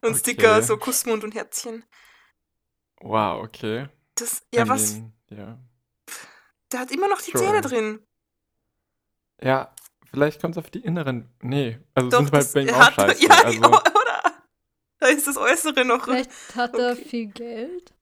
Und 0.02 0.10
Okay. 0.10 0.18
Sticker, 0.18 0.62
so 0.62 0.76
Kussmund 0.76 1.24
und 1.24 1.34
Herzchen. 1.34 1.84
Wow, 3.00 3.42
okay. 3.44 3.88
Das, 4.14 4.42
ja, 4.52 4.64
I 4.64 4.68
was? 4.68 4.92
mean, 4.94 5.12
ja. 5.30 5.58
Der 6.72 6.80
hat 6.80 6.90
immer 6.90 7.08
noch 7.08 7.20
die 7.20 7.30
Sure. 7.32 7.44
Zähne 7.44 7.60
drin. 7.60 8.06
ja, 9.42 9.74
vielleicht 10.10 10.40
kommt 10.40 10.56
es 10.56 10.58
auf 10.64 10.70
die 10.70 10.80
inneren. 10.80 11.28
Nee, 11.42 11.78
also 11.94 12.10
Doch, 12.10 12.18
sind 12.18 12.30
bei 12.30 12.38
das- 12.38 12.52
Bang 12.52 12.68
er 12.68 12.76
auch 12.76 12.80
hat, 12.80 12.94
scheiße. 12.94 13.24
ja, 13.24 13.34
also, 13.44 13.58
oder? 13.60 13.82
Da 14.98 15.06
ist 15.08 15.26
das 15.26 15.36
Äußere 15.36 15.84
noch. 15.84 16.04
Vielleicht 16.04 16.30
hat 16.56 16.74
er 16.76 16.92
Okay. 16.92 17.04
viel 17.04 17.26
Geld. 17.26 17.92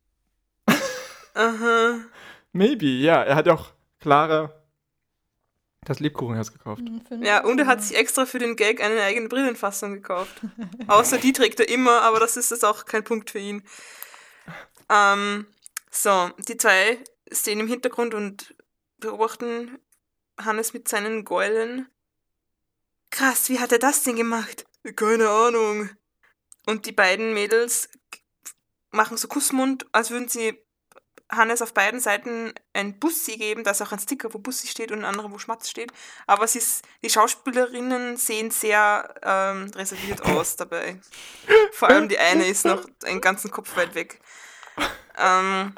Aha. 1.35 1.99
maybe, 2.53 2.87
ja. 2.87 3.23
Er 3.25 3.35
hat 3.37 3.47
ja 3.47 3.55
auch 3.55 3.73
Clara 4.01 4.53
das 5.89 6.01
Lebkuchenherz 6.01 6.53
gekauft. 6.53 6.81
Hm, 6.81 7.03
fünf 7.07 7.25
Ja, 7.25 7.45
und 7.45 7.59
er 7.59 7.67
hat 7.67 7.83
sich 7.83 7.97
extra 7.97 8.27
für 8.27 8.39
den 8.39 8.57
Gag 8.57 8.83
eine 8.83 9.03
eigene 9.03 9.29
Brillenfassung 9.29 9.93
gekauft. 9.93 10.41
Außer 10.87 11.19
die 11.19 11.33
trägt 11.33 11.61
er 11.61 11.69
immer, 11.69 12.03
aber 12.03 12.21
das 12.21 12.37
ist 12.37 12.51
jetzt 12.51 12.65
auch 12.65 12.85
kein 12.85 13.05
Punkt 13.05 13.31
für 13.31 13.39
ihn. 13.39 13.63
Ähm, 14.89 15.47
so, 15.91 16.31
die 16.49 16.57
zwei 16.57 16.99
stehen 17.31 17.61
im 17.61 17.69
Hintergrund 17.69 18.15
und 18.15 18.55
beobachten 18.99 19.79
Hannes 20.39 20.73
mit 20.73 20.89
seinen 20.89 21.25
Gäulen. 21.25 21.89
Krass, 23.11 23.49
wie 23.49 23.61
hat 23.61 23.73
er 23.73 23.79
das 23.79 24.03
denn 24.03 24.17
gemacht? 24.17 24.67
Keine 24.97 25.29
Ahnung. 25.29 25.91
Und 26.67 26.87
die 26.87 26.93
beiden 26.93 27.35
Mädels 27.35 27.89
machen 28.91 29.17
so 29.17 29.29
Kussmund, 29.29 29.87
als 29.93 30.11
würden 30.11 30.29
sie 30.29 30.64
Hannes 31.31 31.63
auf 31.63 31.75
beiden 31.75 32.01
Seiten 32.01 32.53
ein 32.73 32.99
Bussi 32.99 33.37
geben. 33.37 33.65
Da 33.65 33.71
ist 33.71 33.83
auch 33.83 33.93
ein 33.93 33.99
Sticker, 33.99 34.33
wo 34.35 34.39
Bussi 34.39 34.67
steht 34.67 34.93
und 34.93 34.99
ein 35.01 35.05
anderer, 35.05 35.31
wo 35.31 35.39
Schmatz 35.39 35.71
steht. 35.71 35.93
Aber 36.27 36.47
sie 36.47 36.59
ist, 36.59 36.85
die 37.03 37.11
Schauspielerinnen 37.11 38.17
sehen 38.17 38.51
sehr 38.51 39.15
ähm, 39.23 39.71
reserviert 39.75 40.23
aus 40.25 40.57
dabei. 40.57 41.01
Vor 41.73 41.89
allem 41.89 42.09
die 42.09 42.19
eine 42.19 42.47
ist 42.47 42.65
noch 42.65 42.85
einen 43.05 43.21
ganzen 43.21 43.51
Kopf 43.51 43.77
weit 43.77 43.95
weg. 43.95 44.21
Ähm, 45.17 45.75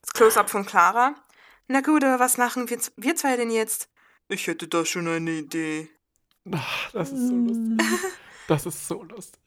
das 0.00 0.12
Close-up 0.14 0.50
von 0.50 0.66
Clara. 0.66 1.14
Na 1.68 1.80
gut, 1.80 2.04
aber 2.04 2.18
was 2.18 2.36
machen 2.36 2.68
wir, 2.68 2.78
wir 2.96 3.16
zwei 3.16 3.36
denn 3.36 3.50
jetzt? 3.50 3.88
Ich 4.28 4.46
hätte 4.46 4.68
da 4.68 4.84
schon 4.84 5.08
eine 5.08 5.30
Idee. 5.30 5.90
Ach, 6.52 6.90
das 6.92 7.10
ist 7.10 7.28
so 7.28 7.34
lustig. 7.34 7.86
Das 8.46 8.66
ist 8.66 8.86
so 8.88 9.02
lustig. 9.02 9.40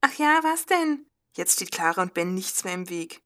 Ach 0.00 0.14
ja, 0.14 0.40
was 0.42 0.64
denn? 0.64 1.04
Jetzt 1.36 1.56
steht 1.56 1.70
Clara 1.70 2.00
und 2.00 2.14
Ben 2.14 2.34
nichts 2.34 2.64
mehr 2.64 2.72
im 2.72 2.88
Weg. 2.88 3.20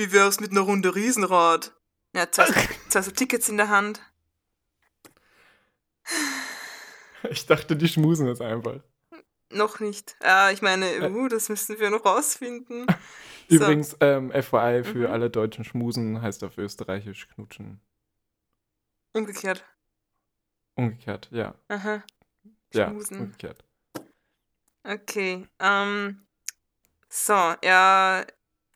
Wie 0.00 0.12
wär's 0.12 0.40
mit 0.40 0.50
einer 0.52 0.62
Runde 0.62 0.94
Riesenrad? 0.94 1.74
Ja, 2.16 2.26
zwei 2.32 3.02
so 3.02 3.10
Tickets 3.10 3.50
in 3.50 3.58
der 3.58 3.68
Hand. 3.68 4.00
Ich 7.28 7.44
dachte, 7.44 7.76
die 7.76 7.86
schmusen 7.86 8.26
jetzt 8.26 8.40
einfach. 8.40 8.80
Noch 9.52 9.78
nicht. 9.78 10.16
Ja, 10.22 10.50
ich 10.52 10.62
meine, 10.62 11.10
uh, 11.10 11.28
das 11.28 11.50
müssten 11.50 11.78
wir 11.78 11.90
noch 11.90 12.06
rausfinden. 12.06 12.86
So. 13.50 13.56
Übrigens, 13.56 13.94
ähm, 14.00 14.30
FYI, 14.32 14.84
für 14.84 15.06
Mhm. 15.08 15.12
alle 15.12 15.28
deutschen 15.28 15.64
Schmusen 15.64 16.22
heißt 16.22 16.44
auf 16.44 16.56
Österreichisch 16.56 17.28
knutschen. 17.28 17.82
Umgekehrt. 19.12 19.62
Umgekehrt, 20.76 21.28
ja. 21.30 21.54
Aha. 21.68 22.02
Ja, 22.72 22.88
Schmusen. 22.88 23.20
umgekehrt. 23.20 23.62
Okay. 24.82 25.46
Ähm, 25.58 26.26
so, 27.10 27.34
er 27.60 28.26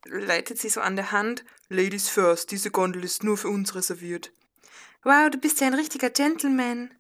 leitet 0.06 0.58
sie 0.58 0.68
so 0.68 0.80
an 0.80 0.96
der 0.96 1.12
Hand. 1.12 1.44
Ladies 1.68 2.08
first, 2.08 2.50
diese 2.50 2.70
Gondel 2.70 3.04
ist 3.04 3.24
nur 3.24 3.36
für 3.36 3.48
uns 3.48 3.74
reserviert. 3.74 4.32
Wow, 5.02 5.30
du 5.30 5.38
bist 5.38 5.60
ja 5.60 5.66
ein 5.66 5.74
richtiger 5.74 6.10
Gentleman. 6.10 6.94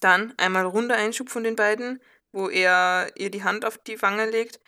Dann 0.00 0.34
einmal 0.38 0.64
runder 0.64 0.96
Einschub 0.96 1.30
von 1.30 1.44
den 1.44 1.56
beiden, 1.56 2.00
wo 2.32 2.48
er 2.48 3.10
ihr 3.16 3.30
die 3.30 3.44
Hand 3.44 3.64
auf 3.64 3.78
die 3.78 4.00
Wange 4.02 4.28
legt. 4.30 4.60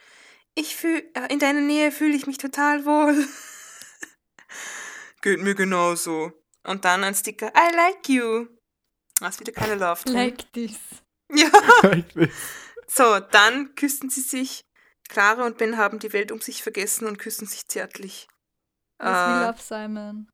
Ich 0.55 0.75
fühl, 0.75 1.09
äh, 1.15 1.33
in 1.33 1.39
deiner 1.39 1.61
Nähe 1.61 1.93
fühle 1.93 2.17
ich 2.17 2.27
mich 2.27 2.39
total 2.39 2.85
wohl. 2.85 3.27
Geht 5.23 5.41
mir 5.41 5.55
genauso. 5.55 6.33
Und 6.65 6.85
dann 6.85 7.05
ein 7.05 7.15
Sticker, 7.15 7.53
I 7.57 7.75
like 7.75 8.09
you. 8.09 8.47
Das 9.21 9.35
ist 9.35 9.41
wieder 9.41 9.53
keine 9.53 9.75
Love. 9.75 10.05
drin. 10.05 10.15
Like 10.15 10.53
this. 10.53 10.79
Ja. 11.31 11.51
Eigentlich. 11.83 12.33
So, 12.87 13.21
dann 13.21 13.75
küssten 13.75 14.09
sie 14.09 14.23
sich. 14.23 14.65
Clara 15.09 15.45
und 15.47 15.59
Ben 15.59 15.77
haben 15.79 15.99
die 15.99 16.13
Welt 16.13 16.31
um 16.33 16.41
sich 16.41 16.63
vergessen 16.63 17.07
und 17.07 17.19
küssen 17.19 17.47
sich 17.47 17.67
zärtlich. 17.67 18.29
Das 18.99 19.09
ist 19.09 19.27
wie 19.29 19.43
Äh, 19.43 19.47
Love 19.47 19.63
Simon. 19.63 20.29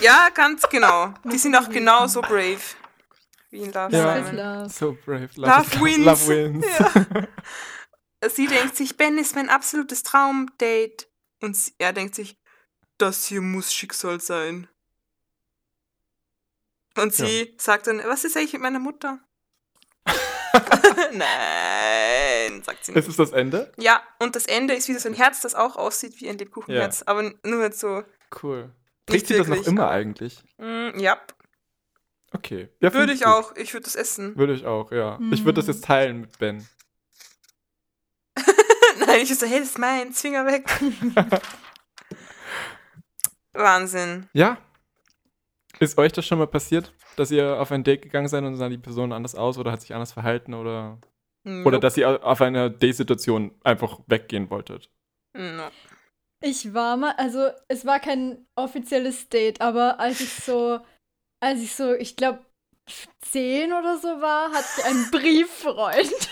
ja, 0.00 0.28
ganz 0.30 0.68
genau. 0.68 1.14
Die 1.24 1.38
sind 1.38 1.54
auch 1.56 1.68
genauso 1.70 2.20
brave 2.22 2.60
wie 3.50 3.62
in 3.62 3.72
Love 3.72 3.94
Ja. 3.96 4.16
Love 4.16 4.26
Simon. 4.28 4.36
love. 4.36 4.68
So 4.70 4.96
brave. 5.04 5.28
Love 5.36 5.66
is- 5.74 5.80
wins. 5.80 6.06
Love 6.06 6.28
wins. 6.28 6.66
Sie 8.36 8.46
denkt 8.46 8.76
sich, 8.76 8.96
Ben 8.96 9.16
ist 9.18 9.34
mein 9.34 9.48
absolutes 9.48 10.02
Traumdate. 10.02 11.06
Und 11.40 11.56
er 11.78 11.92
denkt 11.94 12.14
sich, 12.14 12.36
das 12.98 13.24
hier 13.24 13.40
muss 13.40 13.72
Schicksal 13.72 14.20
sein. 14.20 14.68
Und 16.98 17.14
sie 17.14 17.54
sagt 17.58 17.86
dann, 17.86 17.98
was 18.04 18.24
ist 18.24 18.36
eigentlich 18.36 18.52
mit 18.52 18.60
meiner 18.62 18.78
Mutter? 18.78 19.20
Nein, 21.12 22.62
sagt 22.62 22.84
sie 22.84 22.92
nicht. 22.92 22.98
Ist 23.00 23.08
es 23.08 23.16
das 23.16 23.32
Ende? 23.32 23.72
Ja, 23.78 24.02
und 24.18 24.36
das 24.36 24.46
Ende 24.46 24.74
ist 24.74 24.88
wieder 24.88 25.00
so 25.00 25.08
ein 25.08 25.14
Herz, 25.14 25.40
das 25.40 25.54
auch 25.54 25.76
aussieht 25.76 26.20
wie 26.20 26.28
ein 26.28 26.38
Lebkuchenherz, 26.38 27.02
aber 27.06 27.32
nur 27.44 27.62
halt 27.62 27.76
so. 27.76 28.02
Cool. 28.42 28.70
Trägt 29.06 29.26
sie 29.26 29.36
das 29.38 29.48
noch 29.48 29.66
immer 29.66 29.84
aber- 29.84 29.90
eigentlich? 29.92 30.42
Mm, 30.58 30.98
ja, 30.98 31.20
Okay. 32.32 32.68
Ja, 32.78 32.94
würde 32.94 33.12
ich 33.12 33.22
gut. 33.22 33.28
auch. 33.28 33.56
Ich 33.56 33.72
würde 33.74 33.84
das 33.86 33.96
essen. 33.96 34.36
Würde 34.36 34.54
ich 34.54 34.64
auch, 34.64 34.92
ja. 34.92 35.18
Ich 35.32 35.44
würde 35.44 35.60
das 35.60 35.66
jetzt 35.66 35.82
teilen 35.84 36.20
mit 36.20 36.38
Ben. 36.38 36.64
Nein, 39.00 39.20
ich 39.22 39.28
würde 39.30 39.34
so, 39.40 39.46
hey, 39.46 39.58
das 39.58 39.70
ist 39.70 39.78
meins, 39.80 40.20
Finger 40.20 40.46
weg. 40.46 40.64
Wahnsinn. 43.52 44.28
Ja. 44.32 44.58
Ist 45.80 45.98
euch 45.98 46.12
das 46.12 46.24
schon 46.26 46.38
mal 46.38 46.46
passiert, 46.46 46.92
dass 47.16 47.30
ihr 47.30 47.60
auf 47.60 47.72
ein 47.72 47.84
Date 47.84 48.02
gegangen 48.02 48.28
seid 48.28 48.44
und 48.44 48.56
sah 48.56 48.68
die 48.68 48.78
Person 48.78 49.12
anders 49.12 49.34
aus 49.34 49.58
oder 49.58 49.72
hat 49.72 49.80
sich 49.80 49.94
anders 49.94 50.12
verhalten 50.12 50.54
oder, 50.54 50.98
oder 51.44 51.62
Nope. 51.62 51.80
dass 51.80 51.96
ihr 51.96 52.24
auf 52.24 52.40
einer 52.40 52.70
Date-Situation 52.70 53.52
einfach 53.62 54.00
weggehen 54.06 54.50
wolltet? 54.50 54.90
No. 55.36 55.68
Ich 56.42 56.72
war 56.72 56.96
mal, 56.96 57.12
also 57.18 57.50
es 57.68 57.84
war 57.84 58.00
kein 58.00 58.46
offizielles 58.56 59.28
Date, 59.28 59.60
aber 59.60 60.00
als 60.00 60.20
ich 60.20 60.32
so, 60.32 60.80
als 61.42 61.60
ich 61.60 61.74
so, 61.74 61.92
ich 61.92 62.16
glaube, 62.16 62.40
zehn 63.20 63.72
oder 63.72 63.98
so 63.98 64.08
war, 64.08 64.50
hatte 64.52 64.66
ich 64.78 64.84
einen 64.84 65.10
Brieffreund. 65.10 66.30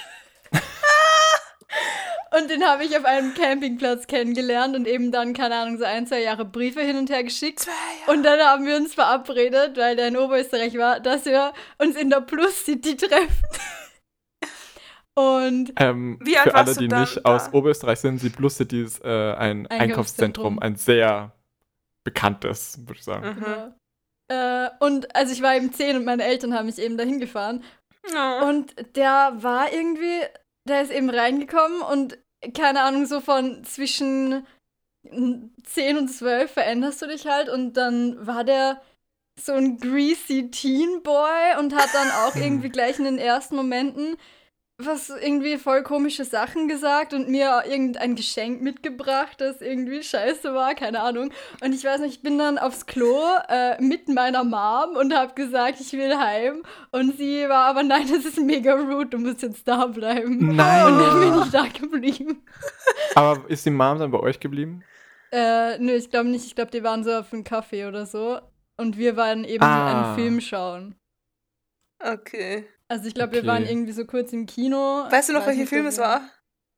Und 2.37 2.51
den 2.51 2.64
habe 2.64 2.85
ich 2.85 2.97
auf 2.97 3.05
einem 3.05 3.35
Campingplatz 3.35 4.07
kennengelernt 4.07 4.76
und 4.76 4.87
eben 4.87 5.11
dann, 5.12 5.33
keine 5.33 5.57
Ahnung, 5.57 5.79
so 5.79 5.85
ein, 5.85 6.07
zwei 6.07 6.20
Jahre 6.22 6.45
Briefe 6.45 6.81
hin 6.81 6.97
und 6.97 7.11
her 7.11 7.24
geschickt. 7.24 7.66
Und 8.07 8.22
dann 8.22 8.39
haben 8.41 8.66
wir 8.66 8.76
uns 8.76 8.95
verabredet, 8.95 9.76
weil 9.76 9.97
der 9.97 10.09
in 10.09 10.16
Oberösterreich 10.16 10.76
war, 10.79 11.01
dass 11.01 11.24
wir 11.24 11.53
uns 11.79 11.97
in 11.97 12.11
der 12.11 12.20
Plus 12.20 12.64
City 12.64 12.97
treffen. 12.97 13.29
Und 15.14 15.72
Ähm, 15.76 16.18
Wie 16.22 16.39
alt 16.39 16.51
für 16.51 16.55
alle, 16.55 16.74
die 16.74 16.87
nicht 16.87 17.16
da? 17.24 17.35
aus 17.35 17.53
Oberösterreich 17.53 17.99
sind, 17.99 18.22
die 18.22 18.31
Plus 18.31 18.57
City 18.57 18.83
ist 18.83 19.05
äh, 19.05 19.09
ein 19.35 19.66
Einkaufszentrum. 19.66 19.81
Einkaufszentrum, 19.81 20.59
ein 20.61 20.76
sehr 20.76 21.33
bekanntes, 22.05 22.79
würde 22.87 22.95
ich 22.95 23.05
sagen. 23.05 23.29
Mhm. 23.31 23.45
Genau. 23.45 23.74
Äh, 24.31 24.70
und 24.79 25.16
also 25.16 25.33
ich 25.33 25.43
war 25.43 25.57
eben 25.57 25.72
zehn 25.72 25.97
und 25.97 26.05
meine 26.05 26.22
Eltern 26.22 26.55
haben 26.55 26.66
mich 26.66 26.79
eben 26.79 26.97
dahin 26.97 27.18
gefahren. 27.18 27.64
No. 28.14 28.49
Und 28.49 28.74
der 28.97 29.33
war 29.39 29.72
irgendwie, 29.72 30.20
der 30.69 30.83
ist 30.83 30.93
eben 30.93 31.11
reingekommen 31.11 31.83
und 31.83 32.19
keine 32.55 32.83
Ahnung, 32.83 33.07
so 33.07 33.21
von 33.21 33.64
zwischen 33.64 34.47
10 35.05 35.99
und 35.99 36.09
12 36.09 36.51
veränderst 36.51 37.03
du 37.03 37.07
dich 37.07 37.27
halt. 37.27 37.49
Und 37.49 37.75
dann 37.75 38.27
war 38.27 38.45
der 38.45 38.81
so 39.41 39.53
ein 39.53 39.79
greasy 39.79 40.51
Teen 40.51 41.03
Boy 41.03 41.57
und 41.59 41.75
hat 41.75 41.89
dann 41.93 42.11
auch 42.11 42.37
irgendwie 42.43 42.69
gleich 42.69 42.99
in 42.99 43.05
den 43.05 43.19
ersten 43.19 43.57
Momenten 43.57 44.16
was 44.81 45.11
irgendwie 45.11 45.59
voll 45.59 45.83
komische 45.83 46.24
Sachen 46.24 46.68
gesagt 46.68 47.12
und 47.12 47.29
mir 47.29 47.64
irgendein 47.66 48.14
Geschenk 48.14 48.62
mitgebracht, 48.62 49.41
das 49.41 49.61
irgendwie 49.61 50.03
scheiße 50.05 50.55
war, 50.55 50.74
keine 50.76 51.01
Ahnung. 51.01 51.33
Und 51.62 51.74
ich 51.74 51.85
weiß 51.85 52.01
nicht, 52.01 52.14
ich 52.14 52.22
bin 52.22 52.39
dann 52.39 52.59
aufs 52.59 52.87
Klo 52.87 53.20
äh, 53.49 53.81
mit 53.83 54.09
meiner 54.09 54.45
Mom 54.45 54.97
und 54.97 55.12
habe 55.12 55.35
gesagt, 55.35 55.81
ich 55.81 55.93
will 55.95 56.16
heim. 56.16 56.62
Und 56.93 57.16
sie 57.18 57.49
war 57.49 57.66
aber, 57.66 57.83
nein, 57.83 58.07
das 58.09 58.24
ist 58.24 58.39
mega 58.41 58.74
rude, 58.74 59.07
du 59.07 59.18
musst 59.18 59.43
jetzt 59.43 59.66
da 59.66 59.87
bleiben. 59.87 60.55
Nein. 60.55 60.87
Und 60.87 60.99
dann 61.01 61.20
bin 61.20 61.43
ich 61.43 61.51
da 61.51 61.66
geblieben. 61.66 62.45
Aber 63.16 63.51
ist 63.51 63.66
die 63.66 63.70
Mom 63.70 63.99
dann 63.99 64.12
bei 64.12 64.20
euch 64.20 64.39
geblieben? 64.39 64.85
Äh, 65.33 65.76
nö, 65.79 65.93
ich 65.93 66.09
glaube 66.09 66.29
nicht. 66.29 66.47
Ich 66.47 66.55
glaube, 66.55 66.70
die 66.70 66.85
waren 66.85 67.03
so 67.03 67.12
auf 67.16 67.33
einem 67.33 67.43
Kaffee 67.45 67.85
oder 67.87 68.07
so. 68.07 68.41
Und 68.76 68.97
wir 68.97 69.16
waren 69.16 69.43
eben 69.43 69.62
so 69.64 69.68
Ah. 69.68 70.07
einen 70.07 70.14
Film 70.16 70.41
schauen. 70.41 70.95
Okay. 72.01 72.64
Also 72.89 73.07
ich 73.07 73.14
glaube, 73.14 73.32
Okay. 73.36 73.43
wir 73.43 73.47
waren 73.47 73.66
irgendwie 73.66 73.93
so 73.93 74.05
kurz 74.07 74.32
im 74.32 74.47
Kino. 74.47 75.07
Weißt 75.11 75.28
du 75.28 75.32
noch, 75.34 75.47
welcher 75.47 75.66
Film 75.66 75.86
es 75.86 75.99
war? 75.99 76.28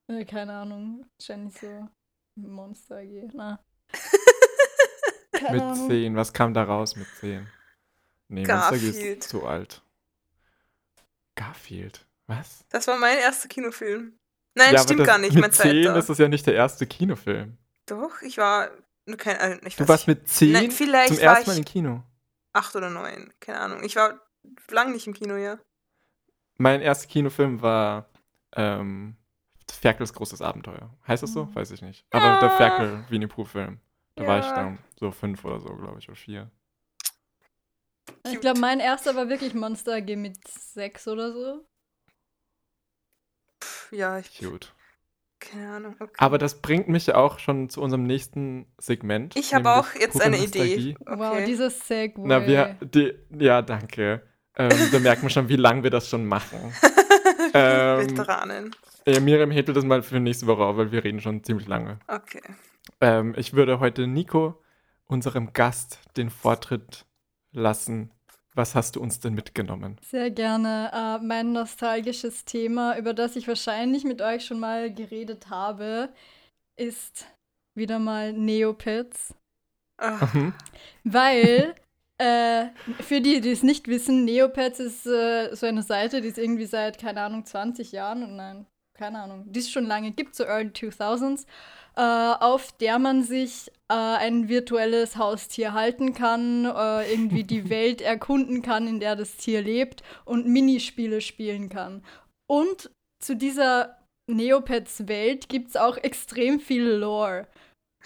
Äh, 0.09 0.25
keine 0.25 0.53
Ahnung. 0.55 1.07
Wahrscheinlich 1.19 1.57
so 1.59 1.89
Monster 2.37 2.97
AG. 2.97 3.31
Na. 3.33 3.61
Mit 5.33 5.45
Ahnung. 5.63 5.89
10. 5.89 6.17
Was 6.17 6.33
kam 6.33 6.53
da 6.53 6.65
raus 6.65 6.97
mit 6.97 7.07
10? 7.21 7.47
Nee, 8.29 8.45
Monster 8.47 8.79
G 8.79 8.87
Garfield. 8.91 9.19
ist 9.25 9.29
zu 9.31 9.47
alt. 9.47 9.83
Garfield. 11.35 12.07
Was? 12.27 12.65
Das 12.69 12.87
war 12.87 12.99
mein 12.99 13.19
erster 13.19 13.49
Kinofilm. 13.49 14.17
Nein, 14.57 14.69
aber 14.75 14.79
stimmt 14.83 15.01
das- 15.01 15.07
gar 15.07 15.19
nicht, 15.19 15.33
mit 15.33 15.41
mein 15.43 15.53
10 15.53 15.83
zweiter. 15.85 15.97
ist 15.97 16.09
das 16.09 16.19
ja 16.19 16.29
nicht 16.29 16.47
der 16.47 16.55
erste 16.55 16.87
Kinofilm. 16.87 17.57
Doch, 17.87 18.21
ich 18.23 18.37
war. 18.39 18.71
nur 19.07 19.17
Kein, 19.17 19.37
äh, 19.37 19.67
ich 19.67 19.77
Du 19.77 19.89
warst 19.89 20.07
nicht, 20.07 20.19
mit 20.21 20.29
10 20.29 20.53
Nein, 20.53 20.71
vielleicht 20.71 21.15
zum 21.15 21.23
war 21.25 21.37
ersten 21.37 21.51
Mal 21.51 21.59
im 21.59 21.65
Kino. 21.65 22.03
acht 22.53 22.77
oder 22.77 22.91
neun. 22.91 23.33
Keine 23.41 23.61
Ahnung. 23.61 23.83
Ich 23.85 23.97
war 23.97 24.21
lang 24.71 24.93
nicht 24.93 25.07
im 25.07 25.15
Kino, 25.15 25.37
ja. 25.37 25.59
Mein 26.61 26.83
erster 26.83 27.09
Kinofilm 27.09 27.63
war 27.63 28.11
ähm, 28.55 29.17
Ferkels 29.71 30.13
großes 30.13 30.43
Abenteuer. 30.43 30.91
Heißt 31.09 31.23
das 31.23 31.33
so? 31.33 31.47
Mhm. 31.47 31.55
Weiß 31.55 31.71
ich 31.71 31.81
nicht. 31.81 32.05
Aber 32.11 32.39
der 32.39 32.53
Ah. 32.53 32.57
Ferkel 32.57 33.05
Winnie 33.09 33.29
Pooh 33.29 33.45
Film. 33.47 33.81
Da 34.17 34.27
war 34.27 34.41
ich 34.41 34.45
Ja. 34.45 34.55
dann 34.57 34.79
so 34.99 35.11
fünf 35.11 35.43
oder 35.45 35.59
so, 35.61 35.69
glaube 35.75 35.99
ich, 36.01 36.09
oder 36.09 36.17
vier. 36.17 36.51
Ich 38.27 38.41
glaube, 38.41 38.61
mein 38.61 38.81
erster 38.81 39.15
war 39.17 39.31
wirklich 39.31 39.55
Monster 39.55 39.95
AG 39.95 40.17
mit 40.17 40.37
sechs 40.47 41.09
oder 41.09 41.33
so. 41.33 41.65
Ja, 43.91 44.19
ich. 44.19 44.39
Cute. 44.39 44.75
Keine 45.39 45.71
Ahnung. 45.73 45.97
Okay. 45.99 46.13
Aber 46.19 46.37
das 46.37 46.61
bringt 46.61 46.89
mich 46.89 47.07
ja 47.07 47.15
auch 47.15 47.39
schon 47.39 47.71
zu 47.71 47.81
unserem 47.81 48.03
nächsten 48.03 48.67
Segment. 48.77 49.35
ich 49.37 49.55
habe 49.55 49.71
auch 49.73 49.95
jetzt 49.95 50.21
eine 50.21 50.37
Nostalgie. 50.37 50.91
Idee. 50.91 50.97
Wow, 51.07 51.33
Okay. 51.37 51.47
dieser 51.47 51.71
Segway. 51.71 52.23
Na, 52.27 52.47
wir, 52.47 52.77
die, 52.83 53.15
ja, 53.39 53.63
danke. 53.63 54.23
Ähm, 54.57 54.89
da 54.93 54.99
merkt 54.99 55.23
man 55.23 55.31
schon, 55.31 55.49
wie 55.49 55.57
lange 55.57 55.83
wir 55.83 55.91
das 55.91 56.09
schon 56.09 56.27
machen. 56.27 56.59
ähm, 57.55 58.11
Veteranen. 58.11 58.75
äh, 59.07 59.21
Miriam 59.21 59.51
hebelt 59.51 59.77
das 59.77 59.85
mal 59.85 60.03
für 60.03 60.21
nächste 60.21 60.47
Woche 60.47 60.63
auf, 60.63 60.77
weil 60.77 60.93
wir 60.93 61.05
reden 61.05 61.21
schon 61.21 61.43
ziemlich 61.45 61.69
lange. 61.69 61.99
Okay. 62.09 62.43
Ähm, 63.01 63.35
ich 63.37 63.53
würde 63.55 63.81
heute 63.81 64.07
Nico, 64.07 64.61
unserem 65.07 65.53
Gast, 65.53 65.99
den 66.17 66.31
Vortritt 66.31 67.07
lassen. 67.53 68.11
Was 68.55 68.75
hast 68.75 68.97
du 68.97 69.01
uns 69.01 69.21
denn 69.21 69.35
mitgenommen? 69.35 69.97
Sehr 70.03 70.31
gerne. 70.31 70.91
Äh, 70.93 71.25
mein 71.25 71.53
nostalgisches 71.53 72.45
Thema, 72.45 72.99
über 72.99 73.15
das 73.15 73.37
ich 73.37 73.47
wahrscheinlich 73.47 74.05
mit 74.05 74.21
euch 74.21 74.45
schon 74.45 74.59
mal 74.59 74.93
geredet 74.93 75.51
habe, 75.51 76.11
ist 76.77 77.27
wieder 77.75 77.99
mal 77.99 78.33
Neopets. 78.33 79.35
Mhm. 80.01 80.53
Weil, 81.05 81.75
äh, 82.21 82.69
für 83.03 83.23
die, 83.23 83.41
die 83.41 83.51
es 83.51 83.63
nicht 83.63 83.89
wissen, 83.89 84.27
Neopets 84.27 84.79
ist 84.79 85.07
äh, 85.07 85.55
so 85.55 85.65
eine 85.65 85.83
Seite, 85.83 86.21
die 86.21 86.29
ist 86.29 86.37
irgendwie 86.37 86.67
seit, 86.67 86.99
keine 86.99 87.23
Ahnung, 87.23 87.47
20 87.47 87.93
Jahren, 87.93 88.23
und 88.23 88.37
nein, 88.37 88.67
keine 88.95 89.23
Ahnung, 89.23 89.45
die 89.47 89.61
es 89.61 89.71
schon 89.71 89.87
lange 89.87 90.11
gibt, 90.11 90.35
so 90.35 90.45
Early 90.45 90.69
2000s, 90.69 91.47
äh, 91.97 92.01
auf 92.01 92.73
der 92.73 92.99
man 92.99 93.23
sich 93.23 93.71
äh, 93.89 93.95
ein 93.95 94.51
virtuelles 94.51 95.17
Haustier 95.17 95.73
halten 95.73 96.13
kann, 96.13 96.67
äh, 96.67 97.11
irgendwie 97.11 97.45
die 97.45 97.71
Welt 97.71 98.03
erkunden 98.03 98.61
kann, 98.61 98.87
in 98.87 99.01
der 99.01 99.17
das 99.17 99.39
Tier 99.39 99.63
lebt 99.63 100.03
und 100.27 100.47
Minispiele 100.47 101.23
spielen 101.23 101.71
kann. 101.71 102.05
Und 102.47 102.91
zu 103.25 103.35
dieser 103.35 103.97
Neopets-Welt 104.27 105.49
gibt 105.49 105.71
es 105.71 105.77
auch 105.77 105.97
extrem 105.97 106.61
viel 106.61 106.85
Lore. 106.85 107.47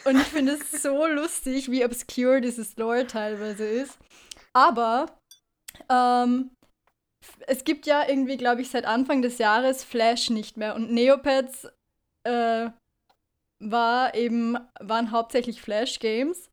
Und 0.05 0.17
ich 0.17 0.27
finde 0.27 0.53
es 0.53 0.83
so 0.83 1.07
lustig, 1.07 1.71
wie 1.71 1.85
obscure 1.85 2.41
dieses 2.41 2.77
Lore 2.77 3.07
teilweise 3.07 3.65
ist. 3.65 3.99
Aber 4.53 5.19
ähm, 5.89 6.51
es 7.47 7.65
gibt 7.65 7.87
ja 7.87 8.07
irgendwie, 8.09 8.37
glaube 8.37 8.63
ich, 8.63 8.71
seit 8.71 8.85
Anfang 8.85 9.23
des 9.23 9.39
Jahres 9.39 9.85
Flash 9.85 10.31
nicht 10.31 10.57
mehr. 10.57 10.75
Und 10.75 10.93
Neopets 10.93 11.69
äh, 12.25 12.71
war 13.61 14.15
eben, 14.15 14.59
waren 14.81 15.11
hauptsächlich 15.11 15.63
Flash-Games. 15.63 16.51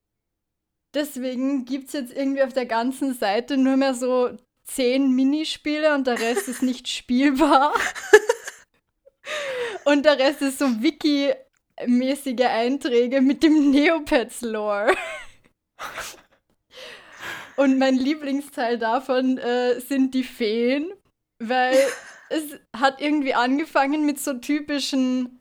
Deswegen 0.93 1.65
gibt 1.65 1.87
es 1.87 1.93
jetzt 1.93 2.13
irgendwie 2.13 2.43
auf 2.43 2.53
der 2.53 2.65
ganzen 2.65 3.13
Seite 3.13 3.57
nur 3.57 3.77
mehr 3.77 3.93
so 3.93 4.37
zehn 4.65 5.11
Minispiele 5.11 5.93
und 5.95 6.07
der 6.07 6.19
Rest 6.19 6.47
ist 6.47 6.61
nicht 6.61 6.87
spielbar. 6.87 7.73
und 9.85 10.03
der 10.05 10.19
Rest 10.19 10.41
ist 10.41 10.59
so 10.59 10.81
Wiki-mäßige 11.81 12.45
Einträge 12.45 13.21
mit 13.21 13.43
dem 13.43 13.71
Neopets-Lore. 13.71 14.93
und 17.55 17.77
mein 17.77 17.95
Lieblingsteil 17.95 18.77
davon 18.77 19.37
äh, 19.37 19.79
sind 19.79 20.13
die 20.13 20.23
Feen, 20.23 20.91
weil 21.39 21.77
es 22.29 22.59
hat 22.75 23.01
irgendwie 23.01 23.33
angefangen 23.33 24.05
mit 24.05 24.19
so 24.19 24.33
typischen 24.33 25.39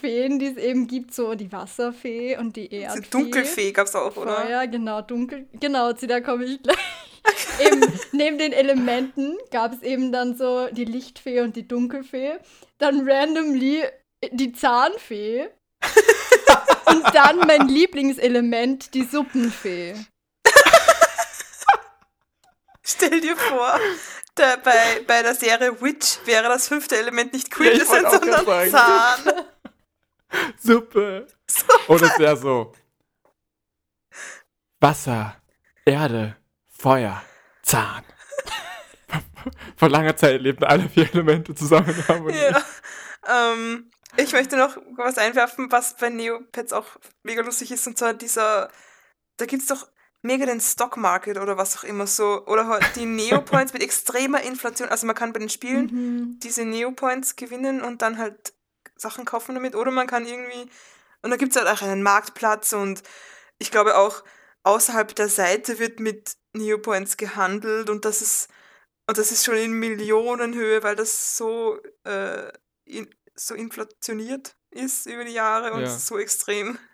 Feen, 0.00 0.38
die 0.38 0.46
es 0.46 0.56
eben 0.56 0.88
gibt, 0.88 1.14
so 1.14 1.34
die 1.34 1.52
Wasserfee 1.52 2.36
und 2.36 2.56
die 2.56 2.72
Erdfee. 2.72 3.00
Die 3.00 3.10
Dunkelfee 3.10 3.72
gab 3.72 3.86
es 3.86 3.94
auch, 3.94 4.16
oder? 4.16 4.48
Ja, 4.50 4.66
genau, 4.66 5.02
dunkel. 5.02 5.46
Genau, 5.52 5.92
zu 5.92 6.06
der 6.06 6.20
komme 6.20 6.44
ich 6.44 6.62
gleich. 6.62 6.76
eben, 7.64 7.80
neben 8.12 8.38
den 8.38 8.52
Elementen 8.52 9.36
gab 9.50 9.72
es 9.72 9.82
eben 9.82 10.10
dann 10.10 10.36
so 10.36 10.68
die 10.68 10.84
Lichtfee 10.84 11.42
und 11.42 11.54
die 11.54 11.68
Dunkelfee. 11.68 12.38
Dann 12.78 13.08
randomly 13.08 13.84
die 14.30 14.52
Zahnfee. 14.52 15.48
und 16.86 17.14
dann 17.14 17.38
mein 17.38 17.68
Lieblingselement, 17.68 18.94
die 18.94 19.04
Suppenfee. 19.04 19.94
Stell 22.82 23.20
dir 23.20 23.36
vor, 23.36 23.78
der, 24.38 24.56
bei, 24.56 25.04
bei 25.06 25.22
der 25.22 25.34
Serie 25.34 25.80
Witch 25.82 26.18
wäre 26.24 26.48
das 26.48 26.68
fünfte 26.68 26.96
Element 26.96 27.34
nicht 27.34 27.50
Quintessenz, 27.50 28.02
ja, 28.02 28.18
sondern 28.18 28.70
Zahn. 28.70 29.24
Suppe. 30.58 31.26
Suppe. 31.46 31.92
Und 31.92 32.02
es 32.02 32.18
wäre 32.18 32.36
so: 32.36 32.72
Wasser, 34.80 35.36
Erde, 35.84 36.36
Feuer, 36.70 37.22
Zahn. 37.62 38.04
Vor 39.76 39.90
langer 39.90 40.16
Zeit 40.16 40.40
lebten 40.40 40.64
alle 40.64 40.88
vier 40.88 41.12
Elemente 41.12 41.54
zusammen 41.54 41.90
in 41.90 42.08
Harmonie. 42.08 42.36
Ja. 42.36 42.64
Ähm, 43.52 43.90
ich 44.16 44.32
möchte 44.32 44.56
noch 44.56 44.76
was 44.96 45.18
einwerfen, 45.18 45.70
was 45.70 45.96
bei 45.96 46.08
Neopets 46.08 46.72
auch 46.72 46.86
mega 47.22 47.42
lustig 47.42 47.70
ist, 47.72 47.86
und 47.86 47.98
zwar 47.98 48.14
dieser, 48.14 48.70
da 49.36 49.46
gibt 49.46 49.62
es 49.62 49.68
doch 49.68 49.88
mega 50.22 50.46
den 50.46 50.60
Stock 50.60 50.96
Market 50.96 51.38
oder 51.38 51.56
was 51.56 51.76
auch 51.76 51.84
immer 51.84 52.06
so, 52.06 52.44
oder 52.46 52.66
halt 52.66 52.84
die 52.96 53.06
Neopoints 53.06 53.72
mit 53.72 53.82
extremer 53.82 54.42
Inflation, 54.42 54.88
also 54.88 55.06
man 55.06 55.14
kann 55.14 55.32
bei 55.32 55.38
den 55.38 55.48
Spielen 55.48 55.86
mhm. 55.86 56.38
diese 56.40 56.64
Neopoints 56.64 57.36
gewinnen 57.36 57.82
und 57.82 58.02
dann 58.02 58.18
halt 58.18 58.52
Sachen 59.00 59.24
kaufen 59.24 59.54
damit. 59.54 59.74
Oder 59.74 59.90
man 59.90 60.06
kann 60.06 60.26
irgendwie. 60.26 60.70
Und 61.22 61.30
da 61.30 61.36
gibt 61.36 61.54
es 61.54 61.62
halt 61.62 61.68
auch 61.68 61.82
einen 61.82 62.02
Marktplatz 62.02 62.72
und 62.72 63.02
ich 63.58 63.70
glaube 63.70 63.96
auch 63.96 64.22
außerhalb 64.62 65.14
der 65.14 65.28
Seite 65.28 65.78
wird 65.78 66.00
mit 66.00 66.36
Neopoints 66.52 67.16
gehandelt 67.16 67.90
und 67.90 68.04
das 68.04 68.22
ist. 68.22 68.48
Und 69.06 69.16
das 69.16 69.32
ist 69.32 69.46
schon 69.46 69.56
in 69.56 69.72
Millionenhöhe, 69.72 70.82
weil 70.82 70.94
das 70.94 71.38
so, 71.38 71.80
äh, 72.04 72.52
in, 72.84 73.08
so 73.38 73.54
inflationiert 73.54 74.56
ist 74.70 75.06
über 75.06 75.24
die 75.24 75.32
Jahre 75.32 75.72
und 75.72 75.82
ja. 75.82 75.88
so 75.88 76.18
extrem. 76.18 76.78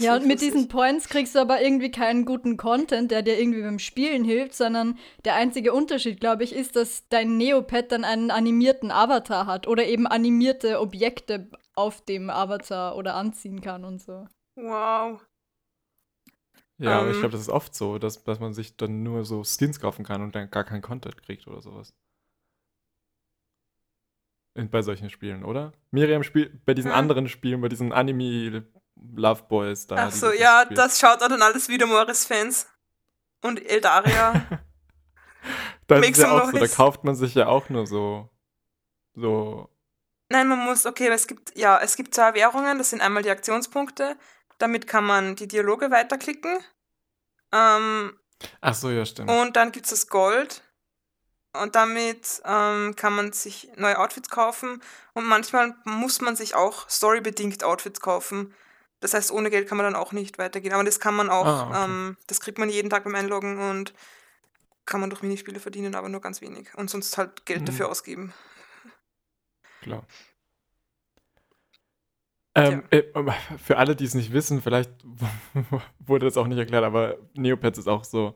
Ja, 0.00 0.16
und 0.16 0.26
mit 0.26 0.40
diesen 0.40 0.66
Points 0.66 1.08
kriegst 1.08 1.36
du 1.36 1.38
aber 1.38 1.62
irgendwie 1.62 1.90
keinen 1.90 2.24
guten 2.24 2.56
Content, 2.56 3.12
der 3.12 3.22
dir 3.22 3.38
irgendwie 3.38 3.62
beim 3.62 3.78
Spielen 3.78 4.24
hilft, 4.24 4.54
sondern 4.54 4.98
der 5.24 5.36
einzige 5.36 5.72
Unterschied, 5.72 6.18
glaube 6.20 6.42
ich, 6.42 6.52
ist, 6.52 6.74
dass 6.74 7.06
dein 7.08 7.36
Neopet 7.36 7.92
dann 7.92 8.04
einen 8.04 8.32
animierten 8.32 8.90
Avatar 8.90 9.46
hat 9.46 9.68
oder 9.68 9.86
eben 9.86 10.08
animierte 10.08 10.80
Objekte 10.80 11.48
auf 11.74 12.00
dem 12.04 12.28
Avatar 12.28 12.96
oder 12.96 13.14
anziehen 13.14 13.60
kann 13.60 13.84
und 13.84 14.02
so. 14.02 14.26
Wow. 14.56 15.24
Ja, 16.78 16.98
um, 16.98 17.02
aber 17.02 17.10
ich 17.10 17.14
ähm. 17.14 17.20
glaube, 17.20 17.32
das 17.32 17.42
ist 17.42 17.50
oft 17.50 17.74
so, 17.74 17.98
dass, 17.98 18.24
dass 18.24 18.40
man 18.40 18.52
sich 18.52 18.76
dann 18.76 19.04
nur 19.04 19.24
so 19.24 19.44
Skins 19.44 19.78
kaufen 19.78 20.04
kann 20.04 20.22
und 20.22 20.34
dann 20.34 20.50
gar 20.50 20.64
keinen 20.64 20.82
Content 20.82 21.22
kriegt 21.22 21.46
oder 21.46 21.62
sowas. 21.62 21.94
Bei 24.54 24.82
solchen 24.82 25.10
Spielen, 25.10 25.44
oder? 25.44 25.72
Miriam 25.90 26.22
spielt 26.22 26.64
bei 26.64 26.74
diesen 26.74 26.92
hm? 26.92 26.98
anderen 26.98 27.28
Spielen, 27.28 27.60
bei 27.60 27.68
diesen 27.68 27.92
Anime 27.92 28.64
Love 29.14 29.42
Boys 29.48 29.86
da. 29.86 29.96
Ach 29.96 30.12
so, 30.12 30.32
ja, 30.32 30.62
spielt. 30.62 30.78
das 30.78 31.00
schaut 31.00 31.20
dann 31.20 31.42
alles 31.42 31.68
wieder 31.68 31.86
Morris-Fans. 31.86 32.68
Und 33.42 33.64
Eldaria. 33.68 34.46
das 35.86 36.08
ist 36.08 36.18
ja 36.18 36.30
auch 36.30 36.50
so, 36.50 36.58
da 36.58 36.66
kauft 36.66 37.04
man 37.04 37.14
sich 37.14 37.34
ja 37.34 37.46
auch 37.46 37.68
nur 37.68 37.86
so. 37.86 38.30
So. 39.14 39.68
Nein, 40.30 40.48
man 40.48 40.60
muss, 40.60 40.86
okay, 40.86 41.08
es 41.08 41.26
gibt, 41.26 41.56
ja, 41.56 41.78
es 41.80 41.96
gibt 41.96 42.14
zwei 42.14 42.34
Währungen, 42.34 42.78
das 42.78 42.90
sind 42.90 43.02
einmal 43.02 43.22
die 43.22 43.30
Aktionspunkte. 43.30 44.16
Damit 44.58 44.86
kann 44.86 45.04
man 45.04 45.36
die 45.36 45.48
Dialoge 45.48 45.90
weiterklicken. 45.90 46.58
Ähm, 47.52 48.18
Ach 48.60 48.74
so, 48.74 48.90
ja, 48.90 49.04
stimmt. 49.04 49.30
Und 49.30 49.56
dann 49.56 49.72
gibt 49.72 49.86
es 49.86 49.90
das 49.90 50.08
Gold. 50.08 50.62
Und 51.62 51.74
damit 51.76 52.42
ähm, 52.44 52.94
kann 52.96 53.14
man 53.14 53.32
sich 53.32 53.68
neue 53.76 53.98
Outfits 53.98 54.28
kaufen. 54.28 54.82
Und 55.12 55.24
manchmal 55.24 55.74
muss 55.84 56.20
man 56.20 56.36
sich 56.36 56.54
auch 56.54 56.88
storybedingt 56.88 57.64
Outfits 57.64 58.00
kaufen. 58.00 58.54
Das 59.00 59.14
heißt, 59.14 59.30
ohne 59.30 59.50
Geld 59.50 59.68
kann 59.68 59.76
man 59.76 59.84
dann 59.84 59.96
auch 59.96 60.12
nicht 60.12 60.38
weitergehen. 60.38 60.72
Aber 60.72 60.84
das 60.84 61.00
kann 61.00 61.14
man 61.14 61.30
auch, 61.30 61.46
ah, 61.46 61.68
okay. 61.68 61.84
ähm, 61.84 62.16
das 62.26 62.40
kriegt 62.40 62.58
man 62.58 62.68
jeden 62.68 62.90
Tag 62.90 63.04
beim 63.04 63.14
Einloggen 63.14 63.58
und 63.58 63.94
kann 64.86 65.00
man 65.00 65.10
durch 65.10 65.22
Minispiele 65.22 65.60
verdienen, 65.60 65.94
aber 65.94 66.08
nur 66.08 66.20
ganz 66.20 66.40
wenig. 66.40 66.74
Und 66.74 66.90
sonst 66.90 67.16
halt 67.16 67.46
Geld 67.46 67.62
mhm. 67.62 67.66
dafür 67.66 67.88
ausgeben. 67.88 68.32
Klar. 69.82 70.04
Ähm, 72.56 72.84
ja. 72.92 72.98
äh, 72.98 73.32
für 73.58 73.78
alle, 73.78 73.96
die 73.96 74.04
es 74.04 74.14
nicht 74.14 74.32
wissen, 74.32 74.62
vielleicht 74.62 74.90
wurde 75.98 76.26
das 76.26 76.36
auch 76.36 76.46
nicht 76.46 76.58
erklärt, 76.58 76.84
aber 76.84 77.18
Neopets 77.34 77.78
ist 77.78 77.88
auch 77.88 78.04
so 78.04 78.34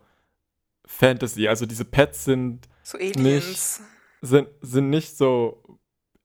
Fantasy. 0.89 1.47
Also 1.47 1.67
diese 1.67 1.85
Pets 1.85 2.25
sind 2.25 2.67
so 2.83 2.97
Nicht, 2.97 3.81
sind, 4.23 4.49
sind 4.63 4.91
nicht 4.91 5.17
so 5.17 5.63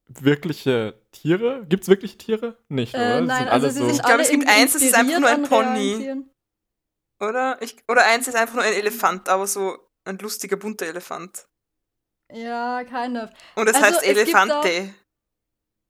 wirkliche 0.08 1.00
Tiere? 1.12 1.66
Gibt 1.68 1.84
es 1.84 1.90
wirklich 1.90 2.18
Tiere? 2.18 2.58
Nicht, 2.70 2.94
äh, 2.94 2.98
oder? 2.98 3.22
Nein, 3.22 3.50
also 3.50 3.68
sie 3.68 3.80
so 3.80 3.86
sind 3.86 3.96
Ich 3.96 4.04
glaube, 4.04 4.22
es 4.22 4.30
gibt 4.30 4.48
eins, 4.48 4.74
das 4.74 4.82
ist 4.82 4.96
einfach 4.96 5.20
nur 5.20 5.30
ein 5.30 5.44
Pony. 5.44 6.24
Oder? 7.20 7.62
Ich, 7.62 7.76
oder 7.90 8.06
eins 8.06 8.28
ist 8.28 8.36
einfach 8.36 8.56
nur 8.56 8.64
ein 8.64 8.74
Elefant, 8.74 9.28
aber 9.30 9.46
so 9.48 9.78
ein 10.06 10.18
lustiger, 10.18 10.56
bunter 10.56 10.86
Elefant. 10.86 11.48
Ja, 12.32 12.84
kind 12.84 13.18
of. 13.18 13.30
Und 13.56 13.68
es 13.68 13.76
also, 13.76 13.98
heißt 13.98 14.04
Elefante. 14.06 14.94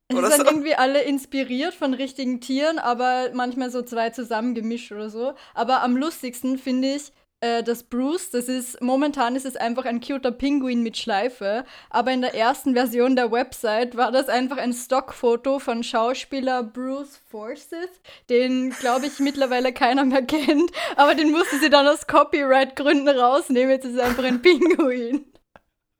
Es 0.08 0.16
sind 0.16 0.36
so. 0.36 0.44
irgendwie 0.44 0.74
alle 0.74 1.02
inspiriert 1.02 1.74
von 1.74 1.94
richtigen 1.94 2.40
Tieren, 2.40 2.78
aber 2.78 3.30
manchmal 3.32 3.70
so 3.70 3.82
zwei 3.82 4.10
zusammengemischt 4.10 4.90
oder 4.92 5.10
so. 5.10 5.34
Aber 5.54 5.82
am 5.82 5.96
lustigsten 5.96 6.58
finde 6.58 6.96
ich, 6.96 7.12
äh, 7.44 7.62
das 7.62 7.82
Bruce, 7.82 8.30
das 8.30 8.48
ist, 8.48 8.80
momentan 8.80 9.36
ist 9.36 9.44
es 9.44 9.54
einfach 9.56 9.84
ein 9.84 10.00
cuter 10.00 10.32
Pinguin 10.32 10.82
mit 10.82 10.96
Schleife, 10.96 11.66
aber 11.90 12.10
in 12.10 12.22
der 12.22 12.34
ersten 12.34 12.72
Version 12.72 13.16
der 13.16 13.30
Website 13.30 13.98
war 13.98 14.10
das 14.10 14.28
einfach 14.28 14.56
ein 14.56 14.72
Stockfoto 14.72 15.58
von 15.58 15.84
Schauspieler 15.84 16.62
Bruce 16.62 17.20
Forsyth, 17.30 18.00
den, 18.30 18.70
glaube 18.70 19.06
ich, 19.06 19.18
mittlerweile 19.18 19.74
keiner 19.74 20.06
mehr 20.06 20.22
kennt, 20.26 20.70
aber 20.96 21.14
den 21.14 21.32
musste 21.32 21.58
sie 21.58 21.68
dann 21.68 21.86
aus 21.86 22.06
Copyright-Gründen 22.06 23.10
rausnehmen, 23.10 23.70
jetzt 23.70 23.84
ist 23.84 23.96
es 23.96 24.00
einfach 24.00 24.24
ein 24.24 24.40
Pinguin. 24.40 25.26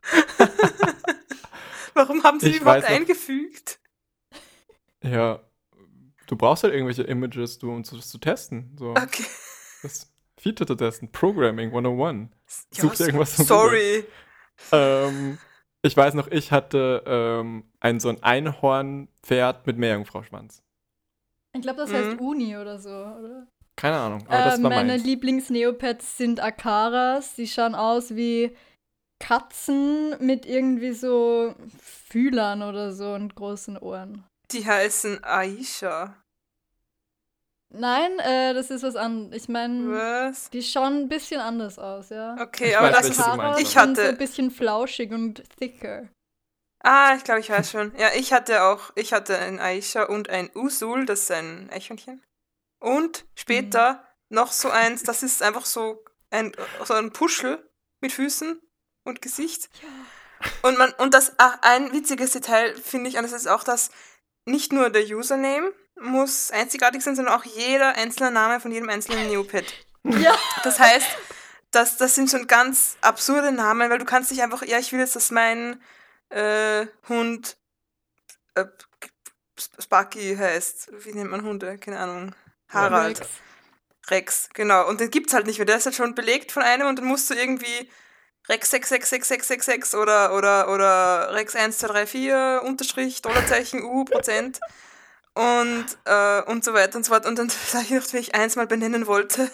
Warum 1.95 2.23
haben 2.25 2.41
sie 2.41 2.51
ich 2.51 2.61
überhaupt 2.61 2.85
eingefügt? 2.85 3.79
Ja, 5.03 5.41
du 6.27 6.37
brauchst 6.37 6.65
halt 6.65 6.73
irgendwelche 6.73 7.03
Images, 7.03 7.59
du, 7.59 7.71
um 7.71 7.83
das 7.83 8.09
zu 8.09 8.19
testen. 8.19 8.75
So. 8.79 8.91
Okay. 8.91 9.25
Das 9.83 10.14
Feature 10.45 10.77
testen. 10.77 11.11
Programming 11.11 11.69
101. 11.69 12.29
Sucht 12.71 13.01
ja, 13.01 13.07
irgendwas 13.07 13.35
Sorry. 13.37 14.05
Ähm, 14.73 15.39
ich 15.81 15.97
weiß 15.97 16.13
noch, 16.13 16.29
ich 16.29 16.53
hatte 16.53 17.03
ähm, 17.07 17.65
ein 17.81 17.99
so 17.99 18.11
ein 18.11 18.23
Einhornpferd 18.23 19.67
mit 19.67 19.79
Meerjungfrau-Schwanz. 19.79 20.63
Ich 21.57 21.63
glaube, 21.63 21.79
das 21.79 21.93
heißt 21.93 22.21
mhm. 22.21 22.27
Uni 22.27 22.57
oder 22.59 22.79
so, 22.79 22.91
oder? 22.91 23.47
Keine 23.77 23.97
Ahnung. 23.97 24.25
Aber 24.29 24.39
äh, 24.39 24.45
das 24.45 24.63
war 24.63 24.71
meine 24.71 24.93
meins. 24.93 25.05
Lieblings-Neopets 25.05 26.19
sind 26.19 26.41
Akaras. 26.41 27.35
Die 27.37 27.49
schauen 27.49 27.75
aus 27.75 28.15
wie 28.15 28.55
Katzen 29.21 30.15
mit 30.21 30.45
irgendwie 30.45 30.93
so 30.93 31.55
Fühlern 31.81 32.63
oder 32.63 32.93
so 32.93 33.15
und 33.15 33.35
großen 33.35 33.79
Ohren. 33.79 34.25
Die 34.53 34.67
heißen 34.67 35.25
Aisha. 35.25 36.15
Nein, 37.77 38.19
äh, 38.21 38.55
das 38.55 38.71
ist 38.71 38.83
was 38.83 38.97
anderes. 38.97 39.43
Ich 39.43 39.49
meine, 39.49 39.91
Was? 39.91 40.49
die 40.51 40.63
schauen 40.63 41.03
ein 41.03 41.09
bisschen 41.09 41.41
anders 41.41 41.79
aus, 41.79 42.11
ja. 42.11 42.37
Okay, 42.41 42.71
Ich 42.71 42.79
aber 42.79 42.89
weiß, 42.89 42.97
das 42.97 43.07
ist. 43.07 43.19
Ich 43.61 43.69
sind 43.71 43.97
so 43.97 44.03
hatte- 44.03 44.09
ein 44.11 44.19
bisschen 44.19 44.51
flauschig 44.51 45.11
und 45.13 45.43
thicker. 45.59 46.09
Ah, 46.85 47.15
ich 47.17 47.25
glaube, 47.25 47.41
ich 47.41 47.51
weiß 47.51 47.71
schon. 47.71 47.93
Ja, 47.99 48.09
ich 48.15 48.33
hatte 48.33 48.63
auch, 48.65 48.93
ich 48.95 49.13
hatte 49.13 49.39
ein 49.39 49.59
Aisha 49.59 50.05
und 50.05 50.29
ein 50.29 50.51
Usul, 50.55 51.07
das 51.07 51.21
ist 51.23 51.31
ein 51.31 51.71
Eichhörnchen. 51.73 52.23
Und 52.81 53.25
später 53.35 54.07
noch 54.29 54.53
so 54.53 54.69
eins, 54.71 55.03
das 55.03 55.23
ist 55.23 55.43
einfach 55.43 55.65
so 55.65 56.05
ein, 56.31 56.53
so 56.85 56.93
ein 56.95 57.11
Puschel 57.13 57.69
mit 58.03 58.13
Füßen 58.13 58.61
und 59.05 59.23
Gesicht. 59.23 59.71
Und 60.63 60.77
man, 60.77 60.93
und 60.99 61.15
das, 61.15 61.33
ach, 61.39 61.59
ein 61.63 61.93
witziges 61.93 62.33
Detail 62.33 62.75
finde 62.77 63.09
ich, 63.09 63.17
und 63.17 63.23
das 63.23 63.33
ist 63.33 63.47
auch, 63.49 63.65
dass 63.65 63.91
nicht 64.47 64.73
nur 64.73 64.91
der 64.91 65.05
Username 65.05 65.73
muss 66.01 66.51
einzigartig 66.51 67.03
sein, 67.03 67.17
sondern 67.17 67.35
auch 67.35 67.45
jeder 67.45 67.95
einzelne 67.97 68.31
Name 68.31 68.61
von 68.61 68.71
jedem 68.71 68.89
einzelnen 68.89 69.29
Neopet. 69.29 69.73
Ja. 70.07 70.37
Das 70.63 70.79
heißt, 70.79 71.07
das, 71.71 71.97
das 71.97 72.15
sind 72.15 72.29
schon 72.29 72.47
ganz 72.47 72.99
absurde 73.01 73.53
Namen, 73.53 73.89
weil 73.89 73.99
du 73.99 74.05
kannst 74.05 74.31
nicht 74.31 74.43
einfach, 74.43 74.63
ja, 74.63 74.79
ich 74.79 74.93
will 74.93 75.01
jetzt, 75.01 75.17
dass 75.17 75.31
mein 75.31 75.81
äh, 76.29 76.87
Hund 77.09 77.57
äh, 78.55 78.67
Sparky 79.79 80.37
heißt. 80.37 80.91
Wie 81.05 81.15
nennt 81.15 81.31
man 81.31 81.43
Hunde? 81.43 81.79
Keine 81.79 82.01
Ahnung. 82.01 82.35
Harald. 82.69 83.21
Rex. 83.21 83.31
Rex, 84.11 84.49
genau. 84.53 84.87
Und 84.89 85.01
den 85.01 85.11
gibt's 85.11 85.33
halt 85.33 85.47
nicht 85.47 85.59
mehr. 85.59 85.67
Der 85.67 85.77
ist 85.77 85.87
halt 85.87 85.95
schon 85.95 86.15
belegt 86.15 86.53
von 86.53 86.63
einem 86.63 86.89
und 86.89 86.99
dann 86.99 87.07
musst 87.07 87.31
du 87.31 87.35
irgendwie 87.35 87.91
Rex 88.49 88.71
666666 88.71 89.99
oder, 89.99 90.35
oder, 90.35 90.69
oder 90.69 91.33
Rex 91.33 91.55
1234 91.55 92.69
Unterstrich, 92.69 93.23
Dollarzeichen, 93.23 93.83
U, 93.83 94.05
Prozent 94.05 94.61
und, 95.35 95.87
äh, 96.05 96.43
und 96.43 96.65
so 96.65 96.75
weiter 96.75 96.97
und 96.97 97.05
so 97.05 97.13
fort. 97.13 97.27
Und 97.27 97.39
dann 97.39 97.49
ich 97.83 97.91
noch, 97.91 98.13
wie 98.13 98.19
ich 98.19 98.35
eins 98.35 98.57
mal 98.57 98.67
benennen 98.67 99.07
wollte. 99.07 99.51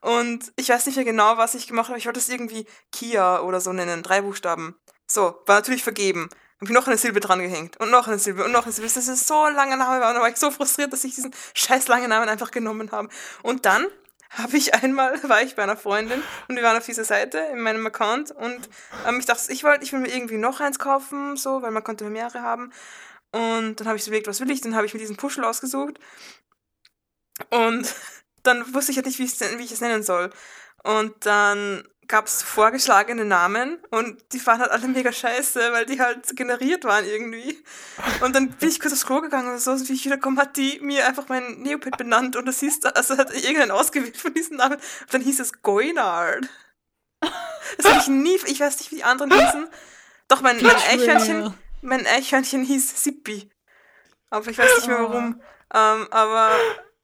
Und 0.00 0.52
ich 0.56 0.68
weiß 0.68 0.86
nicht 0.86 0.96
mehr 0.96 1.04
genau, 1.04 1.36
was 1.38 1.54
ich 1.54 1.68
gemacht 1.68 1.88
habe. 1.88 1.98
Ich 1.98 2.06
wollte 2.06 2.18
es 2.20 2.28
irgendwie 2.28 2.66
Kia 2.90 3.40
oder 3.40 3.60
so 3.60 3.72
nennen, 3.72 4.02
drei 4.02 4.20
Buchstaben. 4.20 4.74
So, 5.06 5.40
war 5.46 5.56
natürlich 5.56 5.84
vergeben. 5.84 6.28
Hab 6.60 6.68
ich 6.68 6.74
noch 6.74 6.86
eine 6.86 6.96
Silbe 6.96 7.20
dran 7.20 7.40
gehängt 7.40 7.76
und 7.78 7.90
noch 7.90 8.06
eine 8.06 8.18
Silbe 8.18 8.44
und 8.44 8.52
noch 8.52 8.64
eine 8.64 8.72
Silbe. 8.72 8.90
Das 8.92 9.08
ist 9.08 9.26
so 9.26 9.42
ein 9.42 9.54
langer 9.54 9.76
Name 9.76 9.96
und 9.96 10.14
dann 10.14 10.20
war 10.20 10.28
ich 10.28 10.36
so 10.36 10.50
frustriert, 10.50 10.92
dass 10.92 11.04
ich 11.04 11.14
diesen 11.14 11.34
scheiß 11.54 11.88
langen 11.88 12.08
Namen 12.08 12.28
einfach 12.28 12.50
genommen 12.50 12.92
habe. 12.92 13.08
Und 13.42 13.66
dann 13.66 13.86
habe 14.30 14.56
ich 14.56 14.74
einmal, 14.74 15.20
war 15.28 15.42
ich 15.42 15.56
bei 15.56 15.62
einer 15.62 15.76
Freundin 15.76 16.22
und 16.48 16.56
wir 16.56 16.62
waren 16.62 16.76
auf 16.76 16.86
dieser 16.86 17.04
Seite 17.04 17.38
in 17.52 17.60
meinem 17.60 17.86
Account 17.86 18.30
und 18.30 18.68
ähm, 19.06 19.18
ich 19.18 19.26
dachte, 19.26 19.52
ich 19.52 19.64
wollte, 19.64 19.84
ich 19.84 19.92
will 19.92 20.00
mir 20.00 20.14
irgendwie 20.14 20.38
noch 20.38 20.60
eins 20.60 20.78
kaufen, 20.78 21.36
so, 21.36 21.62
weil 21.62 21.70
man 21.70 21.84
konnte 21.84 22.04
mehrere 22.04 22.42
haben. 22.42 22.72
Und 23.32 23.76
dann 23.76 23.88
habe 23.88 23.96
ich 23.96 24.04
so 24.04 24.10
überlegt, 24.10 24.28
was 24.28 24.40
will 24.40 24.50
ich? 24.50 24.60
Dann 24.60 24.76
habe 24.76 24.86
ich 24.86 24.94
mir 24.94 25.00
diesen 25.00 25.16
Puschel 25.16 25.44
ausgesucht. 25.44 25.98
Und 27.50 27.94
dann 28.42 28.74
wusste 28.74 28.92
ich 28.92 28.98
halt 28.98 29.06
nicht, 29.06 29.18
wie, 29.18 29.58
wie 29.58 29.64
ich 29.64 29.72
es 29.72 29.80
nennen 29.80 30.02
soll. 30.02 30.30
Und 30.82 31.26
dann 31.26 31.84
gab 32.08 32.26
es 32.26 32.42
vorgeschlagene 32.42 33.24
Namen 33.24 33.78
und 33.90 34.20
die 34.32 34.44
waren 34.46 34.60
halt 34.60 34.70
alle 34.70 34.88
mega 34.88 35.12
scheiße, 35.12 35.72
weil 35.72 35.86
die 35.86 36.00
halt 36.00 36.36
generiert 36.36 36.84
waren 36.84 37.06
irgendwie. 37.06 37.64
Und 38.20 38.34
dann 38.34 38.50
bin 38.50 38.68
ich 38.68 38.80
kurz 38.80 38.92
aufs 38.92 39.06
Klo 39.06 39.20
gegangen 39.20 39.52
und 39.52 39.60
so, 39.60 39.70
und 39.70 39.88
wie 39.88 39.94
ich 39.94 40.04
wiederkomme, 40.04 40.40
hat 40.40 40.56
die 40.56 40.78
mir 40.80 41.06
einfach 41.06 41.28
meinen 41.28 41.62
Neopet 41.62 41.96
benannt 41.96 42.36
und 42.36 42.46
das 42.46 42.60
hieß, 42.60 42.84
also 42.84 43.16
hat 43.16 43.32
irgendeinen 43.32 43.70
ausgewählt 43.70 44.16
von 44.16 44.34
diesen 44.34 44.58
Namen. 44.58 44.76
Und 44.76 45.14
dann 45.14 45.22
hieß 45.22 45.40
es 45.40 45.62
Goinard. 45.62 46.48
Das 47.78 47.86
habe 47.86 48.00
ich 48.00 48.08
nie, 48.08 48.38
ich 48.46 48.60
weiß 48.60 48.78
nicht, 48.78 48.90
wie 48.90 48.96
die 48.96 49.04
anderen 49.04 49.32
hießen. 49.32 49.68
Doch, 50.28 50.42
mein, 50.42 50.60
mein 50.62 50.76
Eichhörnchen. 50.76 51.54
Mein 51.82 52.06
Eichhörnchen 52.06 52.64
hieß 52.64 53.02
Sippi. 53.02 53.50
Aber 54.30 54.48
ich 54.48 54.56
weiß 54.56 54.76
nicht 54.76 54.88
mehr 54.88 55.02
warum. 55.02 55.42
Ähm, 55.74 56.08
aber 56.10 56.52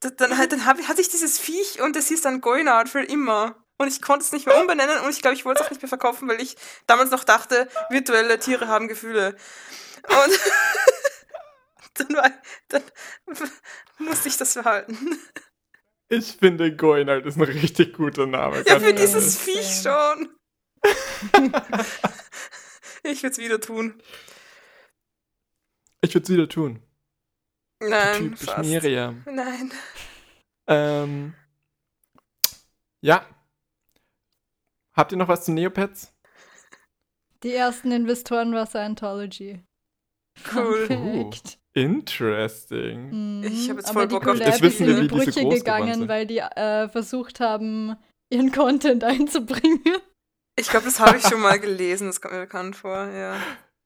dann, 0.00 0.38
halt, 0.38 0.52
dann 0.52 0.64
hab, 0.64 0.78
hatte 0.88 1.00
ich 1.00 1.08
dieses 1.08 1.38
Viech 1.38 1.82
und 1.82 1.96
es 1.96 2.08
hieß 2.08 2.22
dann 2.22 2.40
Goinard 2.40 2.88
für 2.88 3.02
immer. 3.02 3.62
Und 3.76 3.88
ich 3.88 4.02
konnte 4.02 4.24
es 4.24 4.32
nicht 4.32 4.46
mehr 4.46 4.58
umbenennen 4.60 5.00
und 5.00 5.10
ich 5.10 5.20
glaube, 5.20 5.36
ich 5.36 5.44
wollte 5.44 5.60
es 5.60 5.66
auch 5.66 5.70
nicht 5.70 5.82
mehr 5.82 5.88
verkaufen, 5.88 6.28
weil 6.28 6.40
ich 6.40 6.56
damals 6.86 7.10
noch 7.10 7.22
dachte, 7.22 7.68
virtuelle 7.90 8.38
Tiere 8.40 8.66
haben 8.66 8.88
Gefühle. 8.88 9.36
Und 10.08 10.40
dann, 11.94 12.16
war, 12.16 12.30
dann 12.68 12.82
musste 13.98 14.28
ich 14.28 14.36
das 14.36 14.54
verhalten. 14.54 15.20
Ich 16.08 16.38
finde 16.40 16.74
Goinald 16.74 17.26
ist 17.26 17.36
ein 17.36 17.42
richtig 17.42 17.94
guter 17.94 18.26
Name. 18.26 18.64
Ja, 18.66 18.80
für 18.80 18.94
dieses. 18.94 19.36
Viech 19.38 19.82
schon. 19.82 20.34
ich 23.02 23.22
würde 23.22 23.32
es 23.32 23.38
wieder 23.38 23.60
tun. 23.60 24.02
Ich 26.00 26.14
würde 26.14 26.24
es 26.24 26.30
wieder 26.30 26.48
tun. 26.48 26.82
Nein, 27.80 28.30
Typisch 28.30 28.40
fast. 28.40 28.68
Miriam. 28.68 29.22
Nein. 29.30 29.72
Ähm, 30.66 31.34
ja. 33.00 33.24
Habt 34.92 35.12
ihr 35.12 35.18
noch 35.18 35.28
was 35.28 35.44
zu 35.44 35.52
Neopets? 35.52 36.12
Die 37.42 37.54
ersten 37.54 37.92
Investoren 37.92 38.52
war 38.52 38.66
Scientology. 38.66 39.62
Cool. 40.54 40.86
Fact. 40.86 41.58
Interesting. 41.72 43.38
Mhm. 43.38 43.44
Ich 43.44 43.70
hab 43.70 43.76
jetzt 43.76 43.92
voll 43.92 44.08
die 44.08 44.14
Bock 44.14 44.26
auf 44.26 44.38
das. 44.38 44.60
Wissen 44.60 44.86
wir, 44.86 44.96
wie 44.96 45.00
in 45.00 45.08
diese 45.08 45.14
Brüche 45.14 45.30
groß 45.30 45.34
geworden 45.34 45.54
gegangen, 45.54 45.94
sind. 45.94 46.08
weil 46.08 46.26
die 46.26 46.38
äh, 46.38 46.88
versucht 46.88 47.38
haben, 47.40 47.96
ihren 48.30 48.50
Content 48.50 49.04
einzubringen. 49.04 49.82
Ich 50.56 50.68
glaube, 50.68 50.86
das 50.86 50.98
habe 50.98 51.18
ich 51.18 51.22
schon 51.22 51.40
mal 51.40 51.60
gelesen, 51.60 52.08
das 52.08 52.20
kommt 52.20 52.34
mir 52.34 52.40
bekannt 52.40 52.74
vor, 52.74 53.06
ja. 53.06 53.36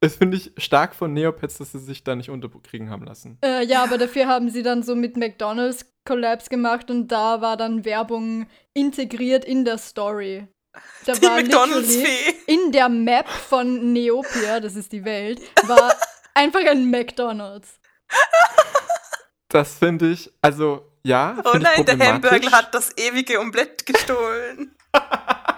Das 0.03 0.17
finde 0.17 0.37
ich 0.37 0.51
stark 0.57 0.97
von 0.97 1.13
Neopets, 1.13 1.59
dass 1.59 1.71
sie 1.71 1.79
sich 1.79 2.03
da 2.03 2.17
nicht 2.17 2.29
unterkriegen 2.29 2.91
haben 2.91 3.05
lassen. 3.05 3.39
Äh, 3.45 3.65
ja, 3.65 3.85
aber 3.85 3.99
dafür 3.99 4.27
haben 4.27 4.51
sie 4.51 4.65
dann 4.65 4.83
so 4.83 4.97
mit 4.97 5.17
McDonalds 5.17 5.87
Collabs 6.05 6.49
gemacht 6.49 6.91
und 6.91 7.07
da 7.07 7.41
war 7.41 7.57
dann 7.57 7.85
Werbung 7.85 8.49
integriert 8.75 9.45
in 9.45 9.65
der 9.65 9.79
Story. 9.79 10.49
Da 11.07 11.13
Die 11.13 11.23
war 11.23 11.37
McDonalds-Fee. 11.37 12.35
in 12.47 12.73
der 12.73 12.89
Map 12.89 13.29
von 13.29 13.93
Neopia, 13.93 14.59
das 14.59 14.75
ist 14.75 14.91
die 14.91 15.05
Welt, 15.05 15.41
war 15.69 15.95
einfach 16.35 16.65
ein 16.67 16.91
McDonalds. 16.91 17.79
Das 19.49 19.75
finde 19.75 20.11
ich, 20.11 20.33
also 20.41 20.91
ja. 21.05 21.37
Oh 21.45 21.59
nein, 21.59 21.85
der. 21.85 21.99
Hamburger 21.99 22.51
hat 22.51 22.75
das 22.75 22.91
ewige 22.97 23.39
Omelett 23.39 23.87
gestohlen. 23.87 24.75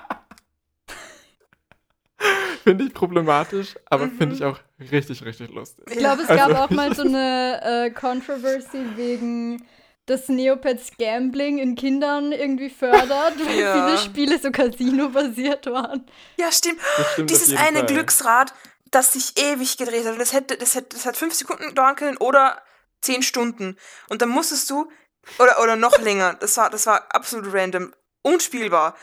Finde 2.65 2.85
ich 2.85 2.95
problematisch, 2.95 3.75
aber 3.91 4.07
Mhm. 4.07 4.17
finde 4.19 4.35
ich 4.35 4.45
auch 4.45 4.59
richtig, 4.91 5.25
richtig 5.25 5.51
lustig. 5.51 5.85
Ich 5.91 5.99
glaube, 5.99 6.23
es 6.23 6.29
Also- 6.29 6.49
gab 6.49 6.59
auch 6.59 6.71
mal 6.71 6.95
so 6.95 7.03
eine 7.03 7.61
äh, 7.63 7.91
Controversy 7.91 8.85
wegen, 8.97 9.65
dass 10.07 10.29
Neopets 10.29 10.93
Gambling 10.99 11.59
in 11.59 11.77
Kindern 11.77 12.33
irgendwie 12.33 12.71
fördert, 12.71 13.35
weil 13.47 13.59
Ja. 13.59 13.87
viele 13.87 13.99
Spiele 13.99 14.39
so 14.39 14.51
Casino-basiert 14.51 15.67
waren. 15.67 16.07
Ja, 16.39 16.51
stimmt. 16.51 16.81
Das 16.97 17.13
stimmt 17.13 17.31
Dieses 17.31 17.57
eine 17.57 17.79
Fall. 17.81 17.87
Glücksrad, 17.87 18.53
das 18.91 19.13
sich 19.13 19.35
ewig 19.39 19.77
gedreht 19.77 20.05
hat. 20.07 20.13
Und 20.13 20.19
das, 20.21 20.33
hätte, 20.33 20.57
das, 20.57 20.75
hätte, 20.75 20.97
das 20.97 21.07
hat 21.07 21.17
fünf 21.17 21.35
Sekunden 21.35 21.75
dauern 21.75 21.97
können 21.97 22.17
oder 22.19 22.63
zehn 23.01 23.23
Stunden. 23.23 23.77
Und 24.09 24.23
dann 24.23 24.29
musstest 24.31 24.69
du, 24.71 24.91
oder, 25.39 25.63
oder 25.63 25.77
noch 25.77 25.99
länger, 26.01 26.35
das 26.35 26.57
war, 26.57 26.71
das 26.71 26.87
war 26.87 27.07
absolut 27.11 27.53
random, 27.53 27.93
unspielbar. 28.23 28.97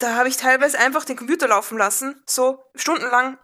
Da 0.00 0.16
habe 0.16 0.30
ich 0.30 0.38
teilweise 0.38 0.78
einfach 0.78 1.04
den 1.04 1.16
Computer 1.16 1.46
laufen 1.46 1.76
lassen, 1.76 2.22
so 2.26 2.64
stundenlang, 2.74 3.38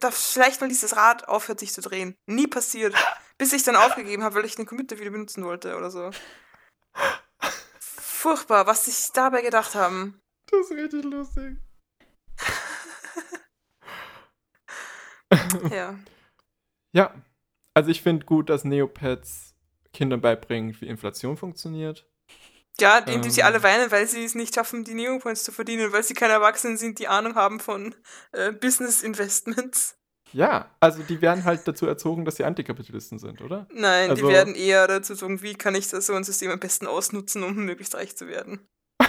da 0.00 0.10
vielleicht 0.10 0.60
mal 0.60 0.68
dieses 0.68 0.94
Rad 0.94 1.26
aufhört 1.26 1.58
sich 1.58 1.72
zu 1.72 1.80
drehen. 1.80 2.14
Nie 2.26 2.46
passiert. 2.46 2.94
Bis 3.38 3.54
ich 3.54 3.62
dann 3.62 3.76
aufgegeben 3.76 4.22
habe, 4.22 4.34
weil 4.34 4.44
ich 4.44 4.54
den 4.54 4.66
Computer 4.66 4.98
wieder 4.98 5.10
benutzen 5.10 5.42
wollte 5.42 5.74
oder 5.74 5.90
so. 5.90 6.10
Furchtbar, 7.80 8.66
was 8.66 8.84
sich 8.84 9.10
dabei 9.14 9.40
gedacht 9.40 9.74
haben. 9.74 10.20
Das 10.50 10.70
ist 10.70 10.76
richtig 10.76 11.04
lustig. 11.04 11.56
Ja. 15.70 15.98
Ja, 16.94 17.14
also 17.72 17.90
ich 17.90 18.02
finde 18.02 18.26
gut, 18.26 18.50
dass 18.50 18.64
Neopets 18.64 19.54
Kindern 19.94 20.20
beibringen, 20.20 20.78
wie 20.78 20.86
Inflation 20.86 21.38
funktioniert. 21.38 22.06
Ja, 22.82 22.98
indem 22.98 23.30
sie 23.30 23.40
Ähm. 23.40 23.46
alle 23.46 23.62
weinen, 23.62 23.90
weil 23.90 24.06
sie 24.06 24.24
es 24.24 24.34
nicht 24.34 24.54
schaffen, 24.54 24.84
die 24.84 24.94
Neopoints 24.94 25.44
zu 25.44 25.52
verdienen, 25.52 25.92
weil 25.92 26.02
sie 26.02 26.14
keine 26.14 26.34
Erwachsenen 26.34 26.76
sind, 26.76 26.98
die 26.98 27.08
Ahnung 27.08 27.34
haben 27.34 27.60
von 27.60 27.94
äh, 28.32 28.52
Business 28.52 29.02
Investments. 29.02 29.96
Ja, 30.34 30.70
also 30.80 31.02
die 31.02 31.20
werden 31.20 31.44
halt 31.44 31.68
dazu 31.68 31.86
erzogen, 31.86 32.24
dass 32.24 32.36
sie 32.36 32.44
Antikapitalisten 32.44 33.18
sind, 33.18 33.42
oder? 33.42 33.66
Nein, 33.72 34.10
Also- 34.10 34.26
die 34.26 34.32
werden 34.32 34.54
eher 34.54 34.86
dazu 34.88 35.14
sagen, 35.14 35.42
wie 35.42 35.54
kann 35.54 35.74
ich 35.74 35.88
das 35.88 36.06
so 36.06 36.14
ein 36.14 36.24
System 36.24 36.50
am 36.50 36.58
besten 36.60 36.86
ausnutzen, 36.86 37.42
um 37.42 37.54
möglichst 37.54 37.94
reich 37.94 38.16
zu 38.16 38.26
werden. 38.28 38.66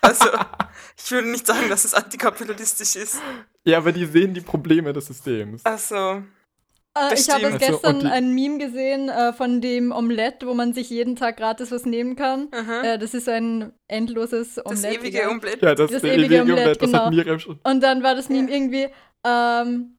Also, 0.00 0.26
ich 1.02 1.10
würde 1.12 1.28
nicht 1.30 1.46
sagen, 1.46 1.70
dass 1.70 1.86
es 1.86 1.94
antikapitalistisch 1.94 2.94
ist. 2.96 3.16
Ja, 3.64 3.78
aber 3.78 3.90
die 3.90 4.04
sehen 4.04 4.34
die 4.34 4.42
Probleme 4.42 4.92
des 4.92 5.06
Systems. 5.06 5.64
Also, 5.64 6.22
Äh, 6.96 7.10
Das 7.10 7.26
ich 7.26 7.34
habe 7.34 7.46
Also, 7.46 7.58
gestern 7.58 8.06
ein 8.06 8.34
Meme 8.34 8.58
gesehen 8.58 9.08
äh, 9.08 9.32
von 9.32 9.60
dem 9.60 9.90
Omelette, 9.90 10.46
wo 10.46 10.54
man 10.54 10.72
sich 10.72 10.90
jeden 10.90 11.16
Tag 11.16 11.36
gratis 11.38 11.70
was 11.72 11.84
nehmen 11.86 12.14
kann. 12.16 12.52
Äh, 12.52 12.98
das 12.98 13.14
ist 13.14 13.28
ein 13.28 13.72
endloses 13.88 14.54
das 14.54 14.64
Omelette. 14.66 15.00
ewige 15.00 15.18
ja. 15.18 15.28
Omelett. 15.28 15.60
Ja, 15.62 15.74
das, 15.74 15.90
Das 15.90 16.04
ewige 16.04 16.36
ewige 16.36 16.42
Omelett, 16.42 16.80
das 16.82 16.90
genau. 16.90 17.10
Miriam 17.10 17.38
schon. 17.40 17.58
Und 17.64 17.80
dann 17.82 18.02
war 18.02 18.14
das 18.14 18.28
Meme 18.28 18.50
irgendwie, 18.50 18.88
ähm, 19.24 19.98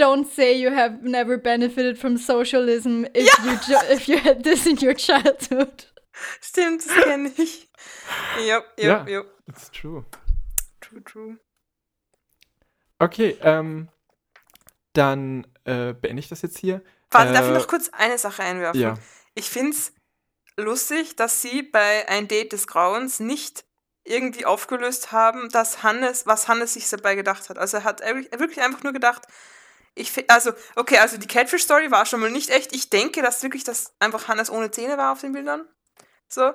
Don't 0.00 0.26
say 0.34 0.52
you 0.60 0.70
have 0.74 0.98
never 1.02 1.38
benefited 1.38 1.96
from 1.96 2.16
socialism 2.16 3.04
if, 3.16 3.30
you, 3.44 3.52
jo- 3.72 3.92
if 3.94 4.08
you 4.08 4.18
had 4.22 4.42
this 4.42 4.66
in 4.66 4.76
your 4.84 4.94
childhood. 4.94 5.92
Stimmt, 6.42 6.84
das 6.84 7.04
kenne 7.04 7.30
ich. 7.36 7.68
Ja, 8.46 8.62
Ja. 8.78 9.06
ja, 9.06 9.06
ja. 9.08 9.24
It's 9.48 9.70
true. 9.70 10.04
True, 10.80 11.02
true. 11.04 11.36
Okay, 12.98 13.36
ähm, 13.42 13.88
dann 14.96 15.46
äh, 15.64 15.92
beende 15.92 16.20
ich 16.20 16.28
das 16.28 16.42
jetzt 16.42 16.58
hier. 16.58 16.82
Warte, 17.10 17.32
darf 17.32 17.44
ich 17.44 17.50
Äh, 17.50 17.54
noch 17.54 17.68
kurz 17.68 17.90
eine 17.92 18.18
Sache 18.18 18.42
einwerfen? 18.42 18.80
Ja. 18.80 18.94
Ich 19.34 19.50
finde 19.50 19.72
es 19.72 19.92
lustig, 20.56 21.16
dass 21.16 21.42
sie 21.42 21.62
bei 21.62 22.08
Ein 22.08 22.28
Date 22.28 22.52
des 22.52 22.66
Grauens 22.66 23.20
nicht 23.20 23.64
irgendwie 24.04 24.46
aufgelöst 24.46 25.12
haben, 25.12 25.48
dass 25.50 25.82
Hannes, 25.82 26.26
was 26.26 26.48
Hannes 26.48 26.74
sich 26.74 26.88
dabei 26.88 27.14
gedacht 27.16 27.48
hat. 27.50 27.58
Also 27.58 27.78
er 27.78 27.84
hat 27.84 28.00
wirklich 28.00 28.30
wirklich 28.32 28.60
einfach 28.62 28.82
nur 28.82 28.92
gedacht, 28.92 29.22
ich 29.94 30.12
also, 30.30 30.52
okay, 30.76 30.98
also 30.98 31.16
die 31.16 31.26
Catfish-Story 31.26 31.90
war 31.90 32.06
schon 32.06 32.20
mal 32.20 32.30
nicht 32.30 32.50
echt. 32.50 32.74
Ich 32.74 32.90
denke, 32.90 33.22
dass 33.22 33.42
wirklich 33.42 33.64
das 33.64 33.94
einfach 33.98 34.28
Hannes 34.28 34.50
ohne 34.50 34.70
Zähne 34.70 34.98
war 34.98 35.12
auf 35.12 35.22
den 35.22 35.32
Bildern. 35.32 35.66
So. 36.28 36.52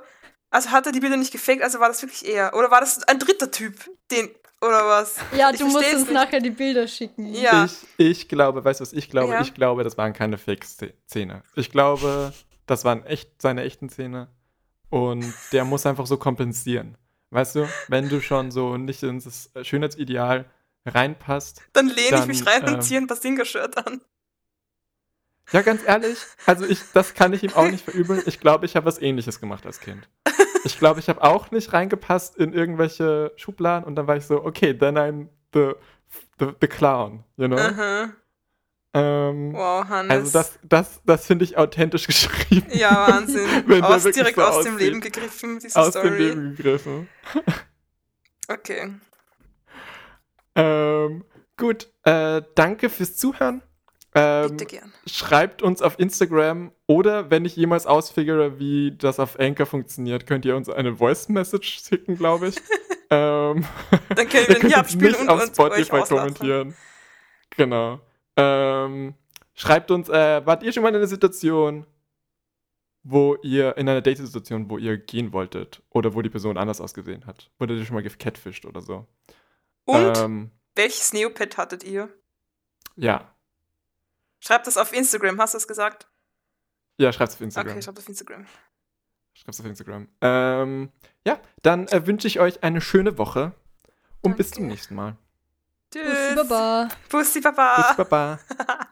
Also 0.51 0.71
hat 0.71 0.85
er 0.85 0.91
die 0.91 0.99
Bilder 0.99 1.17
nicht 1.17 1.31
gefaked, 1.31 1.63
also 1.63 1.79
war 1.79 1.87
das 1.87 2.01
wirklich 2.01 2.27
er. 2.27 2.53
Oder 2.53 2.71
war 2.71 2.81
das 2.81 3.03
ein 3.03 3.19
dritter 3.19 3.51
Typ, 3.51 3.73
den, 4.11 4.29
oder 4.61 4.85
was? 4.87 5.17
Ja, 5.35 5.49
Ich 5.51 5.59
du 5.59 5.65
musst 5.67 5.91
uns 5.93 6.01
nicht. 6.03 6.11
nachher 6.13 6.39
die 6.39 6.51
Bilder 6.51 6.87
schicken. 6.87 7.33
Ja. 7.33 7.65
Ich, 7.65 7.81
ich 7.97 8.29
glaube, 8.29 8.63
weißt 8.63 8.79
du 8.79 8.83
was 8.83 8.93
ich 8.93 9.09
glaube? 9.09 9.33
Ja. 9.33 9.41
Ich 9.41 9.53
glaube, 9.53 9.83
das 9.83 9.97
waren 9.97 10.13
keine 10.13 10.37
Fake-Zähne. 10.37 11.43
Ich 11.55 11.71
glaube, 11.71 12.33
das 12.67 12.85
waren 12.85 13.05
echt 13.05 13.41
seine 13.41 13.63
echten 13.63 13.89
Zähne. 13.89 14.27
Und 14.89 15.33
der 15.51 15.63
muss 15.65 15.85
einfach 15.85 16.05
so 16.05 16.17
kompensieren. 16.17 16.97
Weißt 17.29 17.55
du, 17.55 17.67
wenn 17.87 18.09
du 18.09 18.21
schon 18.21 18.51
so 18.51 18.77
nicht 18.77 19.01
ins 19.03 19.49
Schönheitsideal 19.61 20.45
reinpasst. 20.85 21.61
Dann 21.73 21.87
lehne 21.87 22.01
ich 22.01 22.09
Dann, 22.09 22.27
mich 22.27 22.45
rein 22.45 22.63
ähm, 22.67 22.73
und 22.75 22.81
ziehe 22.81 22.99
ein 22.99 23.07
Basinga-Shirt 23.07 23.77
an. 23.87 24.01
Ja, 25.51 25.61
ganz 25.63 25.81
ehrlich, 25.85 26.17
also 26.45 26.65
ich, 26.65 26.79
das 26.93 27.13
kann 27.13 27.33
ich 27.33 27.43
ihm 27.43 27.53
auch 27.53 27.69
nicht 27.69 27.83
verübeln. 27.83 28.23
Ich 28.25 28.39
glaube, 28.39 28.65
ich 28.65 28.75
habe 28.77 28.85
was 28.85 29.01
ähnliches 29.01 29.39
gemacht 29.41 29.65
als 29.65 29.81
Kind. 29.81 30.07
Ich 30.63 30.77
glaube, 30.77 30.99
ich 30.99 31.09
habe 31.09 31.23
auch 31.23 31.51
nicht 31.51 31.73
reingepasst 31.73 32.37
in 32.37 32.53
irgendwelche 32.53 33.31
Schubladen 33.35 33.85
und 33.85 33.95
dann 33.95 34.07
war 34.07 34.17
ich 34.17 34.25
so, 34.25 34.43
okay, 34.43 34.73
then 34.77 34.97
I'm 34.97 35.27
the, 35.53 35.73
the, 36.39 36.53
the 36.61 36.67
clown, 36.67 37.23
you 37.37 37.47
know? 37.47 37.57
Aha. 37.57 38.09
Ähm, 38.93 39.53
Wow, 39.53 39.87
Hannes. 39.87 40.11
Also 40.11 40.31
das, 40.39 40.59
das, 40.63 41.01
das 41.05 41.25
finde 41.25 41.45
ich 41.45 41.57
authentisch 41.57 42.05
geschrieben. 42.07 42.67
Ja, 42.73 43.07
Wahnsinn. 43.07 43.47
Aus, 43.83 44.03
direkt 44.03 44.35
so 44.35 44.43
aus 44.43 44.63
dem. 44.65 44.77
Leben 44.77 44.99
gegriffen, 45.01 45.59
diese 45.59 45.79
Aus 45.79 45.89
Story. 45.91 46.09
dem 46.09 46.17
Leben 46.17 46.55
gegriffen. 46.55 47.07
Okay. 48.47 48.93
Ähm, 50.55 51.23
gut, 51.55 51.89
äh, 52.03 52.41
danke 52.55 52.89
fürs 52.89 53.15
Zuhören. 53.15 53.61
Ähm, 54.13 54.51
Bitte 54.51 54.65
gern. 54.65 54.93
schreibt 55.07 55.61
uns 55.61 55.81
auf 55.81 55.97
Instagram 55.97 56.71
oder 56.85 57.29
wenn 57.29 57.45
ich 57.45 57.55
jemals 57.55 57.85
ausfigure, 57.85 58.59
wie 58.59 58.91
das 58.97 59.19
auf 59.19 59.39
Anchor 59.39 59.65
funktioniert, 59.65 60.27
könnt 60.27 60.43
ihr 60.45 60.55
uns 60.57 60.67
eine 60.69 60.95
Voice 60.97 61.29
Message 61.29 61.81
schicken, 61.87 62.17
glaube 62.17 62.49
ich. 62.49 62.55
ähm, 63.09 63.65
Dann 64.15 64.27
können 64.29 64.45
ihr 64.49 64.61
wir 64.61 64.67
hier 64.67 64.77
abspielen 64.77 65.11
nicht 65.13 65.21
und 65.21 65.29
auf 65.29 65.45
Spotify 65.45 66.01
kommentieren. 66.01 66.75
Genau. 67.55 68.01
Ähm, 68.35 69.15
schreibt 69.53 69.91
uns, 69.91 70.09
äh, 70.09 70.45
wart 70.45 70.63
ihr 70.63 70.73
schon 70.73 70.83
mal 70.83 70.89
in 70.89 70.95
einer 70.95 71.07
Situation, 71.07 71.85
wo 73.03 73.35
ihr, 73.43 73.77
in 73.77 73.87
einer 73.89 74.01
Date-Situation, 74.01 74.69
wo 74.69 74.77
ihr 74.77 74.97
gehen 74.97 75.31
wolltet 75.33 75.81
oder 75.89 76.13
wo 76.13 76.21
die 76.21 76.29
Person 76.29 76.57
anders 76.57 76.81
ausgesehen 76.81 77.25
hat? 77.25 77.49
Wurdet 77.59 77.79
ihr 77.79 77.85
schon 77.85 77.95
mal 77.95 78.03
gecatfished 78.03 78.65
oder 78.65 78.81
so? 78.81 79.07
Und 79.85 80.17
Ähm, 80.17 80.51
welches 80.75 81.13
Neopet 81.13 81.57
hattet 81.57 81.83
ihr? 81.83 82.09
ja. 82.97 83.33
Schreibt 84.41 84.67
das 84.67 84.77
auf 84.77 84.91
Instagram, 84.91 85.39
hast 85.39 85.53
du 85.53 85.57
es 85.59 85.67
gesagt? 85.67 86.07
Ja, 86.97 87.13
schreibt's 87.13 87.35
auf 87.35 87.41
Instagram. 87.41 87.71
Okay, 87.71 87.81
schreibt 87.81 87.99
auf 87.99 88.09
Instagram. 88.09 88.45
Schreib's 89.33 89.59
auf 89.59 89.65
Instagram. 89.65 90.07
Ähm, 90.19 90.91
ja, 91.25 91.39
dann 91.61 91.87
äh, 91.87 92.05
wünsche 92.05 92.27
ich 92.27 92.39
euch 92.39 92.63
eine 92.63 92.81
schöne 92.81 93.17
Woche 93.17 93.53
und 94.21 94.37
bis 94.37 94.51
zum 94.51 94.63
Danke. 94.63 94.73
nächsten 94.73 94.95
Mal. 94.95 95.15
Tschüss. 95.93 96.03
Bussi 96.03 96.35
Baba. 96.35 96.89
Bussi 97.09 97.41
Baba. 97.41 97.93
Baba. 97.93 98.39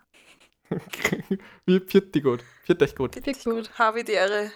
Wie 1.66 1.80
Pfiat 1.80 2.14
die 2.14 2.22
gut. 2.22 2.44
Pfiat 2.64 2.82
dich 2.82 2.96
gut. 2.96 3.16
Viel 3.16 3.34
gut. 3.44 3.72
Habe 3.78 4.04
die 4.04 4.14
Ehre. 4.14 4.52